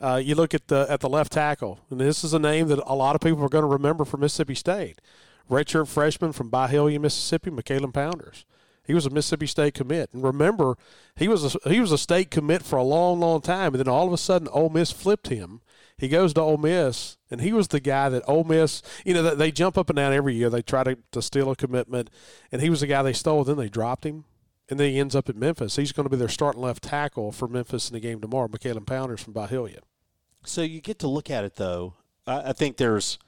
Uh, 0.00 0.20
you 0.22 0.34
look 0.34 0.54
at 0.54 0.68
the 0.68 0.86
at 0.88 1.00
the 1.00 1.08
left 1.08 1.32
tackle, 1.32 1.80
and 1.90 2.00
this 2.00 2.22
is 2.22 2.32
a 2.32 2.38
name 2.38 2.68
that 2.68 2.80
a 2.86 2.94
lot 2.94 3.14
of 3.14 3.20
people 3.20 3.44
are 3.44 3.48
going 3.48 3.62
to 3.62 3.68
remember 3.68 4.04
from 4.04 4.20
Mississippi 4.20 4.54
State. 4.54 5.00
Redshirt 5.50 5.88
freshman 5.88 6.32
from 6.32 6.50
Byhalia, 6.50 7.00
Mississippi, 7.00 7.50
Makylan 7.50 7.92
Pounders. 7.92 8.44
He 8.86 8.92
was 8.92 9.06
a 9.06 9.10
Mississippi 9.10 9.46
State 9.46 9.74
commit, 9.74 10.10
and 10.12 10.22
remember, 10.22 10.76
he 11.16 11.26
was 11.26 11.54
a, 11.54 11.68
he 11.68 11.80
was 11.80 11.90
a 11.90 11.96
state 11.96 12.30
commit 12.30 12.62
for 12.62 12.76
a 12.76 12.82
long, 12.82 13.18
long 13.18 13.40
time, 13.40 13.72
and 13.72 13.80
then 13.80 13.88
all 13.88 14.06
of 14.06 14.12
a 14.12 14.18
sudden, 14.18 14.46
Ole 14.48 14.68
Miss 14.68 14.90
flipped 14.90 15.28
him. 15.28 15.62
He 15.96 16.08
goes 16.08 16.34
to 16.34 16.42
Ole 16.42 16.58
Miss, 16.58 17.16
and 17.30 17.40
he 17.40 17.52
was 17.52 17.68
the 17.68 17.80
guy 17.80 18.10
that 18.10 18.28
Ole 18.28 18.44
Miss, 18.44 18.82
you 19.04 19.14
know, 19.14 19.34
they 19.34 19.50
jump 19.50 19.78
up 19.78 19.88
and 19.88 19.96
down 19.96 20.12
every 20.12 20.34
year. 20.34 20.50
They 20.50 20.60
try 20.60 20.84
to, 20.84 20.98
to 21.12 21.22
steal 21.22 21.50
a 21.50 21.56
commitment, 21.56 22.10
and 22.52 22.60
he 22.60 22.68
was 22.68 22.80
the 22.80 22.86
guy 22.86 23.02
they 23.02 23.14
stole. 23.14 23.44
Then 23.44 23.56
they 23.56 23.70
dropped 23.70 24.04
him 24.04 24.24
and 24.68 24.80
then 24.80 24.90
he 24.90 24.98
ends 24.98 25.14
up 25.14 25.28
at 25.28 25.36
Memphis. 25.36 25.76
He's 25.76 25.92
going 25.92 26.04
to 26.04 26.10
be 26.10 26.16
their 26.16 26.28
starting 26.28 26.62
left 26.62 26.82
tackle 26.82 27.32
for 27.32 27.48
Memphis 27.48 27.88
in 27.88 27.94
the 27.94 28.00
game 28.00 28.20
tomorrow. 28.20 28.48
Makylan 28.48 28.86
Pounders 28.86 29.22
from 29.22 29.34
Byhalia. 29.34 29.80
So 30.44 30.62
you 30.62 30.80
get 30.80 30.98
to 31.00 31.08
look 31.08 31.30
at 31.30 31.44
it 31.44 31.56
though. 31.56 31.94
I, 32.26 32.50
I 32.50 32.52
think 32.52 32.76
there's 32.76 33.18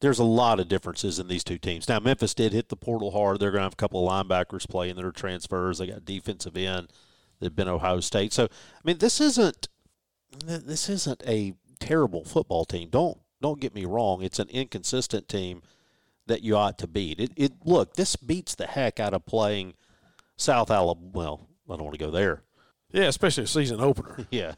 there's 0.00 0.18
a 0.18 0.24
lot 0.24 0.60
of 0.60 0.68
differences 0.68 1.18
in 1.18 1.28
these 1.28 1.44
two 1.44 1.58
teams. 1.58 1.88
Now 1.88 1.98
Memphis 2.00 2.34
did 2.34 2.52
hit 2.52 2.68
the 2.68 2.76
portal 2.76 3.10
hard. 3.10 3.40
They're 3.40 3.50
going 3.50 3.60
to 3.60 3.66
have 3.66 3.72
a 3.72 3.76
couple 3.76 4.06
of 4.06 4.12
linebackers 4.12 4.68
playing 4.68 4.96
that 4.96 5.04
are 5.04 5.12
transfers. 5.12 5.78
They 5.78 5.86
got 5.86 6.04
defensive 6.04 6.56
end 6.56 6.88
that've 7.40 7.56
been 7.56 7.68
Ohio 7.68 8.00
State. 8.00 8.32
So 8.32 8.44
I 8.44 8.80
mean, 8.84 8.98
this 8.98 9.20
isn't 9.20 9.68
this 10.44 10.88
isn't 10.88 11.22
a 11.26 11.54
terrible 11.78 12.24
football 12.24 12.64
team. 12.64 12.88
Don't 12.90 13.18
don't 13.40 13.60
get 13.60 13.74
me 13.74 13.84
wrong. 13.84 14.22
It's 14.22 14.38
an 14.38 14.48
inconsistent 14.48 15.28
team 15.28 15.62
that 16.26 16.42
you 16.42 16.56
ought 16.56 16.78
to 16.78 16.86
beat. 16.86 17.20
It, 17.20 17.32
it 17.36 17.52
look 17.64 17.94
this 17.94 18.16
beats 18.16 18.54
the 18.54 18.66
heck 18.66 18.98
out 18.98 19.14
of 19.14 19.26
playing 19.26 19.74
South 20.36 20.70
Alabama. 20.70 21.10
Well, 21.12 21.48
I 21.68 21.76
don't 21.76 21.84
want 21.84 21.98
to 21.98 22.04
go 22.04 22.10
there. 22.10 22.42
Yeah, 22.94 23.06
especially 23.06 23.42
a 23.42 23.46
season 23.48 23.80
opener. 23.80 24.24
yeah. 24.30 24.52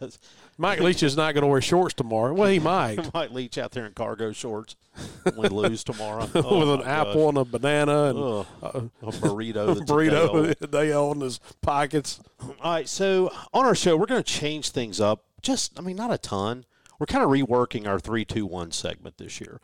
Mike 0.58 0.80
Leach 0.80 1.02
is 1.02 1.16
not 1.16 1.32
going 1.32 1.40
to 1.40 1.48
wear 1.48 1.62
shorts 1.62 1.94
tomorrow. 1.94 2.34
Well, 2.34 2.50
he 2.50 2.58
might. 2.58 3.10
Mike 3.14 3.30
Leach 3.30 3.56
out 3.56 3.70
there 3.70 3.86
in 3.86 3.94
cargo 3.94 4.30
shorts 4.32 4.76
when 5.22 5.36
we 5.36 5.48
lose 5.48 5.82
tomorrow. 5.82 6.28
Oh, 6.34 6.58
With 6.58 6.80
an 6.82 6.86
apple 6.86 7.30
and 7.30 7.38
a 7.38 7.46
banana 7.46 8.10
and 8.10 8.18
uh, 8.18 8.44
a 8.62 9.10
burrito. 9.10 9.70
a 9.70 9.74
burrito 9.76 10.54
a 10.60 10.66
day 10.66 10.92
on 10.92 11.20
his 11.20 11.40
pockets. 11.62 12.20
All 12.60 12.72
right, 12.74 12.86
so 12.86 13.32
on 13.54 13.64
our 13.64 13.74
show, 13.74 13.96
we're 13.96 14.04
going 14.04 14.22
to 14.22 14.32
change 14.32 14.68
things 14.68 15.00
up. 15.00 15.24
Just, 15.40 15.78
I 15.78 15.82
mean, 15.82 15.96
not 15.96 16.12
a 16.12 16.18
ton. 16.18 16.66
We're 16.98 17.06
kind 17.06 17.24
of 17.24 17.30
reworking 17.30 17.86
our 17.86 17.98
three, 17.98 18.26
two, 18.26 18.44
one 18.44 18.70
segment 18.70 19.16
this 19.16 19.40
year. 19.40 19.62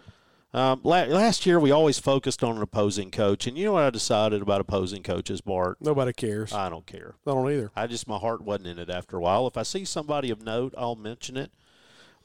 Um, 0.54 0.80
last 0.84 1.46
year, 1.46 1.58
we 1.58 1.70
always 1.70 1.98
focused 1.98 2.44
on 2.44 2.56
an 2.56 2.62
opposing 2.62 3.10
coach, 3.10 3.46
and 3.46 3.56
you 3.56 3.64
know 3.64 3.72
what 3.72 3.84
I 3.84 3.90
decided 3.90 4.42
about 4.42 4.60
opposing 4.60 5.02
coaches, 5.02 5.40
Bart? 5.40 5.78
Nobody 5.80 6.12
cares. 6.12 6.52
I 6.52 6.68
don't 6.68 6.86
care. 6.86 7.14
I 7.26 7.30
don't 7.30 7.50
either. 7.50 7.70
I 7.74 7.86
just 7.86 8.06
my 8.06 8.18
heart 8.18 8.42
wasn't 8.42 8.66
in 8.66 8.78
it 8.78 8.90
after 8.90 9.16
a 9.16 9.20
while. 9.20 9.46
If 9.46 9.56
I 9.56 9.62
see 9.62 9.86
somebody 9.86 10.30
of 10.30 10.42
note, 10.42 10.74
I'll 10.76 10.94
mention 10.94 11.38
it. 11.38 11.52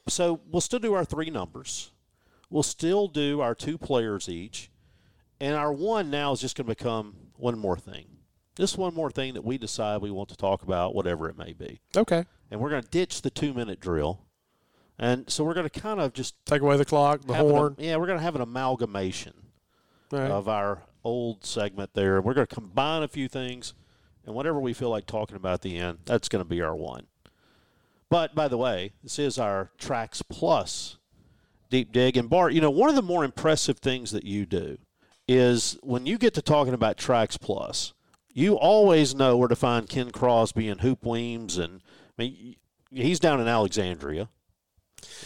So 0.08 0.40
we'll 0.50 0.60
still 0.60 0.78
do 0.78 0.92
our 0.92 1.06
three 1.06 1.30
numbers. 1.30 1.92
We'll 2.50 2.62
still 2.62 3.08
do 3.08 3.40
our 3.40 3.54
two 3.54 3.78
players 3.78 4.28
each, 4.28 4.70
and 5.40 5.54
our 5.54 5.72
one 5.72 6.10
now 6.10 6.32
is 6.32 6.40
just 6.40 6.56
going 6.56 6.66
to 6.66 6.74
become 6.74 7.14
one 7.36 7.58
more 7.58 7.78
thing. 7.78 8.06
Just 8.56 8.76
one 8.76 8.92
more 8.92 9.10
thing 9.10 9.34
that 9.34 9.44
we 9.44 9.56
decide 9.56 10.02
we 10.02 10.10
want 10.10 10.28
to 10.30 10.36
talk 10.36 10.62
about, 10.62 10.94
whatever 10.94 11.28
it 11.30 11.38
may 11.38 11.52
be. 11.52 11.80
Okay. 11.96 12.24
And 12.50 12.60
we're 12.60 12.70
going 12.70 12.82
to 12.82 12.88
ditch 12.88 13.22
the 13.22 13.30
two 13.30 13.54
minute 13.54 13.80
drill. 13.80 14.20
And 14.98 15.30
so 15.30 15.44
we're 15.44 15.54
going 15.54 15.68
to 15.68 15.80
kind 15.80 16.00
of 16.00 16.12
just 16.12 16.34
Take 16.44 16.62
away 16.62 16.76
the 16.76 16.84
clock, 16.84 17.22
the 17.22 17.34
horn. 17.34 17.76
yeah, 17.78 17.96
we're 17.96 18.06
going 18.06 18.18
to 18.18 18.24
have 18.24 18.34
an 18.34 18.40
amalgamation 18.40 19.34
right. 20.10 20.30
of 20.30 20.48
our 20.48 20.82
old 21.04 21.44
segment 21.44 21.90
there. 21.94 22.20
We're 22.20 22.34
going 22.34 22.46
to 22.46 22.54
combine 22.54 23.02
a 23.02 23.08
few 23.08 23.28
things, 23.28 23.74
and 24.26 24.34
whatever 24.34 24.58
we 24.60 24.72
feel 24.72 24.90
like 24.90 25.06
talking 25.06 25.36
about 25.36 25.54
at 25.54 25.62
the 25.62 25.76
end, 25.76 25.98
that's 26.04 26.28
going 26.28 26.42
to 26.42 26.48
be 26.48 26.60
our 26.60 26.74
one. 26.74 27.06
But 28.10 28.34
by 28.34 28.48
the 28.48 28.58
way, 28.58 28.92
this 29.02 29.18
is 29.18 29.38
our 29.38 29.70
Tracks 29.78 30.22
Plus 30.22 30.96
deep 31.70 31.92
dig. 31.92 32.16
And 32.16 32.30
Bart, 32.30 32.52
you 32.52 32.60
know, 32.60 32.70
one 32.70 32.88
of 32.88 32.96
the 32.96 33.02
more 33.02 33.24
impressive 33.24 33.78
things 33.78 34.10
that 34.12 34.24
you 34.24 34.46
do 34.46 34.78
is 35.26 35.78
when 35.82 36.06
you 36.06 36.16
get 36.18 36.34
to 36.34 36.42
talking 36.42 36.74
about 36.74 36.96
Tracks 36.96 37.36
Plus, 37.36 37.92
you 38.32 38.54
always 38.54 39.14
know 39.14 39.36
where 39.36 39.48
to 39.48 39.56
find 39.56 39.88
Ken 39.88 40.10
Crosby 40.10 40.68
and 40.68 40.80
Hoop 40.80 41.04
Weems, 41.04 41.58
and 41.58 41.82
I 42.18 42.22
mean, 42.22 42.56
he's 42.90 43.20
down 43.20 43.40
in 43.40 43.48
Alexandria. 43.48 44.28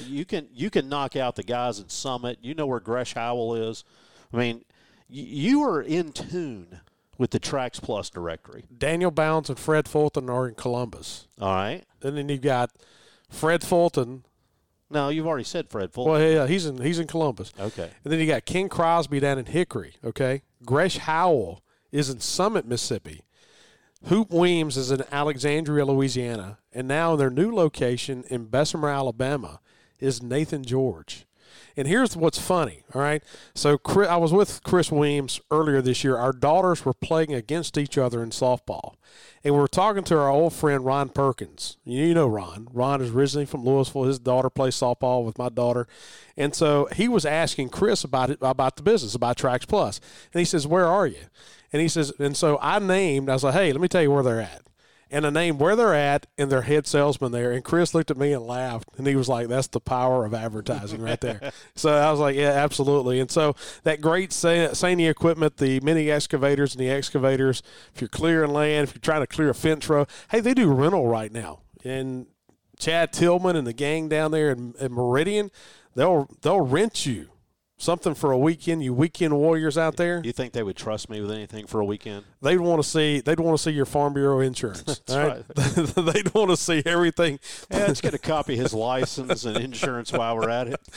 You 0.07 0.25
can 0.25 0.49
you 0.53 0.71
can 0.71 0.89
knock 0.89 1.17
out 1.17 1.37
the 1.37 1.43
guys 1.43 1.81
at 1.81 1.91
Summit. 1.91 2.39
You 2.43 2.55
know 2.55 2.67
where 2.67 2.81
Gresh 2.81 3.15
Howell 3.15 3.55
is. 3.57 3.85
I 4.33 4.37
mean, 4.37 4.57
y- 5.09 5.27
you 5.27 5.63
are 5.63 5.81
in 5.83 6.13
tune 6.13 6.81
with 7.19 7.31
the 7.31 7.39
Tracks 7.39 7.79
Plus 7.81 8.11
directory. 8.11 8.65
Daniel 8.77 9.11
Bounds 9.11 9.49
and 9.49 9.59
Fred 9.59 9.87
Fulton 9.89 10.29
are 10.31 10.49
in 10.49 10.55
Columbus. 10.55 11.29
All 11.41 11.55
right. 11.55 11.83
And 12.03 12.17
then 12.17 12.29
you've 12.29 12.41
got 12.41 12.71
Fred 13.29 13.63
Fulton. 13.63 14.25
No, 14.91 15.09
you've 15.09 15.27
already 15.27 15.45
said 15.45 15.69
Fred 15.71 15.93
Fulton. 15.93 16.13
Well, 16.13 16.21
yeah, 16.23 16.47
he's 16.47 16.67
in 16.67 16.79
he's 16.83 16.99
in 16.99 17.07
Columbus. 17.07 17.53
Okay. 17.59 17.91
And 18.05 18.13
then 18.13 18.21
you 18.21 18.27
got 18.27 18.45
King 18.45 18.69
Crosby 18.69 19.21
down 19.21 19.39
in 19.39 19.47
Hickory. 19.47 19.95
Okay, 20.05 20.43
Gresh 20.67 20.99
Howell 20.99 21.63
is 21.91 22.11
in 22.11 22.21
Summit, 22.21 22.67
Mississippi. 22.67 23.23
Hoop 24.07 24.31
Weems 24.33 24.77
is 24.77 24.91
in 24.91 25.05
Alexandria, 25.13 25.85
Louisiana, 25.87 26.59
and 26.73 26.89
now 26.89 27.15
their 27.15 27.31
new 27.31 27.55
location 27.55 28.25
in 28.29 28.47
Bessemer, 28.47 28.89
Alabama, 28.89 29.61
is 30.03 30.23
Nathan 30.23 30.65
George. 30.65 31.27
And 31.77 31.89
here's 31.89 32.17
what's 32.17 32.39
funny. 32.39 32.83
All 32.95 33.01
right, 33.01 33.23
so 33.55 33.79
Chris, 33.79 34.09
I 34.09 34.17
was 34.17 34.33
with 34.33 34.63
Chris 34.63 34.93
Weems 34.93 35.41
earlier 35.51 35.81
this 35.81 36.05
year. 36.05 36.17
Our 36.17 36.33
daughters 36.33 36.85
were 36.85 36.93
playing 36.93 37.33
against 37.33 37.79
each 37.79 37.97
other 37.97 38.23
in 38.23 38.31
softball, 38.31 38.95
and 39.43 39.55
we 39.55 39.61
were 39.61 39.69
talking 39.69 40.05
to 40.05 40.19
our 40.19 40.29
old 40.29 40.53
friend 40.53 40.85
Ron 40.85 41.09
Perkins. 41.09 41.79
You 41.85 42.13
know 42.13 42.27
Ron. 42.27 42.69
Ron 42.73 43.01
is 43.01 43.11
originally 43.11 43.47
from 43.47 43.65
Louisville. 43.65 44.05
His 44.05 44.19
daughter 44.19 44.51
plays 44.51 44.77
softball 44.77 45.25
with 45.25 45.39
my 45.39 45.49
daughter, 45.49 45.87
and 46.37 46.55
so 46.55 46.89
he 46.95 47.09
was 47.09 47.25
asking 47.25 47.71
Chris 47.71 48.05
about 48.05 48.29
it 48.29 48.39
about 48.43 48.77
the 48.77 48.83
business 48.83 49.15
about 49.15 49.37
Tracks 49.37 49.65
Plus. 49.65 49.73
Plus, 49.83 50.01
and 50.35 50.39
he 50.39 50.45
says, 50.45 50.67
"Where 50.67 50.87
are 50.87 51.07
you?" 51.07 51.25
And 51.73 51.81
he 51.81 51.89
says, 51.89 52.13
and 52.19 52.37
so 52.37 52.59
I 52.61 52.79
named. 52.79 53.31
I 53.31 53.33
was 53.33 53.43
like, 53.43 53.55
"Hey, 53.55 53.73
let 53.73 53.81
me 53.81 53.89
tell 53.89 54.03
you 54.03 54.11
where 54.11 54.23
they're 54.23 54.43
at." 54.43 54.63
And 55.13 55.27
I 55.27 55.31
named 55.31 55.61
where 55.61 55.77
they're 55.77 55.95
at 55.95 56.27
and 56.39 56.51
their 56.51 56.63
head 56.63 56.87
salesman 56.87 57.33
there. 57.33 57.53
And 57.53 57.63
Chris 57.63 57.95
looked 57.95 58.11
at 58.11 58.17
me 58.17 58.33
and 58.33 58.45
laughed, 58.45 58.89
and 58.97 59.07
he 59.07 59.15
was 59.15 59.29
like, 59.29 59.49
"That's 59.49 59.69
the 59.69 59.79
power 59.79 60.25
of 60.25 60.33
advertising 60.33 61.03
right 61.03 61.21
there." 61.21 61.53
so 61.77 61.93
I 61.93 62.11
was 62.11 62.19
like, 62.19 62.35
"Yeah, 62.35 62.51
absolutely." 62.51 63.21
And 63.21 63.31
so 63.31 63.55
that 63.85 64.01
great 64.01 64.33
Sa- 64.33 64.73
SANY 64.73 65.07
equipment, 65.07 65.59
the 65.59 65.81
mini 65.81 66.11
excavators 66.11 66.75
and 66.75 66.81
the 66.81 66.91
excavators. 66.91 67.63
If 67.95 68.01
you're 68.01 68.09
clearing 68.09 68.53
land, 68.53 68.89
if 68.89 68.95
you're 68.95 69.01
trying 69.01 69.21
to 69.21 69.27
clear 69.27 69.51
a 69.51 69.55
fence 69.55 69.89
row, 69.89 70.07
hey, 70.31 70.41
they 70.41 70.55
do 70.55 70.73
rental 70.73 71.07
right 71.07 71.31
now. 71.31 71.61
And 71.85 72.27
Chad 72.79 73.13
Tillman 73.13 73.55
and 73.55 73.67
the 73.67 73.73
gang 73.73 74.09
down 74.09 74.31
there 74.31 74.51
in, 74.51 74.75
in 74.81 74.93
Meridian, 74.93 75.51
they'll 75.95 76.29
they'll 76.41 76.63
rent 76.63 77.05
you 77.07 77.29
something 77.83 78.15
for 78.15 78.31
a 78.31 78.39
weekend. 78.39 78.83
You 78.83 78.95
weekend 78.95 79.37
warriors 79.37 79.77
out 79.77 79.97
there, 79.97 80.23
You 80.25 80.33
think 80.33 80.53
they 80.53 80.63
would 80.63 80.77
trust 80.77 81.11
me 81.11 81.21
with 81.21 81.31
anything 81.31 81.67
for 81.67 81.81
a 81.81 81.85
weekend? 81.85 82.25
they'd 82.41 82.59
want 82.59 82.83
to 82.83 82.89
see 82.89 83.21
they'd 83.21 83.41
want 83.41 83.57
to 83.57 83.63
see 83.63 83.73
your 83.73 83.87
Farm 83.87 84.15
Bureau 84.15 84.41
insurance. 84.41 84.83
That's 85.07 85.13
all 85.13 86.03
they'd 86.13 86.33
want 86.35 86.51
to 86.51 86.57
see 86.57 86.83
everything. 86.87 87.39
Yeah, 87.71 87.87
let's 87.89 88.01
get 88.01 88.15
a 88.15 88.19
copy 88.19 88.55
of 88.55 88.61
his 88.61 88.73
license 88.73 89.45
and 89.45 89.57
insurance 89.57 90.13
while 90.13 90.37
we're 90.37 90.51
at 90.51 90.69
it. 90.69 90.81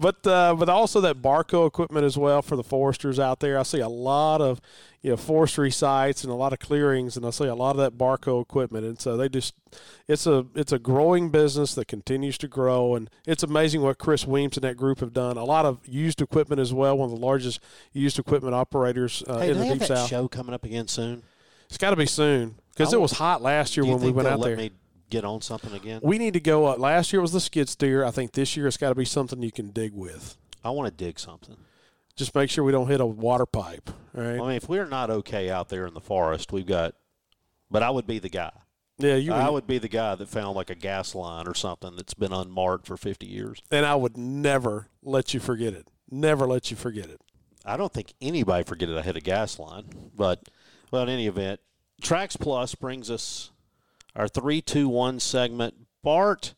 But 0.00 0.24
uh, 0.26 0.54
but 0.54 0.68
also 0.68 1.00
that 1.00 1.20
Barko 1.20 1.66
equipment 1.66 2.04
as 2.06 2.16
well 2.16 2.40
for 2.40 2.54
the 2.54 2.62
foresters 2.62 3.18
out 3.18 3.40
there. 3.40 3.58
I 3.58 3.64
see 3.64 3.80
a 3.80 3.88
lot 3.88 4.40
of 4.40 4.60
you 5.02 5.10
know 5.10 5.16
forestry 5.16 5.72
sites 5.72 6.22
and 6.22 6.32
a 6.32 6.36
lot 6.36 6.52
of 6.52 6.60
clearings, 6.60 7.16
and 7.16 7.26
I 7.26 7.30
see 7.30 7.46
a 7.46 7.54
lot 7.54 7.72
of 7.72 7.78
that 7.78 7.98
Barko 7.98 8.40
equipment. 8.40 8.86
And 8.86 9.00
so 9.00 9.16
they 9.16 9.28
just 9.28 9.54
it's 10.06 10.24
a 10.26 10.46
it's 10.54 10.70
a 10.70 10.78
growing 10.78 11.30
business 11.30 11.74
that 11.74 11.88
continues 11.88 12.38
to 12.38 12.48
grow, 12.48 12.94
and 12.94 13.10
it's 13.26 13.42
amazing 13.42 13.82
what 13.82 13.98
Chris 13.98 14.24
Weems 14.24 14.56
and 14.56 14.62
that 14.62 14.76
group 14.76 15.00
have 15.00 15.12
done. 15.12 15.36
A 15.36 15.44
lot 15.44 15.64
of 15.64 15.80
used 15.84 16.22
equipment 16.22 16.60
as 16.60 16.72
well. 16.72 16.96
One 16.96 17.10
of 17.10 17.18
the 17.18 17.24
largest 17.26 17.58
used 17.92 18.20
equipment 18.20 18.54
operators 18.54 19.24
uh, 19.26 19.40
Hey, 19.40 19.50
in 19.50 19.58
the 19.58 19.74
deep 19.74 19.82
south. 19.82 20.08
show 20.08 20.28
coming 20.28 20.54
up 20.54 20.64
again 20.64 20.86
soon? 20.86 21.24
It's 21.68 21.78
got 21.78 21.90
to 21.90 21.96
be 21.96 22.06
soon 22.06 22.54
because 22.70 22.92
it 22.92 23.00
was 23.00 23.12
hot 23.12 23.42
last 23.42 23.76
year 23.76 23.84
when 23.84 24.00
we 24.00 24.12
went 24.12 24.28
out 24.28 24.40
there. 24.42 24.70
Get 25.10 25.24
on 25.24 25.40
something 25.40 25.72
again? 25.72 26.00
We 26.02 26.18
need 26.18 26.34
to 26.34 26.40
go. 26.40 26.66
Uh, 26.66 26.76
last 26.76 27.12
year 27.12 27.20
was 27.22 27.32
the 27.32 27.40
skid 27.40 27.68
steer. 27.68 28.04
I 28.04 28.10
think 28.10 28.32
this 28.32 28.56
year 28.56 28.66
it's 28.66 28.76
got 28.76 28.90
to 28.90 28.94
be 28.94 29.04
something 29.04 29.42
you 29.42 29.52
can 29.52 29.70
dig 29.70 29.92
with. 29.94 30.36
I 30.64 30.70
want 30.70 30.86
to 30.88 31.04
dig 31.04 31.18
something. 31.18 31.56
Just 32.16 32.34
make 32.34 32.50
sure 32.50 32.64
we 32.64 32.72
don't 32.72 32.88
hit 32.88 33.00
a 33.00 33.06
water 33.06 33.46
pipe. 33.46 33.90
All 34.16 34.22
right. 34.22 34.40
I 34.40 34.46
mean, 34.46 34.50
if 34.56 34.68
we're 34.68 34.86
not 34.86 35.08
okay 35.10 35.50
out 35.50 35.68
there 35.68 35.86
in 35.86 35.94
the 35.94 36.00
forest, 36.00 36.52
we've 36.52 36.66
got. 36.66 36.94
But 37.70 37.82
I 37.82 37.90
would 37.90 38.06
be 38.06 38.18
the 38.18 38.28
guy. 38.28 38.50
Yeah, 38.98 39.14
you. 39.14 39.32
I 39.32 39.48
would 39.48 39.66
be 39.66 39.78
the 39.78 39.88
guy 39.88 40.16
that 40.16 40.28
found 40.28 40.56
like 40.56 40.70
a 40.70 40.74
gas 40.74 41.14
line 41.14 41.46
or 41.46 41.54
something 41.54 41.94
that's 41.94 42.14
been 42.14 42.32
unmarked 42.32 42.86
for 42.86 42.96
50 42.96 43.26
years. 43.26 43.62
and 43.70 43.86
I 43.86 43.94
would 43.94 44.16
never 44.16 44.88
let 45.02 45.32
you 45.32 45.38
forget 45.40 45.72
it. 45.74 45.88
Never 46.10 46.46
let 46.46 46.70
you 46.72 46.76
forget 46.76 47.08
it. 47.08 47.20
I 47.64 47.76
don't 47.76 47.92
think 47.92 48.14
anybody 48.20 48.64
forget 48.64 48.88
it. 48.88 48.96
I 48.96 49.02
hit 49.02 49.16
a 49.16 49.20
gas 49.20 49.58
line, 49.58 49.84
but 50.16 50.48
well, 50.90 51.02
in 51.02 51.08
any 51.10 51.26
event, 51.28 51.60
Tracks 52.00 52.36
Plus 52.36 52.74
brings 52.74 53.10
us 53.10 53.50
our 54.16 54.28
three, 54.28 54.60
two, 54.60 54.88
one 54.88 55.20
segment. 55.20 55.74
Bart, 56.02 56.54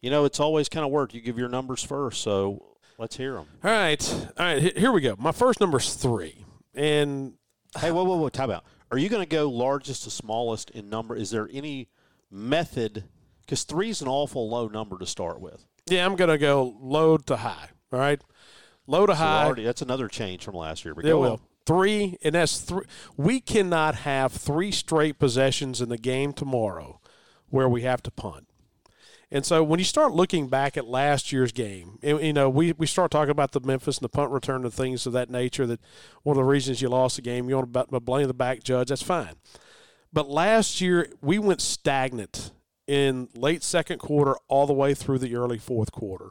you 0.00 0.10
know 0.10 0.24
it's 0.24 0.40
always 0.40 0.68
kind 0.68 0.84
of 0.84 0.90
work. 0.92 1.14
You 1.14 1.20
give 1.20 1.38
your 1.38 1.48
numbers 1.48 1.82
first, 1.82 2.20
so 2.22 2.76
let's 2.98 3.16
hear 3.16 3.34
them. 3.34 3.46
All 3.62 3.70
right, 3.70 4.14
all 4.38 4.44
right. 4.46 4.76
Here 4.76 4.92
we 4.92 5.00
go. 5.00 5.14
My 5.18 5.32
first 5.32 5.60
number 5.60 5.78
is 5.78 5.94
three, 5.94 6.44
and 6.74 7.34
Hey, 7.78 7.90
whoa, 7.90 8.04
whoa, 8.04 8.16
whoa! 8.16 8.28
Time 8.28 8.50
out. 8.50 8.64
Are 8.90 8.98
you 8.98 9.08
going 9.08 9.22
to 9.22 9.28
go 9.28 9.50
largest 9.50 10.04
to 10.04 10.10
smallest 10.10 10.70
in 10.70 10.88
number? 10.88 11.16
Is 11.16 11.30
there 11.30 11.48
any 11.52 11.88
method? 12.30 13.04
Because 13.44 13.64
three 13.64 13.90
is 13.90 14.00
an 14.02 14.08
awful 14.08 14.48
low 14.48 14.68
number 14.68 14.98
to 14.98 15.06
start 15.06 15.40
with. 15.40 15.64
yeah, 15.86 16.04
I'm 16.06 16.16
gonna 16.16 16.38
go 16.38 16.76
low 16.80 17.16
to 17.18 17.36
high. 17.36 17.68
All 17.92 17.98
right, 17.98 18.20
low 18.86 19.06
to 19.06 19.12
So 19.12 19.16
high. 19.18 19.44
already, 19.44 19.64
that's 19.64 19.82
another 19.82 20.08
change 20.08 20.44
from 20.44 20.54
last 20.54 20.84
year. 20.84 20.94
But 20.94 21.04
Yeah, 21.04 21.10
go 21.12 21.20
well, 21.20 21.32
on. 21.32 21.40
Three, 21.66 22.16
and 22.22 22.34
that's 22.34 22.60
three. 22.60 22.84
We 23.16 23.40
cannot 23.40 23.96
have 23.96 24.32
three 24.32 24.70
straight 24.70 25.18
possessions 25.18 25.80
in 25.80 25.88
the 25.88 25.98
game 25.98 26.32
tomorrow 26.32 27.00
where 27.48 27.68
we 27.68 27.82
have 27.82 28.02
to 28.04 28.10
punt. 28.10 28.48
And 29.30 29.44
so 29.44 29.64
when 29.64 29.78
you 29.78 29.84
start 29.84 30.12
looking 30.12 30.48
back 30.48 30.76
at 30.76 30.86
last 30.86 31.32
year's 31.32 31.50
game, 31.50 31.98
and, 32.02 32.20
you 32.20 32.32
know, 32.32 32.48
we, 32.48 32.72
we 32.72 32.86
start 32.86 33.10
talking 33.10 33.30
about 33.30 33.52
the 33.52 33.60
Memphis 33.60 33.98
and 33.98 34.04
the 34.04 34.08
punt 34.08 34.30
return 34.30 34.64
and 34.64 34.72
things 34.72 35.06
of 35.06 35.12
that 35.14 35.30
nature. 35.30 35.66
That 35.66 35.80
one 36.22 36.36
of 36.36 36.38
the 36.38 36.44
reasons 36.44 36.80
you 36.80 36.88
lost 36.88 37.16
the 37.16 37.22
game, 37.22 37.48
you 37.48 37.56
want 37.56 37.72
to 37.72 38.00
blame 38.00 38.28
the 38.28 38.34
back 38.34 38.62
judge. 38.62 38.88
That's 38.88 39.02
fine. 39.02 39.34
But 40.12 40.28
last 40.28 40.80
year 40.80 41.10
we 41.20 41.38
went 41.38 41.60
stagnant 41.60 42.52
in 42.86 43.28
late 43.34 43.64
second 43.64 43.98
quarter 43.98 44.36
all 44.46 44.66
the 44.66 44.72
way 44.72 44.94
through 44.94 45.18
the 45.18 45.34
early 45.34 45.58
fourth 45.58 45.90
quarter 45.90 46.30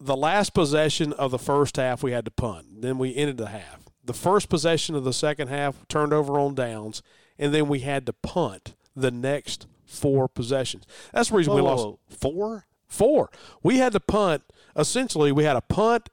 the 0.00 0.16
last 0.16 0.54
possession 0.54 1.12
of 1.12 1.30
the 1.30 1.38
first 1.38 1.76
half 1.76 2.02
we 2.02 2.12
had 2.12 2.24
to 2.24 2.30
punt. 2.30 2.80
Then 2.80 2.98
we 2.98 3.14
ended 3.14 3.36
the 3.36 3.48
half. 3.48 3.89
The 4.04 4.14
first 4.14 4.48
possession 4.48 4.94
of 4.94 5.04
the 5.04 5.12
second 5.12 5.48
half 5.48 5.86
turned 5.88 6.12
over 6.12 6.38
on 6.38 6.54
downs, 6.54 7.02
and 7.38 7.52
then 7.52 7.68
we 7.68 7.80
had 7.80 8.06
to 8.06 8.12
punt 8.12 8.74
the 8.96 9.10
next 9.10 9.66
four 9.86 10.28
possessions. 10.28 10.86
That's 11.12 11.30
the 11.30 11.36
reason 11.36 11.54
we 11.54 11.60
lost 11.60 11.84
whoa, 11.84 11.90
whoa. 11.90 11.98
four. 12.08 12.66
four. 12.86 13.30
We 13.62 13.78
had 13.78 13.92
to 13.92 14.00
punt. 14.00 14.42
Essentially, 14.76 15.32
we 15.32 15.44
had 15.44 15.56
a 15.56 15.60
punt 15.60 16.08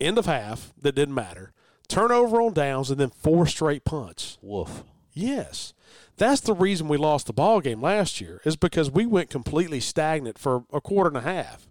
end 0.00 0.18
of 0.18 0.26
half 0.26 0.72
that 0.80 0.94
didn't 0.94 1.14
matter, 1.14 1.52
turnover 1.88 2.40
on 2.40 2.52
downs, 2.52 2.90
and 2.90 3.00
then 3.00 3.10
four 3.10 3.46
straight 3.46 3.84
punts. 3.84 4.38
Woof. 4.42 4.82
Yes. 5.12 5.72
That's 6.18 6.40
the 6.40 6.54
reason 6.54 6.88
we 6.88 6.96
lost 6.96 7.26
the 7.26 7.32
ball 7.32 7.60
game 7.60 7.80
last 7.80 8.20
year 8.20 8.40
is 8.44 8.56
because 8.56 8.90
we 8.90 9.06
went 9.06 9.30
completely 9.30 9.80
stagnant 9.80 10.38
for 10.38 10.64
a 10.72 10.80
quarter 10.80 11.08
and 11.08 11.16
a 11.16 11.20
half. 11.20 11.68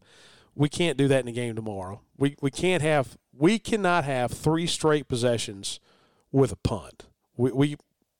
We 0.55 0.69
can't 0.69 0.97
do 0.97 1.07
that 1.07 1.19
in 1.19 1.25
the 1.25 1.31
game 1.31 1.55
tomorrow. 1.55 2.01
We 2.17 2.35
we 2.41 2.51
can't 2.51 2.81
have 2.81 3.17
we 3.33 3.59
cannot 3.59 4.05
have 4.05 4.31
three 4.31 4.67
straight 4.67 5.07
possessions 5.07 5.79
with 6.31 6.51
a 6.51 6.55
punt. 6.57 7.05
We 7.35 7.51
we 7.51 7.75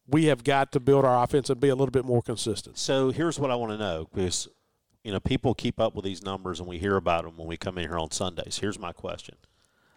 we 0.08 0.25
have 0.25 0.43
got 0.43 0.71
to 0.73 0.79
build 0.79 1.05
our 1.05 1.23
offense 1.23 1.49
and 1.49 1.60
be 1.60 1.69
a 1.69 1.75
little 1.75 1.91
bit 1.91 2.05
more 2.05 2.21
consistent. 2.21 2.77
So 2.77 3.12
here's 3.12 3.39
what 3.39 3.51
I 3.51 3.55
want 3.55 3.71
to 3.71 3.77
know 3.77 4.08
because 4.13 4.47
you 5.03 5.12
know 5.12 5.19
people 5.19 5.53
keep 5.53 5.79
up 5.79 5.95
with 5.95 6.05
these 6.05 6.21
numbers 6.23 6.60
and 6.60 6.67
we 6.67 6.77
hear 6.77 6.95
about 6.97 7.23
them 7.23 7.38
when 7.38 7.47
we 7.47 7.58
come 7.58 7.77
in 7.77 7.88
here 7.88 7.97
on 7.97 8.12
Sundays. 8.12 8.60
Here's 8.60 8.77
my 8.79 8.91
question: 8.91 9.36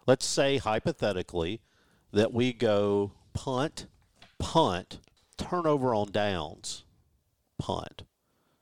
Let's 0.06 0.26
say 0.26 0.58
hypothetically 0.58 1.60
that 2.12 2.32
we 2.32 2.52
go 2.52 3.12
punt, 3.34 3.86
punt, 4.38 5.00
turnover 5.36 5.94
on 5.94 6.10
downs, 6.12 6.84
punt. 7.58 8.04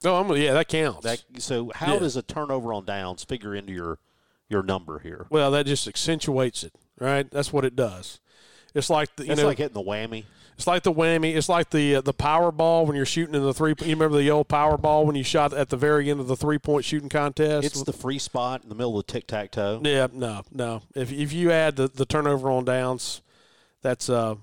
Oh, 0.05 0.17
I'm, 0.17 0.31
yeah, 0.37 0.53
that 0.53 0.69
counts. 0.69 1.03
That 1.05 1.23
so 1.39 1.71
how 1.75 1.95
Yeah. 1.95 1.99
does 2.01 2.17
a 2.17 2.23
turnover 2.23 2.73
on 2.73 2.85
downs 2.85 3.23
figure 3.25 3.55
into 3.55 3.73
your 3.73 3.99
your 4.49 4.63
number 4.63 4.99
here? 5.01 5.27
well, 5.31 5.51
that 5.51 5.67
just 5.67 5.87
accentuates 5.89 6.63
it, 6.65 6.73
right? 7.01 7.31
That's 7.31 7.53
what 7.53 7.65
it 7.65 7.75
does. 7.77 8.21
It's 8.75 8.91
like 8.91 9.15
the, 9.17 9.25
you 9.27 9.33
It's 9.33 9.41
know, 9.41 9.47
like 9.47 9.59
hitting 9.59 9.73
the 9.75 9.83
whammy. 9.83 10.25
it's 10.57 10.67
like 10.67 10.83
the 10.83 10.93
whammy. 10.93 11.35
It's 11.35 11.49
like 11.49 11.71
the 11.71 11.97
uh, 11.97 12.01
the 12.03 12.13
power 12.13 12.53
ball 12.53 12.85
when 12.85 12.95
you're 12.95 13.07
shooting 13.07 13.35
in 13.35 13.43
the 13.43 13.55
three. 13.55 13.71
You 13.81 13.95
remember 13.95 14.19
the 14.19 14.31
old 14.31 14.49
power 14.49 14.77
ball 14.77 15.07
when 15.07 15.17
you 15.17 15.25
shot 15.25 15.55
at 15.55 15.71
the 15.71 15.79
very 15.79 16.11
end 16.11 16.21
of 16.21 16.27
the 16.29 16.37
three 16.37 16.59
point 16.59 16.85
shooting 16.85 17.09
contest? 17.09 17.65
It's 17.67 17.83
the 17.83 17.93
free 17.95 18.19
spot 18.19 18.63
in 18.63 18.69
the 18.69 18.75
middle 18.75 18.99
of 18.99 19.07
the 19.07 19.13
tic 19.13 19.27
tac 19.27 19.51
toe. 19.53 19.81
yeah, 19.83 20.09
no, 20.13 20.43
no. 20.53 20.83
If 20.95 21.11
if 21.11 21.33
you 21.33 21.51
add 21.51 21.77
the, 21.77 21.89
the 21.89 22.05
turnover 22.05 22.51
on 22.51 22.67
downs, 22.67 23.23
that's 23.81 24.11
uh 24.11 24.35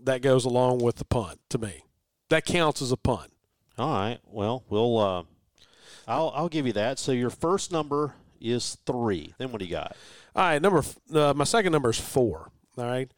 that 0.00 0.22
goes 0.22 0.44
along 0.46 0.78
with 0.78 0.96
the 0.96 1.04
punt 1.04 1.38
to 1.50 1.58
me. 1.58 1.84
That 2.30 2.46
counts 2.46 2.80
as 2.80 2.92
a 2.92 2.96
punt. 2.96 3.30
All 3.78 3.92
right. 3.92 4.18
Well, 4.24 4.64
we'll. 4.70 4.98
Uh, 4.98 5.22
I'll 6.08 6.32
I'll 6.34 6.48
give 6.48 6.66
you 6.66 6.72
that. 6.72 6.98
So 6.98 7.12
your 7.12 7.28
first 7.30 7.70
number 7.70 8.14
is 8.42 8.78
three. 8.86 9.34
Then 9.38 9.52
what 9.52 9.60
do 9.60 9.64
you 9.64 9.70
got? 9.70 9.96
All 10.34 10.44
right, 10.44 10.60
number 10.60 10.82
uh, 11.14 11.34
my 11.34 11.44
second 11.44 11.72
number 11.72 11.90
is 11.90 12.00
four. 12.00 12.50
All 12.76 12.84
right, 12.84 13.10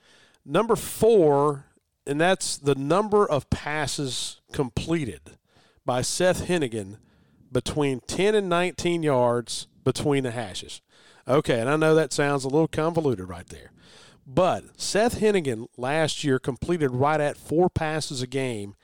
number 0.45 0.77
four, 0.77 1.67
and 2.07 2.21
that's 2.21 2.57
the 2.57 2.75
number 2.75 3.29
of 3.29 3.49
passes 3.51 4.41
completed 4.53 5.39
by 5.87 6.03
Seth 6.03 6.47
Henigan 6.47 6.99
between 7.51 8.01
ten 8.01 8.35
and 8.35 8.49
nineteen 8.49 9.03
yards 9.03 9.69
between 9.85 10.25
the 10.25 10.33
hashes. 10.33 10.81
Okay, 11.27 11.61
and 11.61 11.71
I 11.71 11.77
know 11.77 11.95
that 11.95 12.13
sounds 12.13 12.45
a 12.45 12.49
little 12.49 12.69
convoluted 12.69 13.29
right 13.29 13.47
there, 13.47 13.71
but 14.27 14.81
Seth 14.81 15.21
Henigan 15.21 15.69
last 15.77 16.25
year 16.25 16.39
completed 16.39 16.91
right 16.91 17.21
at 17.21 17.37
four 17.37 17.71
passes 17.71 18.21
a 18.23 18.27
game, 18.27 18.75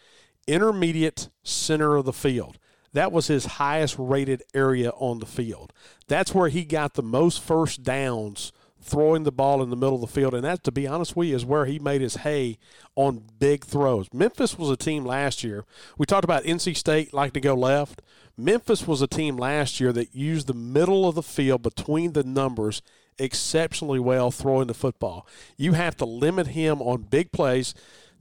intermediate 0.46 1.28
center 1.42 1.96
of 1.96 2.04
the 2.04 2.12
field. 2.12 2.58
That 2.92 3.12
was 3.12 3.28
his 3.28 3.44
highest 3.46 3.96
rated 3.98 4.42
area 4.54 4.90
on 4.90 5.18
the 5.18 5.26
field. 5.26 5.72
That's 6.08 6.34
where 6.34 6.48
he 6.48 6.64
got 6.64 6.94
the 6.94 7.02
most 7.02 7.40
first 7.40 7.82
downs 7.82 8.52
throwing 8.82 9.24
the 9.24 9.32
ball 9.32 9.62
in 9.62 9.70
the 9.70 9.76
middle 9.76 9.96
of 9.96 10.00
the 10.00 10.06
field. 10.06 10.34
And 10.34 10.44
that, 10.44 10.64
to 10.64 10.72
be 10.72 10.86
honest 10.86 11.14
with 11.14 11.28
you, 11.28 11.36
is 11.36 11.44
where 11.44 11.66
he 11.66 11.78
made 11.78 12.00
his 12.00 12.16
hay 12.16 12.58
on 12.96 13.22
big 13.38 13.64
throws. 13.64 14.08
Memphis 14.12 14.58
was 14.58 14.70
a 14.70 14.76
team 14.76 15.04
last 15.04 15.44
year. 15.44 15.64
We 15.98 16.06
talked 16.06 16.24
about 16.24 16.44
NC 16.44 16.76
State 16.76 17.12
like 17.12 17.32
to 17.34 17.40
go 17.40 17.54
left. 17.54 18.02
Memphis 18.36 18.86
was 18.86 19.02
a 19.02 19.06
team 19.06 19.36
last 19.36 19.80
year 19.80 19.92
that 19.92 20.14
used 20.14 20.46
the 20.46 20.54
middle 20.54 21.06
of 21.06 21.14
the 21.14 21.22
field 21.22 21.62
between 21.62 22.12
the 22.12 22.24
numbers 22.24 22.82
exceptionally 23.18 24.00
well 24.00 24.30
throwing 24.30 24.66
the 24.66 24.74
football. 24.74 25.26
You 25.56 25.74
have 25.74 25.96
to 25.98 26.06
limit 26.06 26.48
him 26.48 26.80
on 26.80 27.02
big 27.02 27.32
plays. 27.32 27.74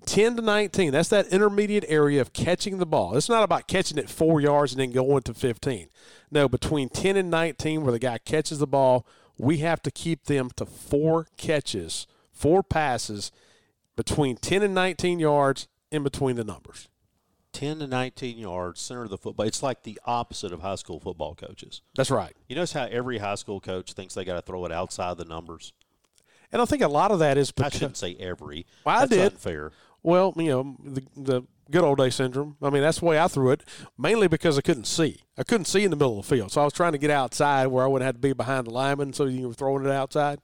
10 0.10 0.38
to 0.38 0.41
19. 0.41 0.91
That's 0.91 1.10
that 1.10 1.28
intermediate 1.28 1.86
area 1.88 2.19
of 2.19 2.34
catching 2.34 2.80
the 2.80 2.86
ball. 2.88 3.15
It's 3.15 3.30
not 3.30 3.43
about 3.43 3.67
catching 3.67 4.00
it 4.00 4.10
four 4.10 4.41
yards 4.41 4.74
and 4.74 4.82
then 4.82 4.91
going 4.91 5.22
to 5.22 5.36
15. 5.36 5.88
No, 6.32 6.50
between 6.50 6.89
10 6.89 7.15
and 7.15 7.30
19, 7.30 7.84
where 7.84 7.91
the 7.91 8.00
guy 8.00 8.17
catches 8.17 8.58
the 8.58 8.65
ball, 8.65 9.06
we 9.38 9.58
have 9.60 9.84
to 9.84 9.91
keep 9.91 10.26
them 10.26 10.50
to 10.56 10.65
four 10.65 11.28
catches, 11.38 12.08
four 12.32 12.63
passes 12.63 13.32
between 13.95 14.36
10 14.36 14.63
and 14.63 14.74
19 14.74 15.19
yards 15.19 15.67
in 15.91 16.02
between 16.02 16.36
the 16.36 16.43
numbers. 16.43 16.89
10 17.54 17.78
to 17.78 17.88
19 17.88 18.39
yards, 18.39 18.82
center 18.82 19.04
of 19.04 19.12
the 19.12 19.17
football. 19.17 19.45
It's 19.45 19.62
like 19.62 19.84
the 19.84 20.00
opposite 20.06 20.52
of 20.52 20.62
high 20.62 20.76
school 20.76 21.00
football 21.00 21.36
coaches. 21.36 21.82
That's 21.95 22.10
right. 22.10 22.36
You 22.48 22.56
notice 22.56 22.74
how 22.74 22.86
every 22.86 23.19
high 23.19 23.36
school 23.36 23.60
coach 23.60 23.93
thinks 23.93 24.15
they 24.15 24.26
got 24.26 24.36
to 24.36 24.41
throw 24.41 24.65
it 24.65 24.72
outside 24.72 25.17
the 25.17 25.26
numbers? 25.26 25.72
And 26.52 26.62
I 26.62 26.65
think 26.65 26.82
a 26.82 26.88
lot 26.88 27.12
of 27.12 27.19
that 27.19 27.38
is 27.38 27.54
I 27.62 27.69
shouldn't 27.69 27.98
say 27.98 28.15
every. 28.19 28.65
Well, 28.84 28.98
I 28.98 29.00
That's 29.02 29.12
did. 29.12 29.32
unfair. 29.34 29.72
Well, 30.04 30.34
you 30.38 30.50
know, 30.50 30.76
the, 30.84 31.04
the 31.16 31.44
good 31.72 31.84
old 31.84 31.98
day 31.98 32.10
syndrome. 32.10 32.58
I 32.62 32.70
mean, 32.70 32.82
that's 32.82 33.00
the 33.00 33.06
way 33.06 33.20
I 33.20 33.28
threw 33.28 33.52
it, 33.52 33.64
mainly 33.98 34.28
because 34.28 34.58
I 34.58 34.62
couldn't 34.62 34.86
see. 34.86 35.22
I 35.38 35.44
couldn't 35.44 35.66
see 35.66 35.84
in 35.84 35.92
the 35.92 35.98
middle 35.98 36.20
of 36.20 36.28
the 36.28 36.36
field. 36.36 36.52
So 36.52 36.62
I 36.62 36.64
was 36.64 36.74
trying 36.74 36.94
to 36.94 36.98
get 36.98 37.12
outside 37.12 37.68
where 37.68 37.84
I 37.84 37.88
wouldn't 37.88 38.06
have 38.06 38.16
to 38.16 38.22
be 38.22 38.34
behind 38.34 38.68
the 38.68 38.72
lineman 38.72 39.14
so 39.14 39.26
you 39.26 39.48
were 39.48 39.54
throwing 39.54 39.86
it 39.86 39.92
outside. 39.92 40.40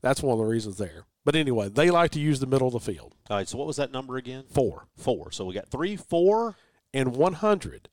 That's 0.00 0.22
one 0.22 0.32
of 0.32 0.38
the 0.38 0.50
reasons 0.50 0.78
there. 0.78 1.04
But 1.24 1.36
anyway, 1.36 1.68
they 1.68 1.90
like 1.90 2.10
to 2.12 2.20
use 2.20 2.40
the 2.40 2.46
middle 2.46 2.68
of 2.68 2.72
the 2.72 2.80
field. 2.80 3.14
All 3.28 3.36
right, 3.36 3.48
so 3.48 3.58
what 3.58 3.66
was 3.66 3.76
that 3.76 3.92
number 3.92 4.16
again? 4.16 4.44
Four. 4.50 4.86
Four. 4.96 5.30
So 5.32 5.44
we 5.44 5.54
got 5.54 5.68
three, 5.68 5.96
four. 5.96 6.56
and 6.94 7.14
100. 7.16 7.88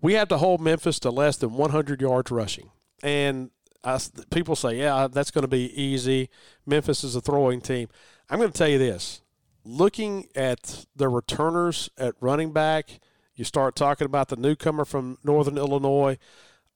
We 0.00 0.14
have 0.14 0.28
to 0.28 0.38
hold 0.38 0.60
Memphis 0.60 0.98
to 1.00 1.10
less 1.10 1.36
than 1.36 1.52
100 1.54 2.00
yards 2.00 2.30
rushing. 2.30 2.70
And 3.02 3.50
I, 3.84 4.00
people 4.30 4.56
say, 4.56 4.78
yeah, 4.78 5.08
that's 5.10 5.30
going 5.30 5.42
to 5.42 5.48
be 5.48 5.70
easy. 5.80 6.30
Memphis 6.66 7.04
is 7.04 7.14
a 7.14 7.20
throwing 7.20 7.60
team. 7.60 7.88
I'm 8.28 8.38
going 8.38 8.50
to 8.50 8.58
tell 8.58 8.68
you 8.68 8.78
this. 8.78 9.22
Looking 9.64 10.28
at 10.34 10.84
the 10.94 11.08
returners 11.08 11.88
at 11.96 12.14
running 12.20 12.52
back, 12.52 13.00
you 13.34 13.44
start 13.44 13.74
talking 13.74 14.04
about 14.04 14.28
the 14.28 14.36
newcomer 14.36 14.84
from 14.84 15.16
Northern 15.24 15.56
Illinois, 15.56 16.18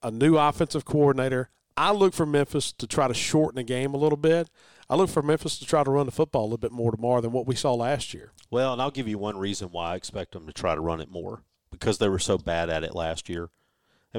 a 0.01 0.09
new 0.09 0.37
offensive 0.37 0.85
coordinator. 0.85 1.49
I 1.77 1.91
look 1.91 2.13
for 2.13 2.25
Memphis 2.25 2.71
to 2.73 2.87
try 2.87 3.07
to 3.07 3.13
shorten 3.13 3.57
the 3.57 3.63
game 3.63 3.93
a 3.93 3.97
little 3.97 4.17
bit. 4.17 4.49
I 4.89 4.95
look 4.95 5.09
for 5.09 5.21
Memphis 5.21 5.59
to 5.59 5.65
try 5.65 5.83
to 5.83 5.91
run 5.91 6.07
the 6.07 6.11
football 6.11 6.41
a 6.41 6.45
little 6.45 6.57
bit 6.57 6.71
more 6.71 6.91
tomorrow 6.91 7.21
than 7.21 7.31
what 7.31 7.45
we 7.45 7.55
saw 7.55 7.73
last 7.73 8.13
year. 8.13 8.31
Well, 8.49 8.73
and 8.73 8.81
I'll 8.81 8.91
give 8.91 9.07
you 9.07 9.19
one 9.19 9.37
reason 9.37 9.69
why 9.69 9.91
I 9.91 9.95
expect 9.95 10.31
them 10.31 10.47
to 10.47 10.53
try 10.53 10.73
to 10.73 10.81
run 10.81 10.99
it 10.99 11.11
more 11.11 11.43
because 11.71 11.99
they 11.99 12.09
were 12.09 12.19
so 12.19 12.37
bad 12.39 12.69
at 12.69 12.83
it 12.83 12.95
last 12.95 13.29
year. 13.29 13.49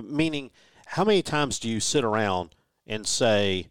Meaning, 0.00 0.52
how 0.87 1.04
many 1.04 1.22
times 1.22 1.59
do 1.59 1.68
you 1.68 1.80
sit 1.80 2.04
around 2.04 2.54
and 2.87 3.06
say, 3.06 3.66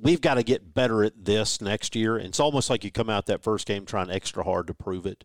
we've 0.00 0.20
got 0.20 0.34
to 0.34 0.42
get 0.42 0.74
better 0.74 1.04
at 1.04 1.24
this 1.24 1.60
next 1.60 1.94
year? 1.94 2.16
And 2.16 2.26
it's 2.26 2.40
almost 2.40 2.70
like 2.70 2.84
you 2.84 2.90
come 2.90 3.10
out 3.10 3.26
that 3.26 3.42
first 3.42 3.66
game 3.66 3.84
trying 3.84 4.10
extra 4.10 4.44
hard 4.44 4.66
to 4.68 4.74
prove 4.74 5.06
it. 5.06 5.24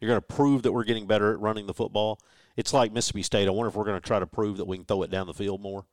You're 0.00 0.08
going 0.08 0.20
to 0.20 0.26
prove 0.26 0.62
that 0.62 0.72
we're 0.72 0.84
getting 0.84 1.06
better 1.06 1.32
at 1.32 1.40
running 1.40 1.66
the 1.66 1.74
football. 1.74 2.20
It's 2.56 2.72
like 2.72 2.92
Mississippi 2.92 3.22
State. 3.22 3.48
I 3.48 3.50
wonder 3.50 3.68
if 3.68 3.74
we're 3.74 3.84
going 3.84 4.00
to 4.00 4.06
try 4.06 4.18
to 4.18 4.26
prove 4.26 4.58
that 4.58 4.66
we 4.66 4.76
can 4.76 4.86
throw 4.86 5.02
it 5.02 5.10
down 5.10 5.26
the 5.26 5.34
field 5.34 5.60
more. 5.62 5.86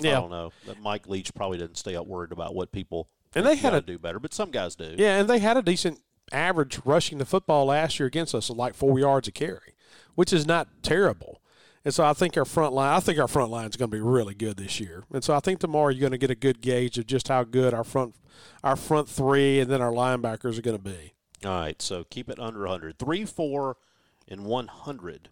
Yeah. 0.00 0.18
I 0.18 0.20
don't 0.20 0.30
know. 0.30 0.52
Mike 0.80 1.08
Leach 1.08 1.34
probably 1.34 1.58
doesn't 1.58 1.76
stay 1.76 1.96
up 1.96 2.06
worried 2.06 2.32
about 2.32 2.54
what 2.54 2.70
people 2.70 3.08
And 3.34 3.44
they 3.44 3.56
had 3.56 3.70
gotta 3.72 3.80
do 3.84 3.98
better, 3.98 4.20
but 4.20 4.32
some 4.32 4.50
guys 4.50 4.76
do. 4.76 4.94
Yeah, 4.96 5.18
and 5.18 5.28
they 5.28 5.40
had 5.40 5.56
a 5.56 5.62
decent 5.62 6.00
average 6.30 6.80
rushing 6.84 7.18
the 7.18 7.24
football 7.24 7.66
last 7.66 7.98
year 7.98 8.06
against 8.06 8.34
us 8.34 8.48
of 8.48 8.56
like 8.56 8.74
four 8.74 8.98
yards 8.98 9.26
a 9.26 9.32
carry, 9.32 9.74
which 10.14 10.32
is 10.32 10.46
not 10.46 10.68
terrible. 10.82 11.42
And 11.88 11.94
so 11.94 12.04
I 12.04 12.12
think 12.12 12.36
our 12.36 12.44
front 12.44 12.74
line, 12.74 12.92
I 12.92 13.00
think 13.00 13.18
our 13.18 13.26
front 13.26 13.50
line 13.50 13.66
is 13.66 13.76
going 13.76 13.90
to 13.90 13.96
be 13.96 14.02
really 14.02 14.34
good 14.34 14.58
this 14.58 14.78
year. 14.78 15.04
And 15.10 15.24
so 15.24 15.34
I 15.34 15.40
think 15.40 15.58
tomorrow 15.58 15.88
you're 15.88 16.02
going 16.02 16.12
to 16.12 16.18
get 16.18 16.28
a 16.28 16.34
good 16.34 16.60
gauge 16.60 16.98
of 16.98 17.06
just 17.06 17.28
how 17.28 17.44
good 17.44 17.72
our 17.72 17.82
front, 17.82 18.14
our 18.62 18.76
front 18.76 19.08
three, 19.08 19.58
and 19.58 19.70
then 19.70 19.80
our 19.80 19.90
linebackers 19.90 20.58
are 20.58 20.60
going 20.60 20.76
to 20.76 20.82
be. 20.82 21.14
All 21.46 21.50
right, 21.50 21.80
so 21.80 22.04
keep 22.04 22.28
it 22.28 22.38
under 22.38 22.60
100. 22.60 22.98
3, 22.98 23.24
4, 23.24 23.76
and 24.28 24.44
100 24.44 25.30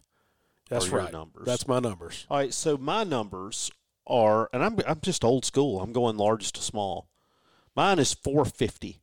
That's 0.67 0.89
right. 0.89 1.13
numbers. 1.13 1.45
That's 1.45 1.67
my 1.67 1.77
numbers. 1.77 2.25
All 2.27 2.39
right, 2.39 2.51
so 2.51 2.75
my 2.75 3.03
numbers 3.03 3.69
are, 4.07 4.49
and 4.51 4.63
I'm, 4.63 4.79
I'm 4.87 4.99
just 5.03 5.23
old 5.23 5.45
school. 5.45 5.79
I'm 5.79 5.93
going 5.93 6.17
largest 6.17 6.55
to 6.55 6.63
small. 6.63 7.07
Mine 7.75 7.99
is 7.99 8.15
450. 8.15 8.99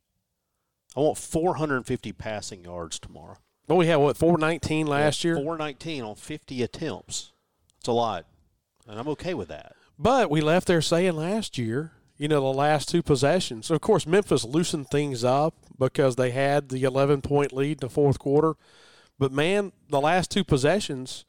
I 0.93 0.99
want 0.99 1.17
450 1.17 2.11
passing 2.11 2.65
yards 2.65 2.99
tomorrow. 2.99 3.37
Well, 3.69 3.77
we 3.77 3.87
had 3.87 3.95
what 3.95 4.17
four 4.17 4.37
nineteen 4.37 4.85
last 4.87 5.23
year, 5.23 5.35
419 5.35 6.03
on 6.03 6.15
50 6.15 6.61
attempts. 6.61 7.31
It's 7.85 7.89
a 7.89 7.93
lot, 7.93 8.25
and 8.87 8.99
I'm 8.99 9.07
okay 9.09 9.35
with 9.35 9.49
that. 9.49 9.75
but 9.99 10.31
we 10.31 10.41
left 10.41 10.65
there 10.65 10.81
saying 10.81 11.15
last 11.15 11.59
year. 11.59 11.91
You 12.17 12.27
know, 12.27 12.41
the 12.41 12.47
last 12.47 12.89
two 12.89 13.03
possessions. 13.03 13.69
Of 13.69 13.79
course, 13.81 14.07
Memphis 14.07 14.43
loosened 14.43 14.89
things 14.89 15.23
up 15.23 15.53
because 15.77 16.15
they 16.15 16.31
had 16.31 16.69
the 16.69 16.81
11 16.83 17.21
point 17.21 17.53
lead 17.53 17.73
in 17.73 17.87
the 17.87 17.89
fourth 17.93 18.17
quarter. 18.17 18.55
But 19.19 19.31
man, 19.31 19.71
the 19.87 20.01
last 20.01 20.31
two 20.31 20.43
possessions, 20.43 21.25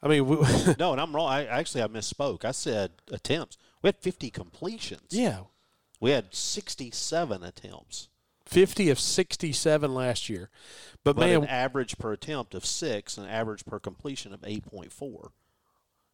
I 0.00 0.06
mean, 0.06 0.24
we, 0.28 0.36
No, 0.78 0.92
and 0.92 1.00
I'm 1.00 1.16
wrong. 1.16 1.30
I 1.30 1.46
actually 1.46 1.82
I 1.82 1.88
misspoke. 1.88 2.44
I 2.44 2.52
said 2.52 2.92
attempts. 3.10 3.58
We 3.82 3.88
had 3.88 3.96
50 3.96 4.30
completions. 4.30 5.08
yeah, 5.10 5.40
We 5.98 6.12
had 6.12 6.32
67 6.32 7.42
attempts. 7.42 8.08
50 8.46 8.88
of 8.90 9.00
67 9.00 9.92
last 9.92 10.28
year. 10.28 10.48
But, 11.02 11.16
But 11.16 11.26
man, 11.26 11.42
an 11.42 11.48
average 11.48 11.98
per 11.98 12.12
attempt 12.12 12.54
of 12.54 12.64
six, 12.64 13.18
and 13.18 13.28
average 13.28 13.64
per 13.66 13.80
completion 13.80 14.32
of 14.32 14.42
8.4. 14.42 15.30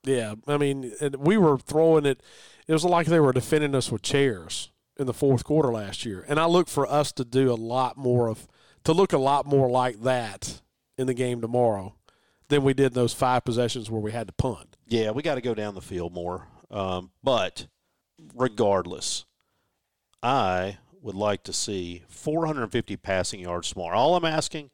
yeah, 0.05 0.35
I 0.47 0.57
mean, 0.57 0.93
we 1.19 1.37
were 1.37 1.59
throwing 1.59 2.07
it. 2.07 2.23
It 2.67 2.73
was 2.73 2.85
like 2.85 3.07
they 3.07 3.21
were 3.21 3.33
defending 3.33 3.75
us 3.75 3.90
with 3.90 4.03
chairs 4.03 4.71
in 4.97 5.07
the 5.07 5.14
fourth 5.14 5.45
quarter 5.45 5.73
last 5.73 6.05
year. 6.05 6.25
And 6.29 6.38
I 6.38 6.47
look 6.47 6.69
for 6.69 6.87
us 6.87 7.12
to 7.12 7.25
do 7.25 7.51
a 7.53 7.55
lot 7.55 7.97
more 7.97 8.29
of, 8.29 8.47
to 8.85 8.93
look 8.93 9.12
a 9.12 9.19
lot 9.19 9.47
more 9.47 9.69
like 9.69 10.01
that 10.03 10.62
in 10.97 11.07
the 11.07 11.14
game 11.14 11.40
tomorrow 11.40 11.95
than 12.49 12.62
we 12.62 12.75
did 12.75 12.87
in 12.87 12.93
those 12.93 13.14
five 13.14 13.45
possessions 13.45 13.90
where 13.90 14.01
we 14.01 14.12
had 14.12 14.27
to 14.29 14.33
punt. 14.33 14.77
Yeah, 14.87 15.11
we 15.11 15.23
got 15.23 15.35
to 15.37 15.40
go 15.40 15.55
down 15.55 15.75
the 15.75 15.81
field 15.81 16.12
more. 16.12 16.49
Um, 16.71 17.11
but 17.23 17.67
regardless, 18.35 19.25
I 20.23 20.79
would 21.01 21.14
like 21.14 21.43
to 21.45 21.53
see 21.53 22.03
450 22.09 22.97
passing 22.97 23.40
yards 23.40 23.71
tomorrow. 23.71 23.97
All 23.99 24.17
I'm 24.17 24.25
asking, 24.25 24.71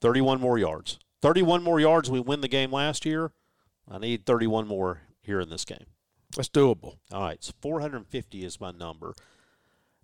31 0.00 0.40
more 0.40 0.58
yards. 0.58 0.98
31 1.22 1.62
more 1.62 1.80
yards. 1.80 2.10
We 2.10 2.20
win 2.20 2.40
the 2.40 2.48
game 2.48 2.72
last 2.72 3.04
year. 3.04 3.32
I 3.88 3.98
need 3.98 4.26
31 4.26 4.66
more 4.66 5.02
here 5.22 5.40
in 5.40 5.48
this 5.48 5.64
game. 5.64 5.86
That's 6.34 6.48
doable. 6.48 6.96
All 7.12 7.22
right, 7.22 7.42
so 7.42 7.52
450 7.60 8.44
is 8.44 8.60
my 8.60 8.72
number. 8.72 9.14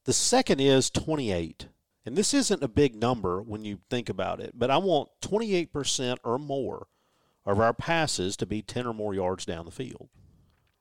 The 0.05 0.13
second 0.13 0.61
is 0.61 0.91
28. 0.91 1.69
And 2.05 2.17
this 2.17 2.35
isn't 2.35 2.63
a 2.63 2.69
big 2.69 2.97
number 2.97 3.41
when 3.41 3.65
you 3.65 3.79
think 3.89 4.09
about 4.09 4.41
it, 4.41 4.53
but 4.55 4.71
I 4.71 4.79
want 4.79 5.11
28% 5.21 6.17
or 6.25 6.39
more 6.39 6.89
of 7.47 7.61
our 7.61 7.73
passes 7.73 8.37
to 8.39 8.47
be 8.47 8.61
10 8.61 8.87
or 8.87 8.95
more 8.95 9.15
yards 9.15 9.47
down 9.47 9.65
the 9.65 9.71
field. 9.71 10.09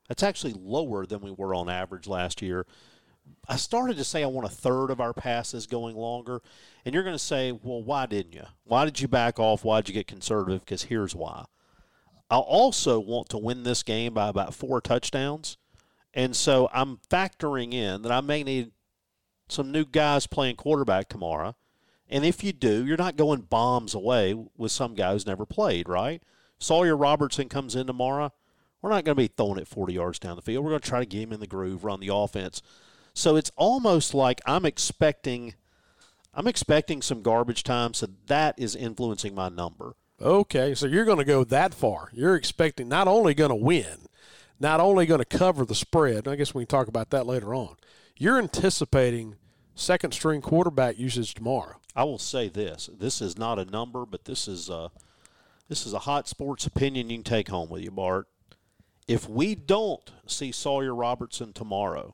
That's 0.07 0.23
actually 0.23 0.53
lower 0.53 1.05
than 1.05 1.21
we 1.21 1.31
were 1.31 1.53
on 1.53 1.69
average 1.69 2.07
last 2.07 2.41
year. 2.41 2.65
I 3.47 3.55
started 3.55 3.97
to 3.97 4.03
say 4.03 4.23
I 4.23 4.27
want 4.27 4.47
a 4.47 4.51
third 4.51 4.89
of 4.89 4.99
our 4.99 5.13
passes 5.13 5.67
going 5.67 5.95
longer, 5.95 6.41
and 6.83 6.93
you're 6.93 7.03
going 7.03 7.15
to 7.15 7.19
say, 7.19 7.51
well, 7.51 7.83
why 7.83 8.07
didn't 8.07 8.33
you? 8.33 8.45
Why 8.63 8.85
did 8.85 8.99
you 8.99 9.07
back 9.07 9.39
off? 9.39 9.63
Why 9.63 9.79
did 9.79 9.89
you 9.89 9.93
get 9.93 10.07
conservative? 10.07 10.61
Because 10.61 10.83
here's 10.83 11.15
why. 11.15 11.45
I 12.31 12.37
also 12.37 12.99
want 12.99 13.29
to 13.29 13.37
win 13.37 13.63
this 13.63 13.83
game 13.83 14.13
by 14.13 14.29
about 14.29 14.55
four 14.55 14.81
touchdowns, 14.81 15.57
and 16.13 16.35
so 16.35 16.69
I'm 16.73 16.99
factoring 17.09 17.73
in 17.73 18.01
that 18.01 18.11
I 18.11 18.21
may 18.21 18.43
need 18.43 18.71
some 19.49 19.71
new 19.71 19.85
guys 19.85 20.27
playing 20.27 20.55
quarterback 20.55 21.09
tomorrow. 21.09 21.55
And 22.09 22.25
if 22.25 22.43
you 22.43 22.53
do, 22.53 22.85
you're 22.85 22.97
not 22.97 23.17
going 23.17 23.41
bombs 23.41 23.93
away 23.93 24.33
with 24.57 24.71
some 24.71 24.95
guy 24.95 25.11
who's 25.11 25.25
never 25.25 25.45
played, 25.45 25.87
right? 25.87 26.23
Sawyer 26.57 26.95
Robertson 26.95 27.49
comes 27.49 27.75
in 27.75 27.87
tomorrow. 27.87 28.31
We're 28.81 28.89
not 28.89 29.05
going 29.05 29.15
to 29.15 29.21
be 29.21 29.27
throwing 29.27 29.59
it 29.59 29.67
40 29.67 29.93
yards 29.93 30.19
down 30.19 30.35
the 30.35 30.41
field. 30.41 30.63
We're 30.63 30.71
going 30.71 30.81
to 30.81 30.89
try 30.89 30.99
to 30.99 31.05
get 31.05 31.21
him 31.21 31.33
in 31.33 31.39
the 31.39 31.47
groove, 31.47 31.83
run 31.83 31.99
the 31.99 32.13
offense. 32.13 32.61
So 33.13 33.35
it's 33.35 33.51
almost 33.55 34.13
like 34.13 34.41
I'm 34.45 34.65
expecting 34.65 35.53
I'm 36.33 36.47
expecting 36.47 37.01
some 37.01 37.21
garbage 37.21 37.63
time, 37.63 37.93
so 37.93 38.07
that 38.27 38.57
is 38.57 38.73
influencing 38.73 39.35
my 39.35 39.49
number. 39.49 39.95
Okay, 40.21 40.75
so 40.75 40.85
you're 40.85 41.05
going 41.05 41.17
to 41.17 41.25
go 41.25 41.43
that 41.45 41.73
far. 41.73 42.09
You're 42.13 42.35
expecting 42.35 42.87
not 42.87 43.07
only 43.07 43.33
going 43.33 43.49
to 43.49 43.55
win, 43.55 44.07
not 44.59 44.79
only 44.79 45.07
going 45.07 45.19
to 45.19 45.25
cover 45.25 45.65
the 45.65 45.73
spread. 45.73 46.27
I 46.27 46.35
guess 46.35 46.53
we 46.53 46.63
can 46.63 46.67
talk 46.67 46.87
about 46.87 47.09
that 47.09 47.25
later 47.25 47.55
on. 47.55 47.75
You're 48.17 48.37
anticipating 48.37 49.35
second 49.73 50.13
string 50.13 50.41
quarterback 50.41 50.99
usage 50.99 51.33
tomorrow. 51.33 51.77
I 51.95 52.03
will 52.03 52.19
say 52.19 52.49
this: 52.49 52.89
this 52.95 53.19
is 53.19 53.37
not 53.37 53.57
a 53.57 53.65
number, 53.65 54.05
but 54.05 54.25
this 54.25 54.47
is 54.47 54.69
a 54.69 54.91
this 55.67 55.87
is 55.87 55.93
a 55.93 55.99
hot 55.99 56.27
sports 56.27 56.67
opinion 56.67 57.09
you 57.09 57.17
can 57.17 57.23
take 57.23 57.49
home 57.49 57.69
with 57.69 57.81
you, 57.81 57.91
Bart. 57.91 58.27
If 59.07 59.27
we 59.27 59.55
don't 59.55 60.11
see 60.27 60.51
Sawyer 60.51 60.93
Robertson 60.93 61.51
tomorrow, 61.51 62.13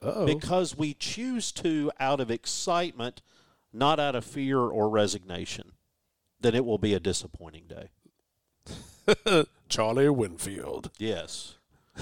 Uh-oh. 0.00 0.24
because 0.24 0.76
we 0.76 0.94
choose 0.94 1.52
to 1.52 1.92
out 2.00 2.20
of 2.20 2.30
excitement, 2.30 3.20
not 3.72 4.00
out 4.00 4.16
of 4.16 4.24
fear 4.24 4.60
or 4.60 4.88
resignation, 4.88 5.72
then 6.40 6.54
it 6.54 6.64
will 6.64 6.78
be 6.78 6.94
a 6.94 7.00
disappointing 7.00 7.64
day. 7.68 9.44
Charlie 9.68 10.08
Winfield. 10.08 10.90
Yes. 10.98 11.56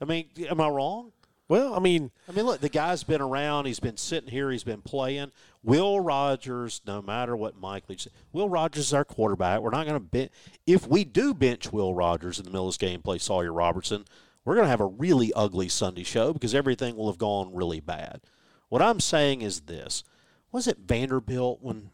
I 0.00 0.04
mean, 0.06 0.26
am 0.48 0.60
I 0.60 0.68
wrong? 0.68 1.12
Well, 1.48 1.74
I 1.74 1.78
mean, 1.78 2.10
I 2.28 2.32
mean, 2.32 2.44
look, 2.44 2.60
the 2.60 2.68
guy's 2.68 3.04
been 3.04 3.22
around. 3.22 3.64
He's 3.64 3.80
been 3.80 3.96
sitting 3.96 4.30
here. 4.30 4.50
He's 4.50 4.64
been 4.64 4.82
playing. 4.82 5.32
Will 5.64 5.98
Rogers, 5.98 6.82
no 6.86 7.00
matter 7.00 7.34
what 7.34 7.58
Mike 7.58 7.88
Leach 7.88 8.02
said, 8.02 8.12
Will 8.32 8.50
Rogers 8.50 8.86
is 8.86 8.94
our 8.94 9.04
quarterback. 9.04 9.60
We're 9.60 9.70
not 9.70 9.86
going 9.86 9.98
to 9.98 10.06
bench. 10.06 10.30
If 10.66 10.86
we 10.86 11.04
do 11.04 11.32
bench 11.32 11.72
Will 11.72 11.94
Rogers 11.94 12.38
in 12.38 12.44
the 12.44 12.50
middle 12.50 12.68
of 12.68 12.74
this 12.74 12.76
game, 12.76 13.00
play 13.00 13.16
Sawyer 13.16 13.52
Robertson, 13.52 14.04
we're 14.44 14.56
going 14.56 14.66
to 14.66 14.70
have 14.70 14.80
a 14.80 14.86
really 14.86 15.32
ugly 15.32 15.70
Sunday 15.70 16.04
show 16.04 16.34
because 16.34 16.54
everything 16.54 16.96
will 16.96 17.10
have 17.10 17.18
gone 17.18 17.54
really 17.54 17.80
bad. 17.80 18.20
What 18.68 18.82
I'm 18.82 19.00
saying 19.00 19.40
is 19.40 19.62
this: 19.62 20.04
Was 20.52 20.68
it 20.68 20.78
Vanderbilt 20.86 21.60
when 21.62 21.90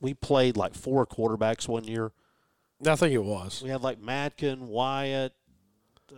we 0.00 0.14
played 0.14 0.56
like 0.56 0.74
four 0.74 1.06
quarterbacks 1.06 1.68
one 1.68 1.84
year? 1.84 2.12
I 2.86 2.94
think 2.96 3.12
it 3.12 3.24
was. 3.24 3.62
We 3.62 3.70
had 3.70 3.82
like 3.82 4.00
Madkin, 4.00 4.58
Wyatt, 4.60 5.32
uh, 6.12 6.16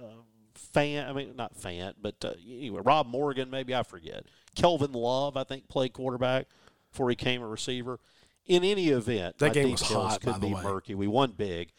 Fant. 0.75 1.09
I 1.09 1.12
mean, 1.12 1.35
not 1.37 1.59
Fant, 1.59 1.95
but 2.01 2.16
uh, 2.25 2.33
anyway, 2.47 2.83
Rob 2.85 3.07
Morgan. 3.07 3.49
Maybe 3.51 3.75
I 3.75 3.83
forget. 3.83 4.27
Kelvin 4.55 4.93
Love, 4.93 5.37
I 5.37 5.45
think, 5.45 5.69
played 5.69 5.93
quarterback 5.93 6.47
before 6.90 7.09
he 7.09 7.16
came 7.16 7.40
a 7.43 7.47
receiver. 7.47 7.99
In 8.47 8.64
any 8.64 8.88
event, 8.88 9.38
That 9.38 9.53
game 9.55 9.71
was 9.71 9.81
hot, 9.83 10.21
could 10.21 10.33
by 10.33 10.38
the 10.38 10.47
be 10.49 10.55
way. 10.55 10.62
murky. 10.62 10.95
We 10.95 11.07
won 11.07 11.31
big. 11.33 11.71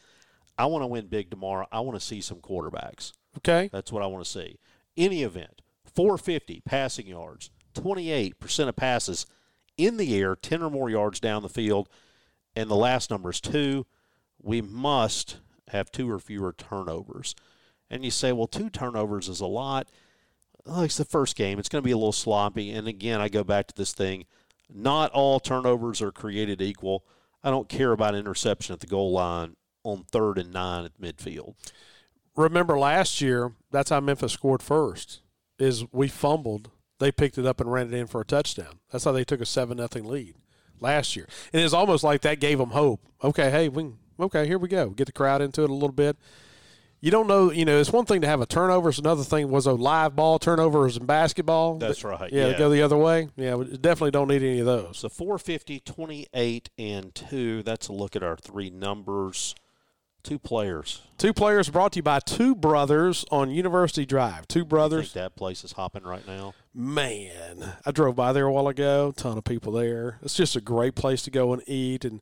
I 0.58 0.66
want 0.68 0.84
to 0.84 0.88
win 0.88 1.08
big 1.08 1.30
tomorrow. 1.30 1.68
I 1.72 1.82
want 1.82 2.00
to 2.00 2.06
see 2.06 2.22
some 2.22 2.38
quarterbacks. 2.38 3.12
Okay. 3.38 3.70
That's 3.74 3.92
what 3.92 4.04
I 4.04 4.08
want 4.08 4.24
to 4.24 4.30
see. 4.30 4.58
Any 4.96 5.24
event, 5.24 5.62
450 5.94 6.62
passing 6.66 7.08
yards, 7.08 7.50
28% 7.76 8.68
of 8.68 8.76
passes 8.76 9.26
in 9.86 9.98
the 9.98 10.16
air, 10.18 10.36
10 10.36 10.62
or 10.62 10.70
more 10.70 10.90
yards 10.90 11.20
down 11.20 11.44
the 11.44 11.50
field, 11.50 11.90
and 12.56 12.70
the 12.70 12.76
last 12.76 13.10
number 13.10 13.30
is 13.30 13.42
two. 13.42 13.86
We 14.42 14.62
must 14.62 15.38
have 15.70 15.92
two 15.92 16.10
or 16.10 16.20
fewer 16.20 16.54
turnovers. 16.54 17.36
And 17.90 18.04
you 18.04 18.12
say, 18.12 18.32
well, 18.32 18.48
two 18.48 18.70
turnovers 18.70 19.28
is 19.30 19.40
a 19.40 19.46
lot. 19.46 19.90
Oh, 20.66 20.84
it's 20.84 20.98
the 20.98 21.06
first 21.06 21.36
game. 21.36 21.60
It's 21.60 21.70
going 21.70 21.82
to 21.82 21.86
be 21.86 21.92
a 21.92 21.98
little 21.98 22.12
sloppy. 22.12 22.72
And 22.72 22.88
again, 22.88 23.20
I 23.20 23.30
go 23.30 23.44
back 23.44 23.68
to 23.68 23.76
this 23.76 23.94
thing. 23.94 24.26
Not 24.74 25.12
all 25.12 25.40
turnovers 25.40 26.02
are 26.02 26.12
created 26.12 26.62
equal. 26.62 27.04
I 27.44 27.50
don't 27.50 27.70
care 27.70 27.92
about 27.92 28.16
interception 28.16 28.74
at 28.74 28.80
the 28.80 28.88
goal 28.88 29.12
line 29.12 29.56
on 29.84 30.04
third 30.04 30.38
and 30.38 30.54
nine 30.54 30.86
at 30.86 31.02
midfield. 31.02 31.56
Remember 32.36 32.80
last 32.80 33.20
year, 33.20 33.54
that's 33.72 33.90
how 33.90 34.00
Memphis 34.00 34.34
scored 34.34 34.62
first. 34.62 35.22
Is 35.60 35.86
we 35.92 36.08
fumbled, 36.08 36.72
they 37.02 37.12
picked 37.12 37.38
it 37.38 37.46
up 37.46 37.60
and 37.60 37.70
ran 37.72 37.88
it 37.88 37.94
in 37.94 38.08
for 38.08 38.22
a 38.22 38.26
touchdown. 38.26 38.80
That's 38.92 39.04
how 39.04 39.12
they 39.12 39.26
took 39.26 39.42
a 39.42 39.46
seven 39.46 39.78
nothing 39.78 40.06
lead 40.06 40.36
last 40.80 41.16
year. 41.18 41.28
And 41.52 41.62
it's 41.62 41.74
almost 41.74 42.04
like 42.04 42.22
that 42.22 42.40
gave 42.40 42.58
them 42.58 42.70
hope. 42.70 43.02
Okay, 43.24 43.52
hey, 43.52 43.68
we 43.68 43.84
can, 43.84 43.98
okay, 44.20 44.48
here 44.48 44.58
we 44.58 44.70
go. 44.70 44.90
Get 44.92 45.06
the 45.06 45.12
crowd 45.12 45.42
into 45.42 45.64
it 45.64 45.70
a 45.70 45.74
little 45.74 45.92
bit. 45.92 46.18
You 47.04 47.10
don't 47.10 47.26
know, 47.26 47.52
you 47.52 47.66
know, 47.66 47.80
it's 47.80 47.92
one 47.92 48.06
thing 48.06 48.22
to 48.22 48.28
have 48.28 48.42
a 48.42 48.46
turnover. 48.46 48.90
It's 48.90 49.00
another 49.00 49.24
thing 49.24 49.50
was 49.50 49.66
a 49.66 49.74
live 49.74 50.16
ball 50.16 50.38
turnovers 50.38 50.98
in 50.98 51.08
basketball. 51.08 51.80
That's 51.80 52.04
right, 52.04 52.32
Yeah, 52.32 52.50
yeah. 52.50 52.58
go 52.60 52.70
the 52.70 52.84
other 52.84 52.98
way. 52.98 53.30
Yeah, 53.36 53.56
we 53.56 53.66
definitely 53.78 54.12
don't 54.12 54.28
need 54.28 54.44
any 54.44 54.60
of 54.60 54.68
those. 54.68 55.00
So 55.00 55.10
450, 55.10 55.80
28, 55.80 56.70
and 56.78 57.16
2. 57.16 57.64
That's 57.64 57.88
a 57.88 57.94
look 57.94 58.16
at 58.16 58.22
our 58.22 58.38
three 58.38 58.70
numbers. 58.70 59.56
Two 60.24 60.38
players. 60.38 61.02
Two 61.18 61.34
players 61.34 61.70
brought 61.70 61.94
to 61.94 61.98
you 61.98 62.04
by 62.04 62.20
two 62.20 62.54
brothers 62.54 63.26
on 63.32 63.50
University 63.50 64.06
Drive. 64.06 64.48
Two 64.48 64.64
brothers. 64.64 65.14
that 65.14 65.36
place 65.36 65.64
is 65.64 65.72
hopping 65.74 66.04
right 66.04 66.26
now. 66.28 66.54
Man, 66.74 67.74
I 67.86 67.92
drove 67.92 68.16
by 68.16 68.32
there 68.32 68.46
a 68.46 68.52
while 68.52 68.68
ago. 68.68 69.14
Ton 69.16 69.38
of 69.38 69.44
people 69.44 69.74
there. 69.74 70.20
It's 70.22 70.36
just 70.36 70.56
a 70.56 70.62
great 70.62 70.96
place 70.96 71.24
to 71.24 71.32
go 71.32 71.54
and 71.54 71.62
eat. 71.68 72.06
And 72.06 72.22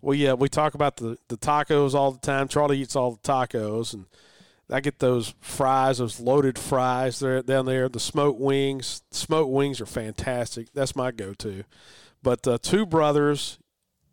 we 0.00 0.26
uh, 0.26 0.36
we 0.36 0.48
talk 0.48 0.74
about 0.74 0.96
the, 0.96 1.18
the 1.28 1.36
tacos 1.36 1.94
all 1.94 2.12
the 2.12 2.20
time. 2.20 2.48
Charlie 2.48 2.80
eats 2.80 2.96
all 2.96 3.12
the 3.12 3.28
tacos, 3.28 3.92
and 3.92 4.06
I 4.70 4.80
get 4.80 4.98
those 4.98 5.34
fries, 5.40 5.98
those 5.98 6.20
loaded 6.20 6.58
fries 6.58 7.18
there 7.18 7.42
down 7.42 7.66
there. 7.66 7.88
The 7.88 8.00
smoked 8.00 8.40
wings, 8.40 9.02
smoked 9.10 9.50
wings 9.50 9.80
are 9.80 9.86
fantastic. 9.86 10.72
That's 10.72 10.96
my 10.96 11.10
go-to. 11.10 11.64
But 12.22 12.46
uh, 12.46 12.58
two 12.62 12.86
brothers, 12.86 13.58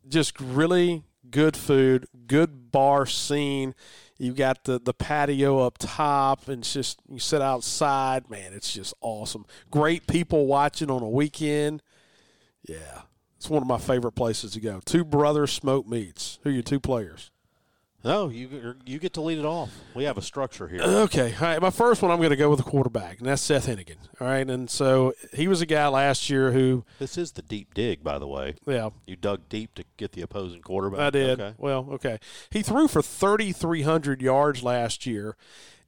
just 0.07 0.39
really 0.39 1.03
good 1.31 1.55
food, 1.55 2.07
good 2.27 2.71
bar 2.71 3.05
scene. 3.05 3.75
You 4.17 4.33
got 4.33 4.65
the, 4.65 4.79
the 4.79 4.93
patio 4.93 5.59
up 5.59 5.77
top, 5.77 6.47
and 6.47 6.59
it's 6.59 6.73
just 6.73 6.99
you 7.09 7.19
sit 7.19 7.41
outside. 7.41 8.29
Man, 8.29 8.53
it's 8.53 8.73
just 8.73 8.93
awesome. 9.01 9.45
Great 9.71 10.07
people 10.07 10.45
watching 10.45 10.91
on 10.91 11.01
a 11.01 11.09
weekend. 11.09 11.81
Yeah, 12.67 13.03
it's 13.37 13.49
one 13.49 13.61
of 13.61 13.67
my 13.67 13.77
favorite 13.77 14.11
places 14.13 14.51
to 14.53 14.59
go. 14.59 14.81
Two 14.83 15.05
brothers 15.05 15.51
smoke 15.51 15.87
meats. 15.87 16.39
Who 16.43 16.49
are 16.49 16.53
your 16.53 16.63
two 16.63 16.79
players? 16.79 17.31
No, 18.03 18.29
you 18.29 18.75
you 18.85 18.97
get 18.97 19.13
to 19.13 19.21
lead 19.21 19.37
it 19.39 19.45
off. 19.45 19.71
We 19.93 20.05
have 20.05 20.17
a 20.17 20.21
structure 20.21 20.67
here. 20.69 20.81
Okay, 21.09 21.33
all 21.35 21.41
right. 21.41 21.61
My 21.61 21.69
first 21.69 22.01
one, 22.01 22.11
I'm 22.11 22.17
going 22.19 22.29
to 22.29 22.35
go 22.37 22.49
with 22.49 22.59
a 22.61 22.63
quarterback, 22.63 23.19
and 23.19 23.27
that's 23.27 23.41
Seth 23.41 23.67
Henigan. 23.67 23.97
All 24.21 24.27
right, 24.27 24.49
and 24.49 24.69
so 24.69 25.13
he 25.33 25.47
was 25.49 25.59
a 25.61 25.65
guy 25.65 25.87
last 25.89 26.29
year 26.29 26.51
who, 26.51 26.85
This 26.99 27.17
is 27.17 27.33
the 27.33 27.41
deep 27.41 27.73
dig, 27.73 28.01
by 28.03 28.17
the 28.17 28.27
way. 28.27 28.55
yeah, 28.65 28.89
You 29.05 29.15
dug 29.17 29.49
deep 29.49 29.75
to 29.75 29.83
get 29.97 30.13
the 30.13 30.21
opposing 30.21 30.61
quarterback. 30.61 30.99
I 30.99 31.09
did. 31.09 31.39
Okay. 31.41 31.55
Well, 31.57 31.87
okay. 31.91 32.19
He 32.51 32.61
threw 32.61 32.87
for 32.87 33.01
3,300 33.01 34.21
yards 34.21 34.63
last 34.63 35.05
year. 35.05 35.35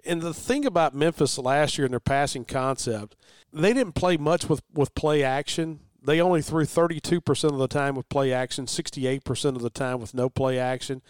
And 0.04 0.21
the 0.21 0.34
thing 0.34 0.65
about 0.65 0.95
Memphis 0.95 1.38
last 1.38 1.78
year 1.78 1.86
in 1.86 1.91
their 1.91 2.00
passing 2.00 2.43
concept, 2.43 3.15
they 3.54 3.71
didn't 3.74 3.93
play 3.93 4.17
much 4.17 4.50
with, 4.50 4.63
with 4.74 4.95
play 4.95 5.24
action. 5.24 5.80
They 6.03 6.19
only 6.19 6.41
threw 6.41 6.65
32% 6.65 7.43
of 7.51 7.59
the 7.59 7.67
time 7.67 7.95
with 7.95 8.09
play 8.09 8.33
action, 8.33 8.65
68% 8.65 9.55
of 9.55 9.61
the 9.61 9.69
time 9.69 9.99
with 9.99 10.13
no 10.13 10.29
play 10.29 10.57
action. 10.57 11.01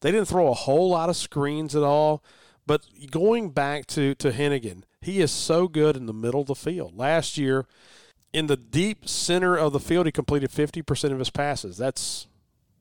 They 0.00 0.10
didn't 0.10 0.28
throw 0.28 0.48
a 0.48 0.54
whole 0.54 0.90
lot 0.90 1.10
of 1.10 1.16
screens 1.16 1.76
at 1.76 1.82
all. 1.82 2.22
But 2.66 2.82
going 3.10 3.50
back 3.50 3.86
to, 3.88 4.14
to 4.16 4.30
Henigan, 4.30 4.82
he 5.00 5.20
is 5.20 5.30
so 5.30 5.68
good 5.68 5.96
in 5.96 6.06
the 6.06 6.12
middle 6.12 6.42
of 6.42 6.48
the 6.48 6.54
field. 6.54 6.96
Last 6.96 7.38
year, 7.38 7.66
in 8.32 8.46
the 8.46 8.56
deep 8.56 9.08
center 9.08 9.56
of 9.56 9.72
the 9.72 9.80
field, 9.80 10.06
he 10.06 10.12
completed 10.12 10.50
50% 10.50 11.12
of 11.12 11.18
his 11.18 11.30
passes. 11.30 11.78
That's 11.78 12.26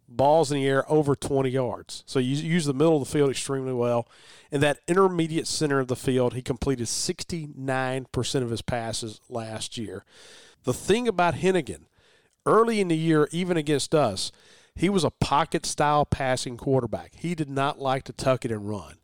balls 0.10 0.52
in 0.52 0.58
the 0.58 0.68
air 0.68 0.90
over 0.92 1.16
20 1.16 1.50
yards. 1.50 2.04
So 2.06 2.20
you 2.20 2.36
use 2.36 2.66
the 2.66 2.74
middle 2.74 3.02
of 3.02 3.08
the 3.08 3.12
field 3.12 3.30
extremely 3.30 3.74
well. 3.74 4.08
In 4.52 4.62
that 4.62 4.80
intermediate 4.88 5.48
center 5.48 5.80
of 5.80 5.88
the 5.88 5.96
field, 5.96 6.34
he 6.34 6.42
completed 6.42 6.88
69% 6.88 8.42
of 8.42 8.50
his 8.50 8.62
passes 8.62 9.22
last 9.30 9.78
year. 9.78 10.06
The 10.68 10.74
thing 10.74 11.08
about 11.08 11.36
Henigan, 11.36 11.86
early 12.46 12.82
in 12.82 12.90
the 12.90 12.98
year, 12.98 13.30
even 13.32 13.56
against 13.56 13.96
us, 13.96 14.34
he 14.76 14.90
was 14.90 15.06
a 15.06 15.12
pocket 15.12 15.66
style 15.66 16.04
passing 16.04 16.58
quarterback. 16.58 17.14
He 17.16 17.36
did 17.36 17.50
not 17.50 17.80
like 17.80 18.04
to 18.04 18.12
tuck 18.12 18.44
it 18.44 18.52
and 18.52 18.68
run. 18.68 18.96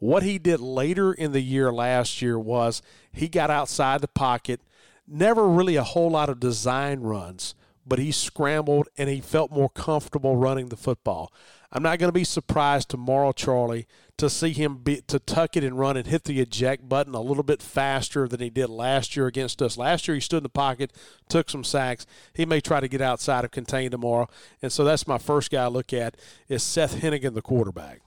What 0.00 0.24
he 0.24 0.40
did 0.40 0.58
later 0.58 1.12
in 1.12 1.30
the 1.30 1.40
year 1.40 1.72
last 1.72 2.20
year 2.20 2.36
was 2.36 2.82
he 3.12 3.28
got 3.28 3.48
outside 3.48 4.00
the 4.00 4.08
pocket, 4.08 4.60
never 5.06 5.46
really 5.46 5.76
a 5.76 5.84
whole 5.84 6.10
lot 6.10 6.30
of 6.30 6.40
design 6.40 6.98
runs, 6.98 7.54
but 7.86 8.00
he 8.00 8.10
scrambled 8.10 8.88
and 8.98 9.08
he 9.08 9.20
felt 9.20 9.52
more 9.52 9.70
comfortable 9.70 10.36
running 10.36 10.68
the 10.68 10.76
football. 10.76 11.32
I'm 11.70 11.84
not 11.84 12.00
going 12.00 12.08
to 12.08 12.12
be 12.12 12.24
surprised 12.24 12.88
tomorrow, 12.88 13.30
Charlie, 13.30 13.86
to 14.16 14.30
see 14.30 14.52
him 14.52 14.76
be, 14.76 15.00
to 15.08 15.18
tuck 15.18 15.56
it 15.56 15.64
and 15.64 15.78
run 15.78 15.96
and 15.96 16.06
hit 16.06 16.24
the 16.24 16.40
eject 16.40 16.88
button 16.88 17.14
a 17.14 17.20
little 17.20 17.42
bit 17.42 17.60
faster 17.60 18.28
than 18.28 18.40
he 18.40 18.50
did 18.50 18.68
last 18.68 19.16
year 19.16 19.26
against 19.26 19.60
us. 19.60 19.76
Last 19.76 20.06
year 20.06 20.14
he 20.14 20.20
stood 20.20 20.38
in 20.38 20.42
the 20.44 20.48
pocket, 20.48 20.92
took 21.28 21.50
some 21.50 21.64
sacks. 21.64 22.06
He 22.32 22.46
may 22.46 22.60
try 22.60 22.80
to 22.80 22.88
get 22.88 23.00
outside 23.00 23.44
of 23.44 23.50
contain 23.50 23.90
tomorrow, 23.90 24.28
and 24.62 24.70
so 24.70 24.84
that's 24.84 25.08
my 25.08 25.18
first 25.18 25.50
guy 25.50 25.64
I 25.64 25.68
look 25.68 25.92
at 25.92 26.16
is 26.48 26.62
Seth 26.62 27.00
Henigan, 27.00 27.34
the 27.34 27.42
quarterback. 27.42 28.00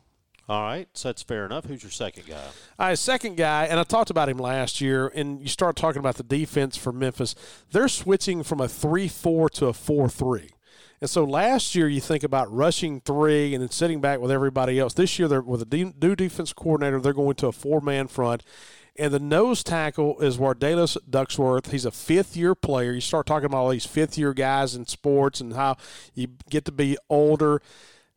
All 0.49 0.61
right, 0.61 0.87
so 0.93 1.09
that's 1.09 1.23
fair 1.23 1.45
enough. 1.45 1.65
Who's 1.65 1.83
your 1.83 1.91
second 1.91 2.25
guy? 2.25 2.45
All 2.79 2.87
right, 2.87 2.97
second 2.97 3.35
guy, 3.35 3.65
and 3.65 3.77
I 3.77 3.83
talked 3.83 4.09
about 4.09 4.29
him 4.29 4.37
last 4.37 4.79
year, 4.79 5.11
and 5.13 5.41
you 5.41 5.49
start 5.49 5.75
talking 5.75 5.99
about 5.99 6.15
the 6.15 6.23
defense 6.23 6.77
for 6.77 6.93
Memphis. 6.93 7.35
They're 7.71 7.89
switching 7.89 8.43
from 8.43 8.61
a 8.61 8.69
3 8.69 9.09
4 9.09 9.49
to 9.49 9.65
a 9.65 9.73
4 9.73 10.07
3. 10.07 10.49
And 10.99 11.09
so 11.09 11.23
last 11.23 11.75
year, 11.75 11.87
you 11.87 12.01
think 12.01 12.23
about 12.23 12.51
rushing 12.51 13.01
three 13.01 13.53
and 13.53 13.61
then 13.61 13.69
sitting 13.69 14.01
back 14.01 14.19
with 14.19 14.31
everybody 14.31 14.79
else. 14.79 14.93
This 14.93 15.19
year, 15.19 15.27
they're 15.27 15.41
with 15.41 15.61
a 15.61 15.93
new 16.01 16.15
defense 16.15 16.53
coordinator. 16.53 16.99
They're 16.99 17.13
going 17.13 17.35
to 17.35 17.47
a 17.47 17.51
four 17.51 17.81
man 17.81 18.07
front. 18.07 18.43
And 18.99 19.13
the 19.13 19.19
nose 19.19 19.63
tackle 19.63 20.19
is 20.21 20.37
Wardalis 20.37 20.97
Ducksworth. 21.07 21.69
He's 21.69 21.85
a 21.85 21.91
fifth 21.91 22.35
year 22.35 22.55
player. 22.55 22.93
You 22.93 23.01
start 23.01 23.27
talking 23.27 23.45
about 23.45 23.57
all 23.59 23.69
these 23.69 23.85
fifth 23.85 24.17
year 24.17 24.33
guys 24.33 24.73
in 24.73 24.87
sports 24.87 25.39
and 25.39 25.53
how 25.53 25.77
you 26.15 26.29
get 26.49 26.65
to 26.65 26.71
be 26.71 26.97
older. 27.07 27.61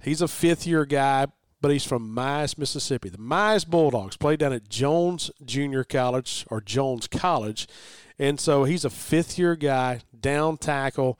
He's 0.02 0.22
a 0.22 0.28
fifth 0.28 0.66
year 0.66 0.86
guy, 0.86 1.26
but 1.60 1.70
he's 1.70 1.84
from 1.84 2.16
Mize, 2.16 2.56
Mississippi. 2.56 3.10
The 3.10 3.18
Mize 3.18 3.66
Bulldogs 3.66 4.16
played 4.16 4.38
down 4.38 4.54
at 4.54 4.70
Jones 4.70 5.30
Junior 5.44 5.84
College 5.84 6.46
or 6.50 6.62
Jones 6.62 7.06
College. 7.06 7.68
And 8.18 8.40
so 8.40 8.64
he's 8.64 8.86
a 8.86 8.90
fifth 8.90 9.38
year 9.38 9.56
guy, 9.56 10.00
down 10.18 10.56
tackle 10.56 11.18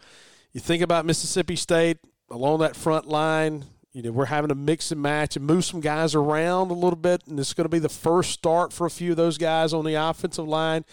you 0.53 0.61
think 0.61 0.83
about 0.83 1.07
Mississippi 1.07 1.57
State 1.57 1.99
along 2.31 2.61
that 2.61 2.77
front 2.77 3.07
line. 3.07 3.65
You 3.93 4.03
know, 4.03 4.13
we're 4.13 4.27
having 4.27 4.51
to 4.51 4.55
mix 4.55 4.93
and 4.93 5.03
match 5.03 5.37
and 5.37 5.45
move 5.45 5.65
some 5.65 5.81
guys 5.81 6.15
around 6.15 6.71
a 6.71 6.75
little 6.75 6.99
bit, 6.99 7.27
and 7.27 7.41
it's 7.41 7.55
going 7.55 7.65
to 7.65 7.69
be 7.69 7.81
the 7.81 7.89
first 7.89 8.31
start 8.31 8.73
for 8.73 8.87
a 8.87 8.91
few 8.91 9.11
of 9.11 9.17
those 9.17 9.37
guys 9.37 9.73
on 9.73 9.85
the 9.85 9.95
offensive 9.95 10.47
line. 10.47 10.85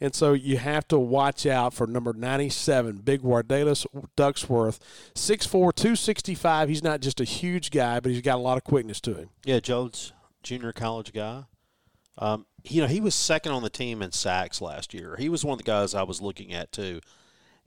And 0.00 0.14
so 0.14 0.32
you 0.32 0.56
have 0.56 0.88
to 0.88 0.98
watch 0.98 1.44
out 1.44 1.74
for 1.74 1.86
number 1.86 2.14
97, 2.14 2.98
Big 2.98 3.22
Wardalis 3.22 3.86
Ducksworth. 4.16 4.78
6'4, 5.14 5.50
265. 5.50 6.68
He's 6.70 6.82
not 6.82 7.00
just 7.00 7.20
a 7.20 7.24
huge 7.24 7.70
guy, 7.70 8.00
but 8.00 8.12
he's 8.12 8.22
got 8.22 8.36
a 8.36 8.42
lot 8.42 8.56
of 8.56 8.64
quickness 8.64 9.00
to 9.02 9.14
him. 9.14 9.30
Yeah, 9.44 9.60
Jones, 9.60 10.14
junior 10.42 10.72
college 10.72 11.12
guy. 11.12 11.44
Um, 12.18 12.46
you 12.64 12.80
know, 12.80 12.88
he 12.88 13.00
was 13.00 13.14
second 13.14 13.52
on 13.52 13.62
the 13.62 13.70
team 13.70 14.00
in 14.00 14.12
sacks 14.12 14.62
last 14.62 14.94
year. 14.94 15.16
He 15.18 15.28
was 15.28 15.44
one 15.44 15.52
of 15.54 15.58
the 15.58 15.64
guys 15.64 15.94
I 15.94 16.04
was 16.04 16.22
looking 16.22 16.54
at, 16.54 16.72
too. 16.72 17.00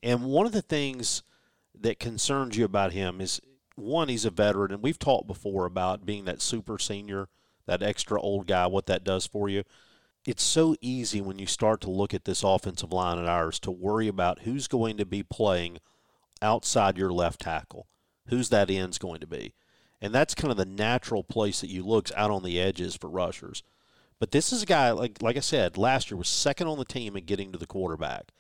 And 0.02 0.24
one 0.24 0.48
of 0.48 0.52
the 0.52 0.64
things 0.64 1.22
that 1.82 2.00
concerns 2.00 2.58
you 2.58 2.66
about 2.66 2.94
him 2.94 3.22
is 3.22 3.42
one, 3.76 4.10
he's 4.10 4.26
a 4.26 4.30
veteran, 4.30 4.72
and 4.72 4.84
we've 4.84 5.00
talked 5.00 5.28
before 5.28 5.66
about 5.66 6.06
being 6.06 6.26
that 6.26 6.42
super 6.42 6.78
senior, 6.78 7.30
that 7.66 7.82
extra 7.82 8.20
old 8.20 8.48
guy, 8.48 8.68
what 8.68 8.88
that 8.88 9.04
does 9.04 9.26
for 9.26 9.48
you. 9.48 9.64
It's 10.26 10.44
so 10.44 10.76
easy 10.82 11.22
when 11.22 11.40
you 11.40 11.46
start 11.46 11.80
to 11.82 11.90
look 11.90 12.14
at 12.14 12.26
this 12.26 12.44
offensive 12.44 12.92
line 12.92 13.18
of 13.18 13.26
ours 13.26 13.60
to 13.62 13.72
worry 13.72 14.08
about 14.08 14.40
who's 14.40 14.68
going 14.68 14.98
to 14.98 15.06
be 15.06 15.24
playing 15.24 15.80
outside 16.42 16.98
your 16.98 17.12
left 17.12 17.42
tackle, 17.42 17.88
who's 18.28 18.50
that 18.50 18.70
end's 18.70 18.98
going 18.98 19.22
to 19.22 19.28
be. 19.28 19.54
And 20.02 20.14
that's 20.14 20.36
kind 20.36 20.52
of 20.52 20.58
the 20.58 20.66
natural 20.66 21.24
place 21.24 21.62
that 21.62 21.70
you 21.70 21.84
look 21.84 22.10
out 22.16 22.32
on 22.32 22.44
the 22.44 22.60
edges 22.60 22.96
for 22.96 23.10
rushers. 23.10 23.64
But 24.20 24.32
this 24.32 24.52
is 24.52 24.64
a 24.64 24.66
guy, 24.66 24.92
like, 24.92 25.22
like 25.22 25.38
I 25.38 25.42
said, 25.42 25.78
last 25.78 26.12
year 26.12 26.18
was 26.18 26.28
second 26.28 26.68
on 26.68 26.78
the 26.78 26.86
team 26.86 27.16
in 27.16 27.26
getting 27.26 27.52
to 27.52 27.58
the 27.58 27.66
quarterback. 27.66 28.32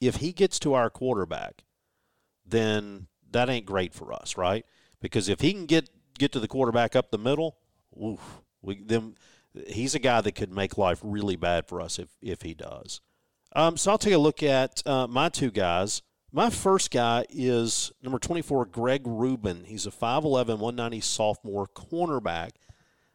If 0.00 0.16
he 0.16 0.32
gets 0.32 0.58
to 0.60 0.74
our 0.74 0.88
quarterback, 0.88 1.64
then 2.50 3.06
that 3.30 3.48
ain't 3.48 3.66
great 3.66 3.94
for 3.94 4.12
us, 4.12 4.36
right? 4.36 4.64
Because 5.00 5.28
if 5.28 5.40
he 5.40 5.52
can 5.52 5.66
get 5.66 5.90
get 6.18 6.32
to 6.32 6.40
the 6.40 6.48
quarterback 6.48 6.96
up 6.96 7.10
the 7.10 7.18
middle, 7.18 7.56
oof, 8.02 8.20
we 8.62 8.84
he's 9.66 9.94
a 9.94 9.98
guy 9.98 10.20
that 10.20 10.32
could 10.32 10.52
make 10.52 10.78
life 10.78 11.00
really 11.02 11.36
bad 11.36 11.66
for 11.66 11.80
us 11.80 11.98
if 11.98 12.08
if 12.22 12.42
he 12.42 12.54
does. 12.54 13.00
Um, 13.54 13.76
so 13.76 13.92
I'll 13.92 13.98
take 13.98 14.14
a 14.14 14.18
look 14.18 14.42
at 14.42 14.86
uh, 14.86 15.06
my 15.06 15.28
two 15.28 15.50
guys. 15.50 16.02
My 16.30 16.50
first 16.50 16.90
guy 16.90 17.24
is 17.30 17.90
number 18.02 18.18
24, 18.18 18.66
Greg 18.66 19.06
Rubin. 19.06 19.64
He's 19.64 19.86
a 19.86 19.90
5'11, 19.90 20.58
190 20.58 21.00
sophomore 21.00 21.66
cornerback. 21.66 22.50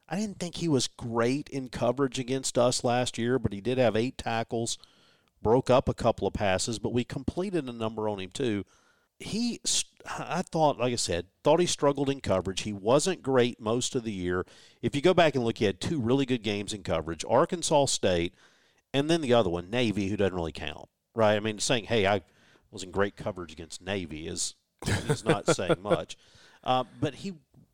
I 0.10 0.16
didn't 0.16 0.40
think 0.40 0.56
he 0.56 0.68
was 0.68 0.88
great 0.88 1.48
in 1.50 1.70
coverage 1.70 2.18
against 2.18 2.58
us 2.58 2.84
last 2.84 3.20
year, 3.20 3.38
but 3.38 3.54
he 3.54 3.62
did 3.62 3.78
have 3.78 3.96
eight 3.96 4.18
tackles, 4.18 4.80
broke 5.44 5.70
up 5.70 5.88
a 5.88 5.94
couple 5.94 6.28
of 6.28 6.34
passes, 6.34 6.80
but 6.80 6.92
we 6.92 7.04
completed 7.04 7.70
a 7.70 7.72
number 7.72 8.10
on 8.10 8.20
him 8.20 8.32
too 8.32 8.66
he, 9.24 9.62
I 10.06 10.42
thought, 10.42 10.80
like 10.80 10.94
I 10.94 10.98
said, 10.98 11.28
thought 11.44 11.60
he 11.60 11.66
struggled 11.66 12.10
in 12.10 12.22
coverage. 12.22 12.62
He 12.62 12.74
wasn't 12.74 13.24
great 13.24 13.60
most 13.60 13.96
of 13.96 14.04
the 14.04 14.12
year. 14.12 14.46
If 14.82 14.96
you 14.96 15.02
go 15.02 15.14
back 15.14 15.36
and 15.36 15.44
look, 15.44 15.58
he 15.58 15.66
had 15.66 15.80
two 15.80 16.00
really 16.00 16.26
good 16.26 16.44
games 16.44 16.74
in 16.74 16.84
coverage 16.84 17.26
Arkansas 17.28 17.86
State, 17.86 18.34
and 18.94 19.10
then 19.10 19.22
the 19.22 19.34
other 19.34 19.50
one, 19.50 19.70
Navy, 19.70 20.10
who 20.10 20.18
doesn't 20.18 20.36
really 20.36 20.52
count, 20.52 20.90
right? 21.16 21.36
I 21.36 21.40
mean, 21.40 21.60
saying, 21.60 21.86
hey, 21.86 22.06
I 22.06 22.22
was 22.72 22.84
in 22.84 22.92
great 22.92 23.16
coverage 23.16 23.52
against 23.52 23.82
Navy 23.82 24.28
is, 24.28 24.56
is 24.86 25.24
not 25.24 25.48
saying 25.48 25.78
much. 25.82 26.18
Uh, 26.64 26.84
but 27.00 27.16
he 27.16 27.34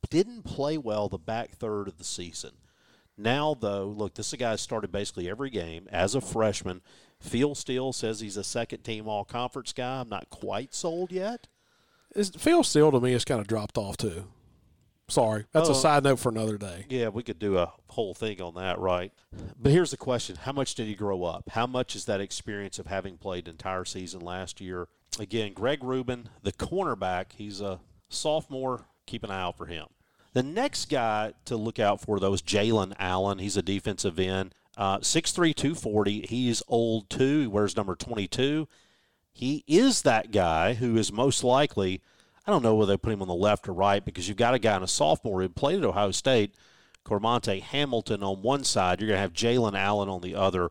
didn't 0.10 0.44
play 0.44 0.78
well 0.78 1.10
the 1.10 1.18
back 1.18 1.52
third 1.52 1.88
of 1.88 1.98
the 1.98 2.04
season. 2.04 2.52
Now, 3.18 3.54
though, 3.54 3.86
look, 3.86 4.14
this 4.14 4.28
is 4.28 4.34
a 4.34 4.38
guy 4.38 4.56
started 4.56 4.92
basically 4.92 5.30
every 5.30 5.50
game 5.50 5.88
as 5.92 6.16
a 6.16 6.22
freshman. 6.22 6.82
Phil 7.22 7.56
Steele 7.56 7.94
says 7.94 8.20
he's 8.20 8.38
a 8.38 8.44
second 8.44 8.84
team 8.84 9.08
all 9.08 9.26
conference 9.26 9.74
guy. 9.74 10.02
I'm 10.02 10.10
not 10.10 10.30
quite 10.30 10.74
sold 10.74 11.12
yet. 11.12 11.48
Is, 12.16 12.30
Phil 12.30 12.64
Steele 12.64 12.92
to 12.92 13.00
me 13.00 13.12
has 13.12 13.26
kind 13.26 13.42
of 13.42 13.48
dropped 13.48 13.78
off 13.78 13.98
too. 13.98 14.26
Sorry, 15.10 15.46
that's 15.52 15.70
a 15.70 15.72
oh. 15.72 15.76
side 15.76 16.04
note 16.04 16.20
for 16.20 16.30
another 16.30 16.58
day. 16.58 16.86
Yeah, 16.88 17.10
we 17.10 17.24
could 17.24 17.40
do 17.40 17.58
a 17.58 17.74
whole 17.88 18.14
thing 18.14 18.42
on 18.42 18.54
that, 18.56 18.78
right? 18.80 19.12
But 19.60 19.72
here's 19.72 19.92
the 19.92 19.98
question: 19.98 20.36
How 20.36 20.52
much 20.52 20.76
did 20.76 20.88
he 20.88 20.94
grow 20.94 21.24
up? 21.24 21.50
How 21.50 21.66
much 21.66 21.96
is 21.96 22.06
that 22.06 22.22
experience 22.22 22.78
of 22.78 22.86
having 22.88 23.18
played 23.18 23.48
entire 23.48 23.86
season 23.86 24.22
last 24.22 24.62
year? 24.62 24.88
Again, 25.20 25.54
Greg 25.54 25.84
Rubin, 25.84 26.30
the 26.44 26.52
cornerback, 26.52 27.34
he's 27.36 27.60
a 27.60 27.80
sophomore. 28.08 28.86
Keep 29.08 29.24
an 29.24 29.32
eye 29.32 29.42
out 29.42 29.58
for 29.58 29.66
him. 29.66 29.88
The 30.34 30.44
next 30.44 30.90
guy 30.90 31.34
to 31.46 31.58
look 31.58 31.80
out 31.80 32.02
for, 32.02 32.20
though, 32.20 32.34
is 32.34 32.44
Jalen 32.44 32.94
Allen. 33.00 33.40
He's 33.40 33.58
a 33.58 33.64
defensive 33.64 34.20
end. 34.20 34.54
Uh, 34.80 35.00
6'3", 35.00 35.54
240. 35.54 36.22
He's 36.22 36.64
old 36.70 37.10
too. 37.10 37.42
He 37.42 37.48
wears 37.48 37.76
number 37.76 37.96
22. 37.96 38.66
He 39.34 39.66
is 39.68 40.04
that 40.04 40.32
guy 40.32 40.76
who 40.76 40.96
is 40.96 41.12
most 41.12 41.44
likely, 41.44 42.02
I 42.48 42.52
don't 42.52 42.64
know 42.64 42.76
whether 42.76 42.94
they 42.94 42.98
put 42.98 43.12
him 43.12 43.22
on 43.22 43.28
the 43.28 43.36
left 43.36 43.68
or 43.68 43.74
right 43.74 44.04
because 44.04 44.30
you've 44.30 44.38
got 44.38 44.54
a 44.54 44.60
guy 44.60 44.78
in 44.78 44.84
a 44.84 44.88
sophomore 44.88 45.42
who 45.42 45.50
played 45.50 45.80
at 45.80 45.84
Ohio 45.84 46.12
State, 46.12 46.56
Cormonte 47.04 47.62
Hamilton 47.62 48.24
on 48.24 48.42
one 48.42 48.64
side. 48.64 49.02
You're 49.02 49.10
going 49.10 49.18
to 49.18 49.22
have 49.22 49.34
Jalen 49.34 49.78
Allen 49.78 50.08
on 50.08 50.22
the 50.22 50.36
other. 50.36 50.70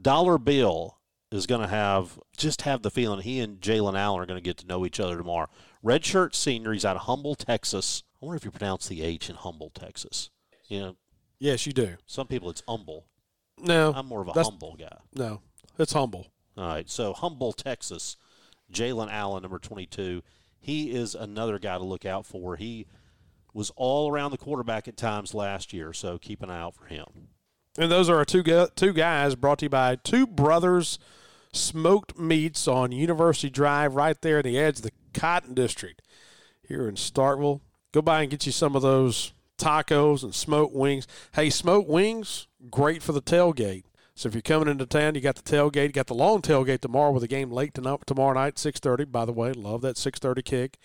Dollar 0.00 0.38
Bill 0.38 0.98
is 1.30 1.46
going 1.46 1.60
to 1.60 1.68
have 1.68 2.18
just 2.38 2.62
have 2.62 2.80
the 2.80 2.90
feeling 2.90 3.20
he 3.20 3.38
and 3.40 3.60
Jalen 3.60 3.98
Allen 3.98 4.22
are 4.22 4.26
going 4.26 4.38
to 4.38 4.44
get 4.44 4.56
to 4.58 4.66
know 4.66 4.86
each 4.86 4.98
other 4.98 5.18
tomorrow. 5.18 5.50
Redshirt 5.84 6.34
senior. 6.34 6.72
He's 6.72 6.86
out 6.86 6.96
of 6.96 7.02
Humble, 7.02 7.34
Texas. 7.34 8.02
I 8.14 8.24
wonder 8.24 8.38
if 8.38 8.46
you 8.46 8.50
pronounce 8.50 8.88
the 8.88 9.02
H 9.02 9.28
in 9.28 9.36
Humble, 9.36 9.70
Texas. 9.70 10.30
You 10.68 10.80
know, 10.80 10.96
yes, 11.38 11.66
you 11.66 11.74
do. 11.74 11.96
Some 12.06 12.28
people 12.28 12.48
it's 12.48 12.62
Humble. 12.66 13.06
No, 13.58 13.92
I'm 13.94 14.06
more 14.06 14.22
of 14.22 14.28
a 14.28 14.32
humble 14.32 14.76
guy. 14.78 14.96
No, 15.14 15.40
it's 15.78 15.92
humble. 15.92 16.28
All 16.56 16.66
right, 16.66 16.88
so 16.88 17.12
Humble, 17.12 17.52
Texas, 17.52 18.16
Jalen 18.72 19.10
Allen, 19.10 19.42
number 19.42 19.58
22. 19.58 20.22
He 20.60 20.92
is 20.92 21.14
another 21.14 21.58
guy 21.58 21.78
to 21.78 21.84
look 21.84 22.04
out 22.04 22.26
for. 22.26 22.56
He 22.56 22.86
was 23.54 23.70
all 23.76 24.10
around 24.10 24.30
the 24.30 24.38
quarterback 24.38 24.86
at 24.86 24.96
times 24.96 25.34
last 25.34 25.72
year, 25.72 25.92
so 25.92 26.18
keep 26.18 26.42
an 26.42 26.50
eye 26.50 26.60
out 26.60 26.74
for 26.74 26.86
him. 26.86 27.28
And 27.78 27.90
those 27.90 28.10
are 28.10 28.16
our 28.16 28.24
two 28.24 28.42
two 28.76 28.92
guys 28.92 29.34
brought 29.34 29.60
to 29.60 29.66
you 29.66 29.70
by 29.70 29.96
Two 29.96 30.26
Brothers 30.26 30.98
Smoked 31.52 32.18
Meats 32.18 32.68
on 32.68 32.92
University 32.92 33.50
Drive, 33.50 33.94
right 33.94 34.20
there 34.20 34.38
at 34.38 34.44
the 34.44 34.58
edge 34.58 34.78
of 34.78 34.82
the 34.82 34.92
Cotton 35.14 35.54
District 35.54 36.02
here 36.66 36.88
in 36.88 36.96
Starkville. 36.96 37.60
Go 37.92 38.02
by 38.02 38.22
and 38.22 38.30
get 38.30 38.46
you 38.46 38.52
some 38.52 38.76
of 38.76 38.82
those 38.82 39.32
tacos 39.62 40.22
and 40.22 40.34
smoked 40.34 40.74
wings. 40.74 41.06
Hey, 41.34 41.50
smoked 41.50 41.88
wings, 41.88 42.46
great 42.70 43.02
for 43.02 43.12
the 43.12 43.22
tailgate. 43.22 43.84
So 44.14 44.28
if 44.28 44.34
you're 44.34 44.42
coming 44.42 44.68
into 44.68 44.86
town, 44.86 45.14
you 45.14 45.20
got 45.20 45.36
the 45.36 45.42
tailgate, 45.42 45.86
you 45.86 45.92
got 45.92 46.06
the 46.06 46.14
long 46.14 46.42
tailgate 46.42 46.80
tomorrow 46.80 47.12
with 47.12 47.22
a 47.22 47.28
game 47.28 47.50
late 47.50 47.74
tonight, 47.74 48.00
tomorrow 48.06 48.34
night, 48.34 48.56
6:30. 48.56 49.10
By 49.10 49.24
the 49.24 49.32
way, 49.32 49.52
love 49.52 49.80
that 49.82 49.96
6:30 49.96 50.42
kick. 50.42 50.78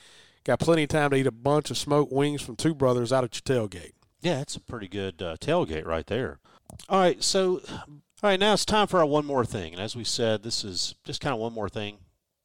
Got 0.43 0.59
plenty 0.59 0.83
of 0.83 0.89
time 0.89 1.09
to 1.09 1.17
eat 1.17 1.27
a 1.27 1.31
bunch 1.31 1.69
of 1.69 1.77
smoked 1.77 2.11
wings 2.11 2.41
from 2.41 2.55
Two 2.55 2.73
Brothers 2.73 3.11
out 3.11 3.25
at 3.25 3.35
your 3.35 3.67
tailgate. 3.67 3.91
Yeah, 4.21 4.39
it's 4.39 4.55
a 4.55 4.61
pretty 4.61 4.87
good 4.87 5.21
uh, 5.21 5.35
tailgate 5.37 5.85
right 5.85 6.07
there. 6.07 6.39
All 6.87 6.99
right, 6.99 7.21
so 7.21 7.61
all 8.23 8.29
right, 8.29 8.39
now 8.39 8.53
it's 8.53 8.65
time 8.65 8.87
for 8.87 8.99
our 8.99 9.05
one 9.05 9.25
more 9.25 9.45
thing. 9.45 9.73
And 9.73 9.81
as 9.81 9.95
we 9.95 10.03
said, 10.03 10.43
this 10.43 10.63
is 10.63 10.95
just 11.03 11.21
kind 11.21 11.33
of 11.33 11.39
one 11.39 11.53
more 11.53 11.69
thing 11.69 11.97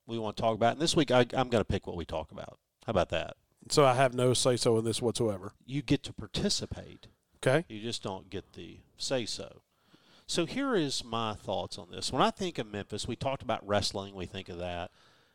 we 0.07 0.19
want 0.19 0.37
to 0.37 0.43
talk 0.43 0.55
about. 0.55 0.73
And 0.73 0.81
this 0.83 0.97
week, 0.97 1.11
I, 1.11 1.21
I'm 1.21 1.49
going 1.49 1.63
to 1.63 1.65
pick 1.65 1.87
what 1.87 1.97
we 1.97 2.05
talk 2.05 2.31
about. 2.31 2.59
How 2.87 2.91
about 2.91 3.09
that? 3.11 3.37
So 3.71 3.85
I 3.85 3.95
have 3.95 4.15
no 4.15 4.35
say 4.35 4.57
so 4.57 4.79
in 4.79 4.85
this 4.85 5.01
whatsoever. 5.01 5.53
You 5.67 5.83
get 5.83 6.03
to 6.05 6.13
participate. 6.13 7.07
Okay. 7.45 7.65
You 7.69 7.81
just 7.81 8.03
don't 8.03 8.31
get 8.31 8.53
the 8.53 8.79
say 8.97 9.27
so. 9.27 9.63
So 10.27 10.47
here 10.47 10.75
is 10.75 11.05
my 11.05 11.35
thoughts 11.35 11.79
on 11.79 11.91
this. 11.91 12.13
When 12.13 12.23
I 12.23 12.31
think 12.31 12.59
of 12.59 12.67
Memphis, 12.67 13.07
we 13.07 13.17
talked 13.17 13.43
about 13.43 13.67
wrestling, 13.67 14.15
we 14.15 14.27
think 14.27 14.49
of 14.49 14.59
that. 14.59 14.91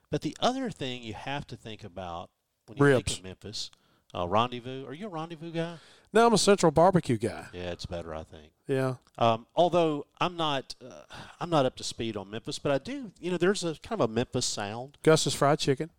But 0.10 0.22
the 0.22 0.36
other 0.40 0.70
thing 0.72 1.04
you 1.04 1.14
have 1.14 1.46
to 1.48 1.56
think 1.56 1.84
about 1.84 2.30
when 2.66 2.78
you 2.78 2.86
Ribs. 2.86 3.04
think 3.12 3.20
of 3.20 3.24
Memphis, 3.26 3.72
uh, 4.16 4.28
rendezvous. 4.28 4.86
Are 4.88 4.94
you 4.94 5.08
a 5.08 5.10
rendezvous 5.10 5.52
guy? 5.52 5.76
No, 6.14 6.26
I'm 6.26 6.34
a 6.34 6.38
Central 6.38 6.72
Barbecue 6.72 7.18
guy. 7.18 7.48
Yeah, 7.54 7.72
it's 7.72 7.86
better, 7.86 8.16
I 8.16 8.24
think. 8.24 8.52
Yeah. 8.68 8.96
Um, 9.18 9.46
although 9.56 10.06
I'm 10.22 10.38
not, 10.38 10.74
uh, 10.84 11.02
I'm 11.40 11.50
not 11.50 11.66
up 11.66 11.76
to 11.78 11.84
speed 11.84 12.16
on 12.16 12.32
Memphis, 12.32 12.58
but 12.60 12.72
I 12.72 12.78
do. 12.78 13.12
You 13.20 13.32
know, 13.32 13.38
there's 13.38 13.64
a 13.64 13.76
kind 13.84 14.02
of 14.02 14.10
a 14.10 14.14
Memphis 14.14 14.46
sound. 14.46 14.98
Gus's 15.04 15.34
Fried 15.34 15.60
Chicken. 15.60 15.90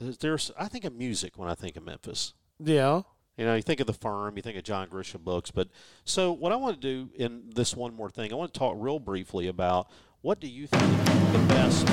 There's, 0.00 0.18
there's 0.18 0.50
I 0.58 0.66
think 0.66 0.84
of 0.84 0.94
music 0.94 1.36
when 1.36 1.48
I 1.48 1.54
think 1.54 1.76
of 1.76 1.84
Memphis. 1.84 2.34
Yeah. 2.58 3.02
You 3.36 3.44
know, 3.46 3.54
you 3.54 3.62
think 3.62 3.80
of 3.80 3.86
the 3.86 3.92
firm, 3.92 4.36
you 4.36 4.42
think 4.42 4.56
of 4.58 4.64
John 4.64 4.88
Grisham 4.88 5.24
books, 5.24 5.50
but 5.50 5.68
so 6.04 6.32
what 6.32 6.52
I 6.52 6.56
want 6.56 6.80
to 6.80 6.80
do 6.80 7.10
in 7.14 7.44
this 7.54 7.74
one 7.74 7.94
more 7.94 8.10
thing, 8.10 8.32
I 8.32 8.36
want 8.36 8.52
to 8.52 8.58
talk 8.58 8.74
real 8.78 8.98
briefly 8.98 9.48
about 9.48 9.88
what 10.20 10.40
do 10.40 10.48
you 10.48 10.66
think 10.66 10.82
the 11.32 11.38
best 11.48 11.86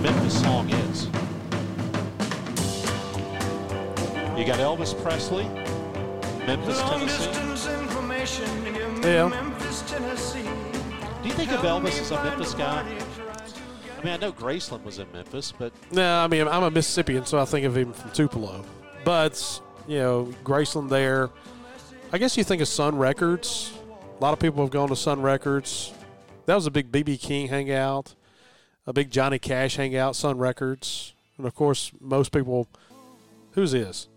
Memphis 0.00 0.40
song 0.40 0.68
is? 0.70 1.06
You 4.36 4.46
got 4.46 4.58
Elvis 4.58 5.00
Presley, 5.02 5.44
Memphis, 6.46 6.80
Tennessee. 6.80 7.30
Yeah. 9.06 9.28
Memphis, 9.28 9.82
Tennessee. 9.82 10.42
Do 11.22 11.28
you 11.28 11.34
think 11.34 11.52
of 11.52 11.60
Elvis 11.60 12.00
as 12.00 12.10
a 12.10 12.24
Memphis 12.24 12.54
guy? 12.54 12.84
I 14.00 14.02
mean, 14.02 14.14
I 14.14 14.16
know 14.16 14.32
Graceland 14.32 14.82
was 14.82 14.98
in 14.98 15.06
Memphis, 15.12 15.52
but 15.58 15.74
No, 15.92 16.20
I 16.20 16.26
mean 16.26 16.48
I'm 16.48 16.62
a 16.62 16.70
Mississippian, 16.70 17.26
so 17.26 17.38
I 17.38 17.44
think 17.44 17.66
of 17.66 17.76
him 17.76 17.92
from 17.92 18.10
Tupelo. 18.12 18.64
But 19.04 19.60
you 19.86 19.98
know, 19.98 20.34
Graceland 20.42 20.88
there. 20.88 21.28
I 22.10 22.16
guess 22.16 22.34
you 22.36 22.42
think 22.44 22.62
of 22.62 22.68
Sun 22.68 22.96
Records. 22.96 23.74
A 24.18 24.22
lot 24.22 24.32
of 24.32 24.38
people 24.38 24.62
have 24.64 24.70
gone 24.70 24.88
to 24.88 24.96
Sun 24.96 25.20
Records. 25.20 25.92
That 26.46 26.54
was 26.54 26.66
a 26.66 26.70
big 26.70 26.90
BB 26.90 27.20
King 27.20 27.48
hangout, 27.48 28.14
a 28.86 28.94
big 28.94 29.10
Johnny 29.10 29.38
Cash 29.38 29.76
hangout. 29.76 30.16
Sun 30.16 30.38
Records, 30.38 31.12
and 31.36 31.46
of 31.46 31.54
course, 31.54 31.92
most 32.00 32.32
people. 32.32 32.68
Who's 33.52 33.72
this? 33.72 34.08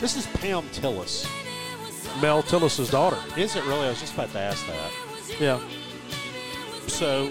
this 0.00 0.16
is 0.16 0.26
Pam 0.28 0.62
Tillis. 0.70 1.28
Mel 2.22 2.42
Tillis's 2.42 2.90
daughter. 2.90 3.18
Is 3.36 3.56
it 3.56 3.64
really? 3.64 3.86
I 3.86 3.90
was 3.90 4.00
just 4.00 4.14
about 4.14 4.32
to 4.32 4.38
ask 4.38 4.66
that. 4.66 4.90
Yeah. 5.40 5.60
So, 6.88 7.30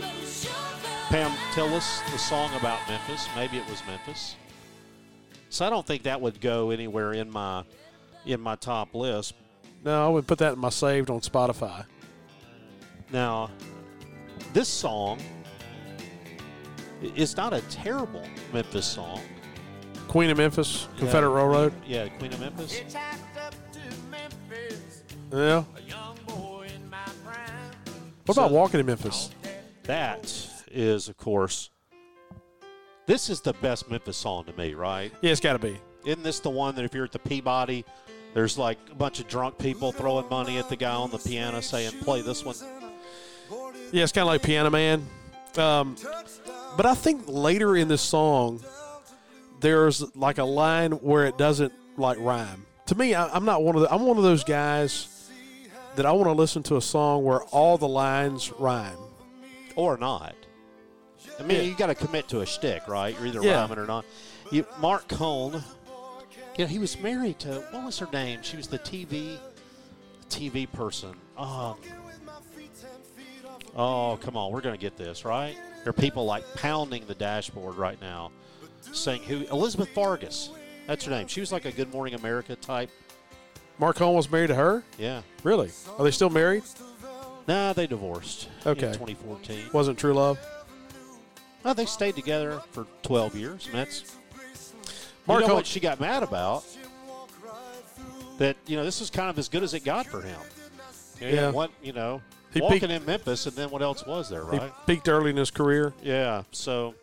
Pam 1.10 1.32
Tillis, 1.54 2.02
the 2.12 2.18
song 2.18 2.49
about 2.60 2.80
Memphis, 2.88 3.28
maybe 3.36 3.58
it 3.58 3.70
was 3.70 3.82
Memphis. 3.88 4.36
So 5.49 5.66
I 5.66 5.70
don't 5.70 5.86
think 5.86 6.04
that 6.04 6.20
would 6.22 6.39
go 6.41 6.72
anywhere 6.72 7.14
in 7.14 7.30
my 7.30 7.64
in 8.26 8.39
my 8.39 8.56
top 8.56 8.93
list. 8.95 9.34
No, 9.84 10.06
I 10.06 10.10
would 10.10 10.28
put 10.28 10.38
that 10.39 10.54
in 10.54 10.60
my 10.60 10.70
saved 10.70 11.10
on 11.10 11.20
Spotify. 11.22 11.86
Now, 13.12 13.49
this 14.54 14.70
song 14.70 15.20
i- 17.04 17.12
is 17.16 17.36
not 17.36 17.52
a 17.54 17.62
terrible 17.62 18.24
Memphis 18.54 18.86
song. 18.86 19.20
Queen 20.08 20.30
of 20.30 20.38
Memphis, 20.38 20.88
Confederate 20.97 21.32
Yeah. 21.32 21.36
Railroad. 21.38 21.74
Yeah, 21.88 22.08
Queen 22.20 22.32
of 22.34 22.39
Memphis. 22.39 22.80
Yeah. 25.34 25.64
What 28.26 28.38
about 28.38 28.49
So- 28.49 28.56
Walking 28.56 28.80
in 28.80 28.86
Memphis? 28.86 29.32
That 29.92 30.34
is, 30.72 31.10
of 31.10 31.18
course, 31.18 31.70
this 33.08 33.30
is 33.30 33.42
the 33.42 33.52
best 33.52 33.92
Memphis 33.92 34.16
song 34.16 34.46
to 34.46 34.54
me, 34.54 34.74
right? 34.74 35.12
Yeah, 35.20 35.32
it's 35.32 35.42
got 35.42 35.52
to 35.52 35.60
be. 35.60 35.78
Isn't 36.06 36.24
this 36.24 36.39
the 36.39 36.50
one 36.50 36.76
that 36.76 36.86
if 36.86 36.94
you're 36.94 37.04
at 37.04 37.12
the 37.12 37.20
Peabody, 37.20 37.84
there's 38.34 38.58
like 38.58 38.78
a 38.89 38.96
bunch 38.96 39.20
of 39.20 39.28
drunk 39.28 39.58
people 39.58 39.92
throwing 39.92 40.30
money 40.30 40.58
at 40.60 40.70
the 40.70 40.78
guy 40.78 40.94
on 40.94 41.12
the 41.12 41.18
piano 41.18 41.60
saying, 41.60 41.92
play 42.04 42.22
this 42.22 42.46
one? 42.46 42.56
Yeah, 43.92 44.04
it's 44.04 44.14
kind 44.14 44.22
of 44.22 44.28
like 44.28 44.44
Piano 44.44 44.70
Man. 44.70 45.06
Um, 45.58 45.98
but 46.78 46.86
I 46.86 46.96
think 46.96 47.24
later 47.28 47.76
in 47.76 47.89
this 47.89 48.02
song, 48.02 48.62
there's 49.60 50.16
like 50.16 50.38
a 50.38 50.46
line 50.46 50.94
where 50.94 51.26
it 51.26 51.38
doesn't 51.38 51.74
like 51.98 52.18
rhyme. 52.22 52.66
To 52.86 52.96
me, 52.96 53.14
I, 53.14 53.28
I'm 53.28 53.44
not 53.44 53.62
one 53.62 53.76
of 53.76 53.82
the, 53.82 53.94
I'm 53.94 54.06
one 54.06 54.16
of 54.16 54.24
those 54.24 54.46
guys 54.46 55.30
that 55.98 56.06
I 56.06 56.14
want 56.14 56.28
to 56.28 56.32
listen 56.32 56.64
to 56.64 56.78
a 56.78 56.82
song 56.82 57.26
where 57.26 57.42
all 57.42 57.78
the 57.78 57.89
lines 57.89 58.54
rhyme. 58.58 58.96
Or 59.82 59.97
not. 59.97 60.36
I 61.39 61.41
mean, 61.43 61.57
Yeah. 61.57 61.63
you 61.63 61.75
got 61.75 61.88
to 61.88 61.95
commit 61.95 62.27
to 62.27 62.41
a 62.41 62.45
shtick, 62.45 62.88
right? 62.88 63.15
You're 63.17 63.25
either 63.25 63.41
Yeah. 63.41 63.61
rhyming 63.61 63.79
or 63.79 63.88
not. 63.88 64.05
You, 64.51 64.63
Marc 64.79 65.07
Cohn, 65.07 65.53
you 66.55 66.65
know, 66.65 66.67
he 66.67 66.77
was 66.77 66.99
married 66.99 67.39
to, 67.39 67.61
what 67.71 67.84
was 67.84 67.97
her 67.97 68.07
name? 68.13 68.43
She 68.43 68.57
was 68.57 68.67
the 68.67 68.77
TV 68.77 69.39
TV 70.29 70.67
person. 70.71 71.15
Um, 71.36 71.77
oh, 73.75 74.19
come 74.21 74.38
on. 74.38 74.51
We're 74.51 74.61
going 74.61 74.75
to 74.75 74.79
get 74.82 74.97
this, 74.97 75.25
right? 75.25 75.55
There 75.84 75.89
are 75.89 75.93
people 75.93 76.25
like 76.25 76.43
pounding 76.53 77.05
the 77.07 77.15
dashboard 77.15 77.75
right 77.75 77.99
now 77.99 78.32
saying 78.91 79.23
who? 79.23 79.45
Elizabeth 79.47 79.89
Vargas. 79.95 80.51
That's 80.86 81.05
her 81.05 81.11
name. 81.11 81.25
She 81.27 81.39
was 81.39 81.51
like 81.51 81.65
a 81.65 81.71
Good 81.71 81.91
Morning 81.91 82.13
America 82.13 82.55
type. 82.55 82.91
Marc 83.79 83.95
Cohn 83.95 84.13
was 84.13 84.29
married 84.29 84.47
to 84.47 84.55
her. 84.55 84.84
Yeah. 84.99 85.21
Really? 85.43 85.71
Are 85.97 86.03
they 86.03 86.11
still 86.11 86.29
married? 86.29 86.63
Nah, 87.48 87.74
they 87.74 87.88
divorced 87.88 88.48
Okay. 88.66 88.88
in 88.88 88.94
2014. 88.94 89.70
Wasn't 89.74 89.98
true 89.98 90.14
love? 90.14 90.39
Well, 91.64 91.74
they 91.74 91.86
stayed 91.86 92.16
together 92.16 92.62
for 92.72 92.88
12 93.04 93.36
years, 93.36 93.66
and 93.68 93.76
that's 93.76 94.16
Mark 95.28 95.42
you 95.42 95.48
know 95.48 95.56
what 95.56 95.68
she 95.68 95.80
got 95.80 96.00
mad 96.00 96.24
about? 96.24 96.64
That 98.39 98.58
you 98.66 98.76
know 98.76 98.84
this 98.84 99.00
was 99.00 99.10
kind 99.12 99.30
of 99.30 99.38
as 99.38 99.48
good 99.50 99.62
as 99.64 99.74
it 99.74 99.82
got 99.84 100.08
for 100.08 100.22
him. 100.22 100.39
You 101.20 101.28
know, 101.28 101.34
Yeah. 101.34 101.50
one, 101.52 101.70
you 101.84 101.94
know, 101.94 102.22
He 102.54 102.60
walking 102.62 102.80
peaked- 102.80 102.92
in 102.92 103.06
Memphis, 103.06 103.46
and 103.46 103.56
then 103.56 103.70
what 103.70 103.84
else 103.84 104.04
was 104.06 104.30
there, 104.30 104.50
He 104.52 104.58
right? 104.58 104.74
peaked 104.88 105.08
early 105.08 105.30
in 105.30 105.38
his 105.38 105.52
career. 105.52 105.94
Yeah. 106.02 106.44
So 106.52 106.96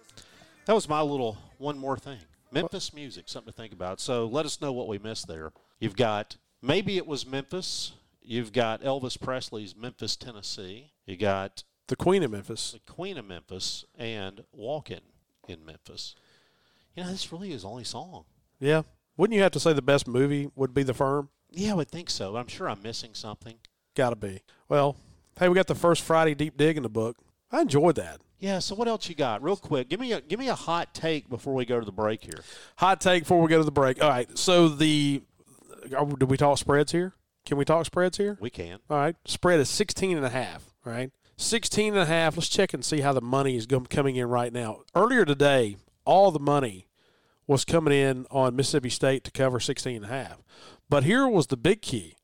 that 0.67 0.73
was 0.75 0.89
my 0.89 1.01
little 1.01 1.39
one 1.59 1.79
more 1.79 1.97
thing. 1.97 2.19
Memphis 2.51 2.93
music, 2.93 3.29
something 3.29 3.53
to 3.53 3.57
think 3.57 3.73
about. 3.73 4.01
So 4.01 4.27
let 4.27 4.45
us 4.47 4.61
know 4.61 4.73
what 4.73 4.89
we 4.89 4.99
missed 4.99 5.29
there. 5.29 5.53
You've 5.79 5.97
got 5.97 6.37
maybe 6.61 6.97
it 6.97 7.07
was 7.07 7.25
Memphis. 7.25 7.93
You've 8.29 8.53
got 8.53 8.83
Elvis 8.83 9.19
Presley's 9.19 9.75
Memphis, 9.75 10.15
Tennessee. 10.15 10.93
You 11.07 11.17
got 11.17 11.65
The 11.87 11.97
Queen 11.97 12.23
of 12.23 12.31
Memphis. 12.31 12.73
the 12.73 12.93
Queen 12.93 13.17
of 13.17 13.25
Memphis 13.25 13.87
and 13.99 14.43
Walking 14.53 15.01
in 15.49 15.65
Memphis. 15.65 16.15
You 16.95 17.05
know, 17.05 17.11
this 17.11 17.33
really 17.33 17.53
is 17.53 17.65
only 17.65 17.85
song. 17.85 18.27
Yeah. 18.61 18.83
Wouldn't 19.17 19.35
you 19.35 19.43
have 19.43 19.53
to 19.53 19.61
say 19.61 19.73
the 19.73 19.81
best 19.81 20.07
movie 20.07 20.51
would 20.55 20.75
be 20.75 20.83
The 20.83 20.93
Firm? 20.93 21.31
Yeah, 21.51 21.71
I 21.71 21.75
would 21.77 21.89
think 21.89 22.11
so. 22.11 22.37
I'm 22.37 22.49
sure 22.49 22.69
I'm 22.69 22.83
missing 22.83 23.13
something. 23.15 23.55
Got 23.97 24.11
to 24.11 24.17
be. 24.17 24.43
Well, 24.69 24.97
hey, 25.39 25.49
we 25.49 25.55
got 25.55 25.67
the 25.67 25.75
first 25.75 26.03
Friday 26.03 26.35
deep 26.35 26.59
dig 26.59 26.77
in 26.77 26.83
the 26.83 26.91
book. 26.91 27.17
I 27.51 27.63
enjoyed 27.63 27.95
that. 27.97 28.21
Yeah. 28.39 28.59
So 28.59 28.75
what 28.75 28.89
else 28.89 29.09
you 29.09 29.15
got? 29.15 29.43
Real 29.43 29.57
quick, 29.57 29.89
give 29.89 30.01
me 30.01 30.13
a 30.13 30.21
give 30.21 30.39
me 30.39 30.51
a 30.51 30.55
hot 30.55 30.93
take 30.93 31.31
before 31.31 31.55
we 31.55 31.65
go 31.65 31.81
to 31.81 31.87
the 31.87 31.93
break 31.93 32.23
here. 32.23 32.45
Hot 32.77 33.01
take 33.01 33.23
before 33.23 33.41
we 33.41 33.49
go 33.49 33.57
to 33.57 33.65
the 33.65 33.73
break. 33.73 34.03
All 34.03 34.11
right. 34.11 34.37
So 34.37 34.69
the 34.69 35.23
oh, 35.93 35.97
are- 35.97 36.17
do 36.17 36.27
we 36.27 36.37
talk 36.37 36.59
spreads 36.59 36.93
here? 36.93 37.15
Can 37.49 37.57
we 37.57 37.65
talk 37.65 37.87
spreads 37.87 38.19
here? 38.19 38.37
We 38.43 38.51
can. 38.51 38.79
All 38.91 38.99
right. 38.99 39.17
Spread 39.25 39.59
is 39.59 39.71
16 39.71 40.19
and 40.19 40.27
a 40.27 40.29
half, 40.29 40.67
right? 40.85 41.11
16 41.39 41.95
and 41.95 42.03
a 42.03 42.05
half. 42.05 42.37
Let's 42.37 42.47
check 42.47 42.75
and 42.75 42.85
see 42.85 43.01
how 43.01 43.15
the 43.15 43.23
money 43.23 43.57
is 43.57 43.67
coming 43.89 44.17
in 44.17 44.29
right 44.29 44.53
now. 44.53 44.83
Earlier 44.95 45.25
today, 45.25 45.79
all 46.05 46.31
the 46.31 46.39
money 46.39 46.89
was 47.47 47.65
coming 47.65 47.95
in 47.95 48.27
on 48.31 48.55
Mississippi 48.55 48.91
State 48.91 49.25
to 49.25 49.31
cover 49.31 49.61
16 49.61 49.97
and 49.97 50.05
a 50.05 50.09
half. 50.09 50.43
But 50.91 51.05
here 51.05 51.27
was 51.27 51.47
the 51.47 51.57
big 51.57 51.81
key 51.81 52.17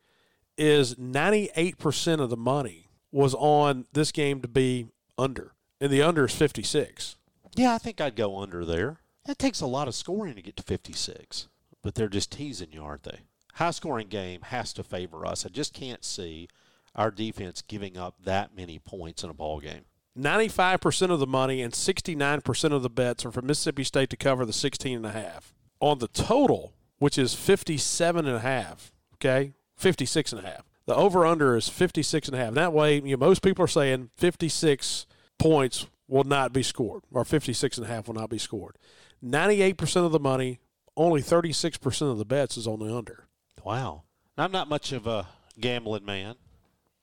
is 0.58 0.96
98% 0.96 2.20
of 2.20 2.28
the 2.28 2.36
money 2.36 2.90
was 3.10 3.32
on 3.32 3.86
this 3.94 4.12
game 4.12 4.42
to 4.42 4.48
be 4.48 4.88
under. 5.16 5.54
And 5.80 5.90
the 5.90 6.02
under 6.02 6.26
is 6.26 6.34
56. 6.34 7.16
Yeah, 7.56 7.72
I 7.72 7.78
think 7.78 7.98
I'd 7.98 8.14
go 8.14 8.40
under 8.40 8.62
there. 8.66 8.98
That 9.24 9.38
takes 9.38 9.62
a 9.62 9.66
lot 9.66 9.88
of 9.88 9.94
scoring 9.94 10.34
to 10.34 10.42
get 10.42 10.56
to 10.58 10.62
56. 10.62 11.48
But 11.82 11.94
they're 11.94 12.08
just 12.08 12.30
teasing 12.30 12.72
you, 12.72 12.84
aren't 12.84 13.04
they? 13.04 13.20
High 13.54 13.70
scoring 13.70 14.08
game 14.08 14.40
has 14.42 14.72
to 14.74 14.82
favor 14.82 15.26
us. 15.26 15.46
I 15.46 15.48
just 15.48 15.72
can't 15.72 16.04
see 16.04 16.48
our 16.94 17.10
defense 17.10 17.62
giving 17.62 17.96
up 17.96 18.16
that 18.24 18.56
many 18.56 18.78
points 18.78 19.22
in 19.22 19.30
a 19.30 19.34
ball 19.34 19.60
game. 19.60 19.84
95% 20.18 21.10
of 21.10 21.18
the 21.18 21.26
money 21.26 21.60
and 21.62 21.72
69% 21.72 22.72
of 22.72 22.82
the 22.82 22.90
bets 22.90 23.24
are 23.24 23.32
for 23.32 23.42
Mississippi 23.42 23.84
State 23.84 24.10
to 24.10 24.16
cover 24.16 24.44
the 24.44 24.52
16 24.52 24.96
and 24.96 25.06
a 25.06 25.12
half. 25.12 25.54
On 25.80 25.98
the 25.98 26.08
total, 26.08 26.72
which 26.98 27.18
is 27.18 27.34
57 27.34 28.26
and 28.26 28.36
a 28.36 28.40
half, 28.40 28.92
okay? 29.14 29.54
56 29.76 30.32
and 30.32 30.44
a 30.44 30.48
half. 30.48 30.64
The 30.86 30.94
over 30.94 31.24
under 31.24 31.56
is 31.56 31.68
56 31.68 32.28
and 32.28 32.36
a 32.36 32.44
half. 32.44 32.54
That 32.54 32.72
way, 32.72 32.96
you 32.96 33.16
know, 33.16 33.26
most 33.26 33.42
people 33.42 33.64
are 33.64 33.68
saying 33.68 34.10
56 34.16 35.06
points 35.38 35.86
will 36.06 36.24
not 36.24 36.52
be 36.52 36.62
scored 36.62 37.02
or 37.12 37.24
56 37.24 37.78
and 37.78 37.86
a 37.86 37.90
half 37.90 38.06
will 38.06 38.14
not 38.14 38.30
be 38.30 38.38
scored. 38.38 38.76
98% 39.24 40.04
of 40.04 40.12
the 40.12 40.20
money, 40.20 40.60
only 40.96 41.22
36% 41.22 42.10
of 42.10 42.18
the 42.18 42.24
bets 42.24 42.56
is 42.56 42.66
on 42.66 42.78
the 42.78 42.94
under. 42.94 43.26
Wow. 43.64 44.02
I'm 44.36 44.52
not 44.52 44.68
much 44.68 44.92
of 44.92 45.06
a 45.06 45.26
gambling 45.58 46.04
man. 46.04 46.36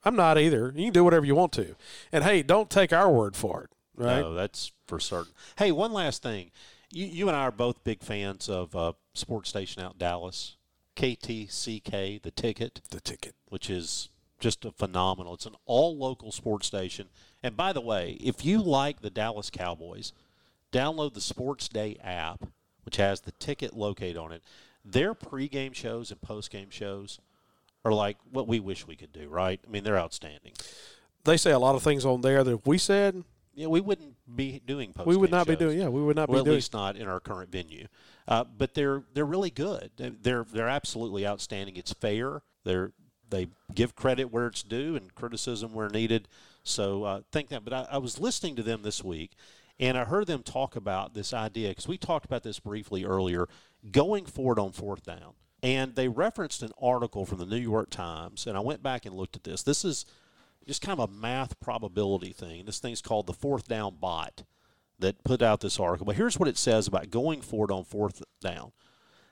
I'm 0.04 0.16
not 0.16 0.38
either. 0.38 0.72
You 0.74 0.84
can 0.84 0.92
do 0.92 1.04
whatever 1.04 1.24
you 1.26 1.34
want 1.34 1.52
to. 1.52 1.76
And 2.10 2.24
hey, 2.24 2.42
don't 2.42 2.70
take 2.70 2.92
our 2.92 3.10
word 3.10 3.36
for 3.36 3.64
it, 3.64 3.70
right? 3.94 4.20
No, 4.20 4.34
that's 4.34 4.72
for 4.86 4.98
certain. 4.98 5.32
Hey, 5.56 5.72
one 5.72 5.92
last 5.92 6.22
thing. 6.22 6.50
You, 6.90 7.06
you 7.06 7.28
and 7.28 7.36
I 7.36 7.42
are 7.42 7.52
both 7.52 7.84
big 7.84 8.02
fans 8.02 8.48
of 8.48 8.74
uh, 8.76 8.92
sports 9.14 9.48
station 9.48 9.82
out 9.82 9.92
in 9.92 9.98
Dallas, 9.98 10.56
KTCK, 10.96 12.22
the 12.22 12.30
ticket. 12.30 12.80
The 12.90 13.00
ticket. 13.00 13.34
which 13.48 13.70
is 13.70 14.08
just 14.40 14.64
a 14.64 14.72
phenomenal. 14.72 15.34
It's 15.34 15.46
an 15.46 15.54
all 15.66 15.96
local 15.96 16.32
sports 16.32 16.66
station. 16.66 17.08
And 17.42 17.56
by 17.56 17.72
the 17.72 17.80
way, 17.80 18.18
if 18.20 18.44
you 18.44 18.60
like 18.60 19.00
the 19.00 19.10
Dallas 19.10 19.50
Cowboys, 19.50 20.12
download 20.72 21.14
the 21.14 21.20
Sports 21.20 21.68
Day 21.68 21.96
app, 22.02 22.44
which 22.84 22.96
has 22.96 23.20
the 23.20 23.32
ticket 23.32 23.76
located 23.76 24.16
on 24.16 24.32
it. 24.32 24.42
Their 24.84 25.14
pregame 25.14 25.74
shows 25.74 26.10
and 26.10 26.20
postgame 26.20 26.70
shows 26.70 27.20
are 27.84 27.92
like 27.92 28.16
what 28.30 28.46
we 28.46 28.60
wish 28.60 28.86
we 28.86 28.96
could 28.96 29.12
do, 29.12 29.28
right? 29.28 29.60
I 29.66 29.70
mean, 29.70 29.84
they're 29.84 29.98
outstanding. 29.98 30.52
They 31.24 31.36
say 31.36 31.52
a 31.52 31.58
lot 31.58 31.74
of 31.74 31.82
things 31.82 32.04
on 32.04 32.20
there 32.20 32.42
that 32.42 32.52
if 32.52 32.66
we 32.66 32.78
said 32.78 33.22
Yeah, 33.54 33.66
we 33.68 33.80
wouldn't 33.80 34.14
be 34.34 34.60
doing 34.64 34.92
postgame 34.92 35.06
we 35.06 35.16
would 35.16 35.30
not 35.30 35.46
be 35.46 35.56
doing. 35.56 35.78
Yeah, 35.78 35.88
we 35.88 36.02
would 36.02 36.16
not 36.16 36.28
well, 36.28 36.38
be 36.38 36.40
at 36.40 36.44
doing. 36.44 36.54
At 36.54 36.58
least 36.58 36.72
not 36.72 36.96
in 36.96 37.08
our 37.08 37.20
current 37.20 37.50
venue. 37.50 37.86
Uh, 38.26 38.44
but 38.44 38.74
they're 38.74 39.02
they're 39.14 39.24
really 39.24 39.50
good. 39.50 39.90
They're 39.96 40.44
they're 40.44 40.68
absolutely 40.68 41.26
outstanding. 41.26 41.76
It's 41.76 41.92
fair. 41.92 42.42
They're 42.64 42.92
they 43.30 43.48
give 43.74 43.96
credit 43.96 44.30
where 44.30 44.46
it's 44.46 44.62
due 44.62 44.94
and 44.94 45.14
criticism 45.14 45.72
where 45.72 45.88
needed. 45.88 46.28
So 46.62 47.04
uh, 47.04 47.20
think 47.32 47.48
that. 47.48 47.64
But 47.64 47.72
I, 47.72 47.86
I 47.92 47.98
was 47.98 48.20
listening 48.20 48.56
to 48.56 48.62
them 48.62 48.82
this 48.82 49.02
week, 49.02 49.32
and 49.80 49.98
I 49.98 50.04
heard 50.04 50.26
them 50.28 50.42
talk 50.42 50.76
about 50.76 51.14
this 51.14 51.34
idea 51.34 51.70
because 51.70 51.88
we 51.88 51.98
talked 51.98 52.24
about 52.24 52.42
this 52.44 52.60
briefly 52.60 53.04
earlier, 53.04 53.48
going 53.90 54.26
forward 54.26 54.58
on 54.58 54.72
fourth 54.72 55.02
down. 55.02 55.34
And 55.62 55.94
they 55.94 56.08
referenced 56.08 56.62
an 56.62 56.72
article 56.80 57.24
from 57.24 57.38
the 57.38 57.46
New 57.46 57.56
York 57.56 57.90
Times, 57.90 58.46
and 58.46 58.56
I 58.56 58.60
went 58.60 58.82
back 58.82 59.06
and 59.06 59.14
looked 59.14 59.36
at 59.36 59.44
this. 59.44 59.62
This 59.62 59.84
is 59.84 60.04
just 60.66 60.82
kind 60.82 60.98
of 60.98 61.08
a 61.08 61.12
math 61.12 61.58
probability 61.60 62.32
thing. 62.32 62.64
This 62.64 62.80
thing's 62.80 63.00
called 63.02 63.26
the 63.26 63.32
fourth 63.32 63.68
down 63.68 63.96
bot 64.00 64.42
that 64.98 65.22
put 65.24 65.42
out 65.42 65.60
this 65.60 65.78
article. 65.78 66.04
But 66.06 66.16
here's 66.16 66.38
what 66.38 66.48
it 66.48 66.58
says 66.58 66.86
about 66.86 67.10
going 67.10 67.42
forward 67.42 67.70
on 67.70 67.84
fourth 67.84 68.22
down. 68.40 68.72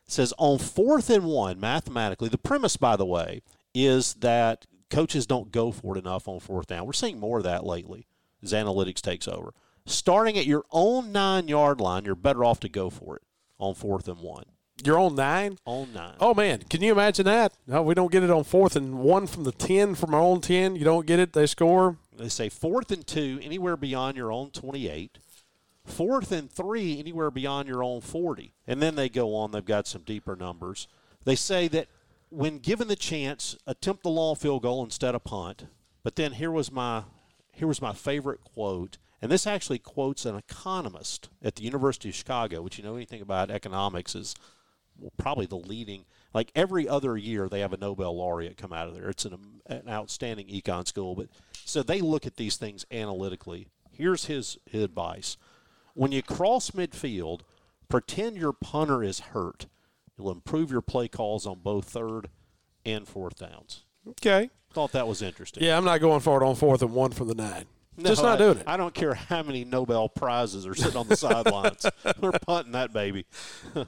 It 0.07 0.13
says 0.13 0.33
on 0.39 0.59
fourth 0.59 1.11
and 1.11 1.25
one, 1.25 1.59
mathematically, 1.59 2.29
the 2.29 2.39
premise, 2.39 2.77
by 2.77 2.97
the 2.97 3.07
way, 3.07 3.43
is 3.75 4.15
that 4.15 4.67
coaches 4.89 5.27
don't 5.27 5.53
go 5.53 5.71
for 5.73 5.97
it 5.97 6.01
enough 6.01 6.29
on 6.29 6.41
fourth 6.41 6.67
down. 6.67 6.87
We're 6.87 6.93
seeing 6.93 7.21
more 7.21 7.39
of 7.39 7.45
that 7.45 7.65
lately 7.65 8.07
as 8.43 8.53
analytics 8.53 9.01
takes 9.01 9.29
over. 9.29 9.53
Starting 9.87 10.39
at 10.39 10.47
your 10.47 10.65
own 10.71 11.11
nine 11.13 11.49
yard 11.49 11.81
line, 11.81 12.05
you're 12.05 12.15
better 12.15 12.45
off 12.45 12.61
to 12.61 12.69
go 12.69 12.91
for 12.91 13.17
it 13.17 13.23
on 13.61 13.75
fourth 13.75 14.09
and 14.09 14.19
one. 14.19 14.45
You're 14.83 14.99
on 14.99 15.15
nine. 15.15 15.59
On 15.67 15.93
nine. 15.93 16.15
Oh 16.21 16.35
man, 16.35 16.63
can 16.71 16.83
you 16.83 16.91
imagine 16.91 17.27
that? 17.27 17.53
No, 17.67 17.83
we 17.83 17.95
don't 17.95 18.11
get 18.11 18.23
it 18.23 18.31
on 18.31 18.45
fourth 18.45 18.75
and 18.77 18.99
one 18.99 19.27
from 19.27 19.45
the 19.45 19.53
ten 19.53 19.95
from 19.95 20.15
our 20.15 20.21
own 20.21 20.41
ten. 20.41 20.75
You 20.75 20.85
don't 20.85 21.07
get 21.07 21.21
it. 21.21 21.35
They 21.35 21.47
score. 21.47 21.99
They 22.17 22.29
say 22.29 22.49
fourth 22.49 22.91
and 22.91 23.07
two, 23.07 23.39
anywhere 23.43 23.77
beyond 23.77 24.17
your 24.17 24.33
own 24.33 24.51
28. 24.51 25.19
Fourth 25.85 26.33
and 26.33 26.51
three, 26.51 26.99
anywhere 26.99 27.31
beyond 27.31 27.67
your 27.67 27.83
own 27.83 28.01
40. 28.01 28.53
And 28.67 28.81
then 28.83 28.95
they 28.95 29.09
go 29.09 29.35
on, 29.35 29.51
they've 29.51 29.65
got 29.65 29.87
some 29.87 30.03
deeper 30.03 30.37
numbers. 30.37 30.87
They 31.25 31.35
say 31.35 31.67
that 31.69 31.89
when 32.29 32.59
given 32.59 32.89
the 32.89 32.97
chance, 32.97 33.57
attempt 33.67 34.03
the 34.03 34.11
long 34.11 34.37
field 34.37 34.63
goal 34.63 34.85
instead 34.85 35.15
of 35.15 35.25
punt. 35.25 35.67
But 36.03 36.17
then 36.17 36.33
here 36.33 36.51
was 36.51 36.71
my 36.71 37.05
here 37.53 37.69
was 37.69 37.83
my 37.83 37.93
favorite 37.93 38.41
quote. 38.45 38.99
And 39.23 39.31
this 39.31 39.47
actually 39.47 39.79
quotes 39.79 40.25
an 40.25 40.37
economist 40.37 41.29
at 41.43 41.57
the 41.57 41.63
University 41.63 42.09
of 42.09 42.15
Chicago, 42.15 42.63
which 42.63 42.79
you 42.79 42.85
know 42.85 42.97
anything 42.97 43.21
about 43.21 43.51
economics 43.51 44.15
is 44.15 44.35
probably 45.17 45.47
the 45.47 45.57
leading 45.57 46.05
like 46.35 46.53
every 46.55 46.87
other 46.87 47.17
year 47.17 47.49
they 47.49 47.61
have 47.61 47.73
a 47.73 47.77
nobel 47.79 48.15
laureate 48.17 48.57
come 48.57 48.73
out 48.73 48.87
of 48.87 48.95
there. 48.95 49.09
It's 49.09 49.25
an, 49.25 49.39
an 49.67 49.89
outstanding 49.89 50.49
econ 50.49 50.87
school 50.87 51.15
but 51.15 51.29
so 51.65 51.83
they 51.83 52.01
look 52.01 52.27
at 52.27 52.37
these 52.37 52.57
things 52.57 52.85
analytically. 52.91 53.69
Here's 53.91 54.27
his, 54.27 54.59
his 54.67 54.83
advice. 54.83 55.37
When 55.95 56.13
you 56.13 56.23
cross 56.23 56.73
midfield 56.73 57.41
pretend 57.91 58.39
your 58.39 58.55
punter 58.55 59.03
is 59.03 59.21
hurt. 59.21 59.67
You'll 60.17 60.31
improve 60.31 60.71
your 60.71 60.81
play 60.81 61.09
calls 61.09 61.47
on 61.47 61.59
both 61.59 61.87
third 61.87 62.29
and 62.87 63.07
fourth 63.07 63.39
downs. 63.39 63.85
Okay. 64.09 64.49
thought 64.73 64.93
that 64.93 65.07
was 65.07 65.21
interesting. 65.21 65.63
Yeah, 65.63 65.77
I'm 65.77 65.85
not 65.85 66.01
going 66.01 66.21
for 66.21 66.43
it 66.43 66.47
on 66.47 66.55
fourth 66.55 66.81
and 66.81 66.93
one 66.93 67.11
from 67.11 67.29
the 67.29 67.35
nine. 67.35 67.67
No, 68.05 68.09
Just 68.11 68.23
not 68.23 68.35
I- 68.35 68.45
doing 68.45 68.59
it. 68.59 68.65
I 68.67 68.77
don't 68.77 68.95
care 68.95 69.15
how 69.15 69.43
many 69.43 69.65
Nobel 69.65 70.09
prizes 70.09 70.67
are 70.67 70.75
sitting 70.75 70.97
on 70.97 71.07
the 71.09 71.17
sidelines. 71.17 71.85
We're 72.21 72.33
punting 72.33 72.73
that 72.73 72.93
baby. 72.93 73.27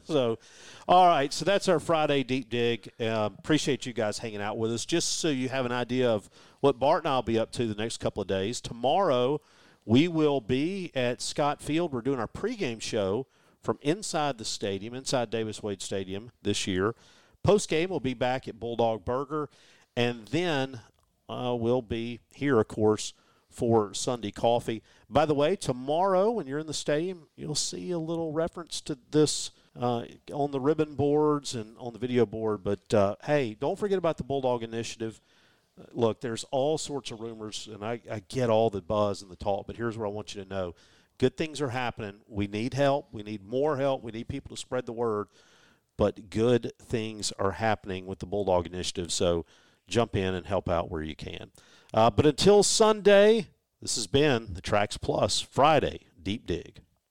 so, 0.04 0.38
all 0.86 1.06
right. 1.06 1.32
So 1.32 1.44
that's 1.44 1.68
our 1.68 1.80
Friday 1.80 2.22
deep 2.22 2.50
dig. 2.50 2.90
Uh, 3.00 3.30
appreciate 3.38 3.86
you 3.86 3.92
guys 3.92 4.18
hanging 4.18 4.42
out 4.42 4.58
with 4.58 4.72
us. 4.72 4.84
Just 4.84 5.18
so 5.18 5.28
you 5.28 5.48
have 5.48 5.64
an 5.66 5.72
idea 5.72 6.10
of 6.10 6.28
what 6.60 6.78
Bart 6.78 7.04
and 7.04 7.12
I'll 7.12 7.22
be 7.22 7.38
up 7.38 7.52
to 7.52 7.66
the 7.66 7.74
next 7.74 7.98
couple 7.98 8.20
of 8.20 8.28
days. 8.28 8.60
Tomorrow, 8.60 9.40
we 9.84 10.08
will 10.08 10.40
be 10.40 10.90
at 10.94 11.22
Scott 11.22 11.60
Field. 11.62 11.92
We're 11.92 12.02
doing 12.02 12.20
our 12.20 12.28
pregame 12.28 12.80
show 12.80 13.26
from 13.62 13.78
inside 13.82 14.38
the 14.38 14.44
stadium, 14.44 14.94
inside 14.94 15.30
Davis 15.30 15.62
Wade 15.62 15.80
Stadium 15.82 16.30
this 16.42 16.66
year. 16.66 16.94
Post 17.42 17.68
game, 17.68 17.90
we'll 17.90 18.00
be 18.00 18.14
back 18.14 18.46
at 18.46 18.60
Bulldog 18.60 19.04
Burger, 19.04 19.48
and 19.96 20.26
then 20.28 20.80
uh, 21.28 21.56
we'll 21.58 21.82
be 21.82 22.20
here, 22.32 22.60
of 22.60 22.68
course, 22.68 23.14
for 23.52 23.94
Sunday 23.94 24.30
coffee. 24.30 24.82
By 25.08 25.26
the 25.26 25.34
way, 25.34 25.56
tomorrow 25.56 26.30
when 26.30 26.46
you're 26.46 26.58
in 26.58 26.66
the 26.66 26.74
stadium, 26.74 27.28
you'll 27.36 27.54
see 27.54 27.90
a 27.90 27.98
little 27.98 28.32
reference 28.32 28.80
to 28.82 28.98
this 29.10 29.50
uh, 29.78 30.04
on 30.32 30.50
the 30.50 30.60
ribbon 30.60 30.94
boards 30.94 31.54
and 31.54 31.76
on 31.78 31.92
the 31.92 31.98
video 31.98 32.26
board. 32.26 32.62
But 32.62 32.92
uh, 32.92 33.16
hey, 33.24 33.56
don't 33.58 33.78
forget 33.78 33.98
about 33.98 34.18
the 34.18 34.24
Bulldog 34.24 34.62
Initiative. 34.62 35.20
Uh, 35.80 35.84
Look, 35.92 36.20
there's 36.20 36.44
all 36.50 36.78
sorts 36.78 37.10
of 37.10 37.20
rumors, 37.20 37.68
and 37.72 37.84
I, 37.84 38.00
I 38.10 38.22
get 38.28 38.50
all 38.50 38.70
the 38.70 38.82
buzz 38.82 39.22
and 39.22 39.30
the 39.30 39.36
talk, 39.36 39.66
but 39.66 39.76
here's 39.76 39.96
what 39.96 40.06
I 40.06 40.10
want 40.10 40.34
you 40.34 40.42
to 40.42 40.48
know. 40.48 40.74
Good 41.18 41.36
things 41.36 41.60
are 41.60 41.68
happening. 41.68 42.20
We 42.26 42.46
need 42.46 42.74
help. 42.74 43.08
We 43.12 43.22
need 43.22 43.46
more 43.46 43.76
help. 43.76 44.02
We 44.02 44.12
need 44.12 44.28
people 44.28 44.56
to 44.56 44.60
spread 44.60 44.86
the 44.86 44.92
word. 44.92 45.28
But 45.96 46.30
good 46.30 46.72
things 46.82 47.32
are 47.38 47.52
happening 47.52 48.06
with 48.06 48.18
the 48.18 48.26
Bulldog 48.26 48.66
Initiative. 48.66 49.12
So 49.12 49.44
jump 49.86 50.16
in 50.16 50.34
and 50.34 50.46
help 50.46 50.68
out 50.68 50.90
where 50.90 51.02
you 51.02 51.14
can. 51.14 51.50
Uh, 51.94 52.10
but 52.10 52.26
until 52.26 52.62
Sunday, 52.62 53.48
this 53.80 53.96
has 53.96 54.06
been 54.06 54.54
the 54.54 54.62
Tracks 54.62 54.96
Plus 54.96 55.40
Friday 55.40 56.00
Deep 56.22 56.46
Dig. 56.46 56.80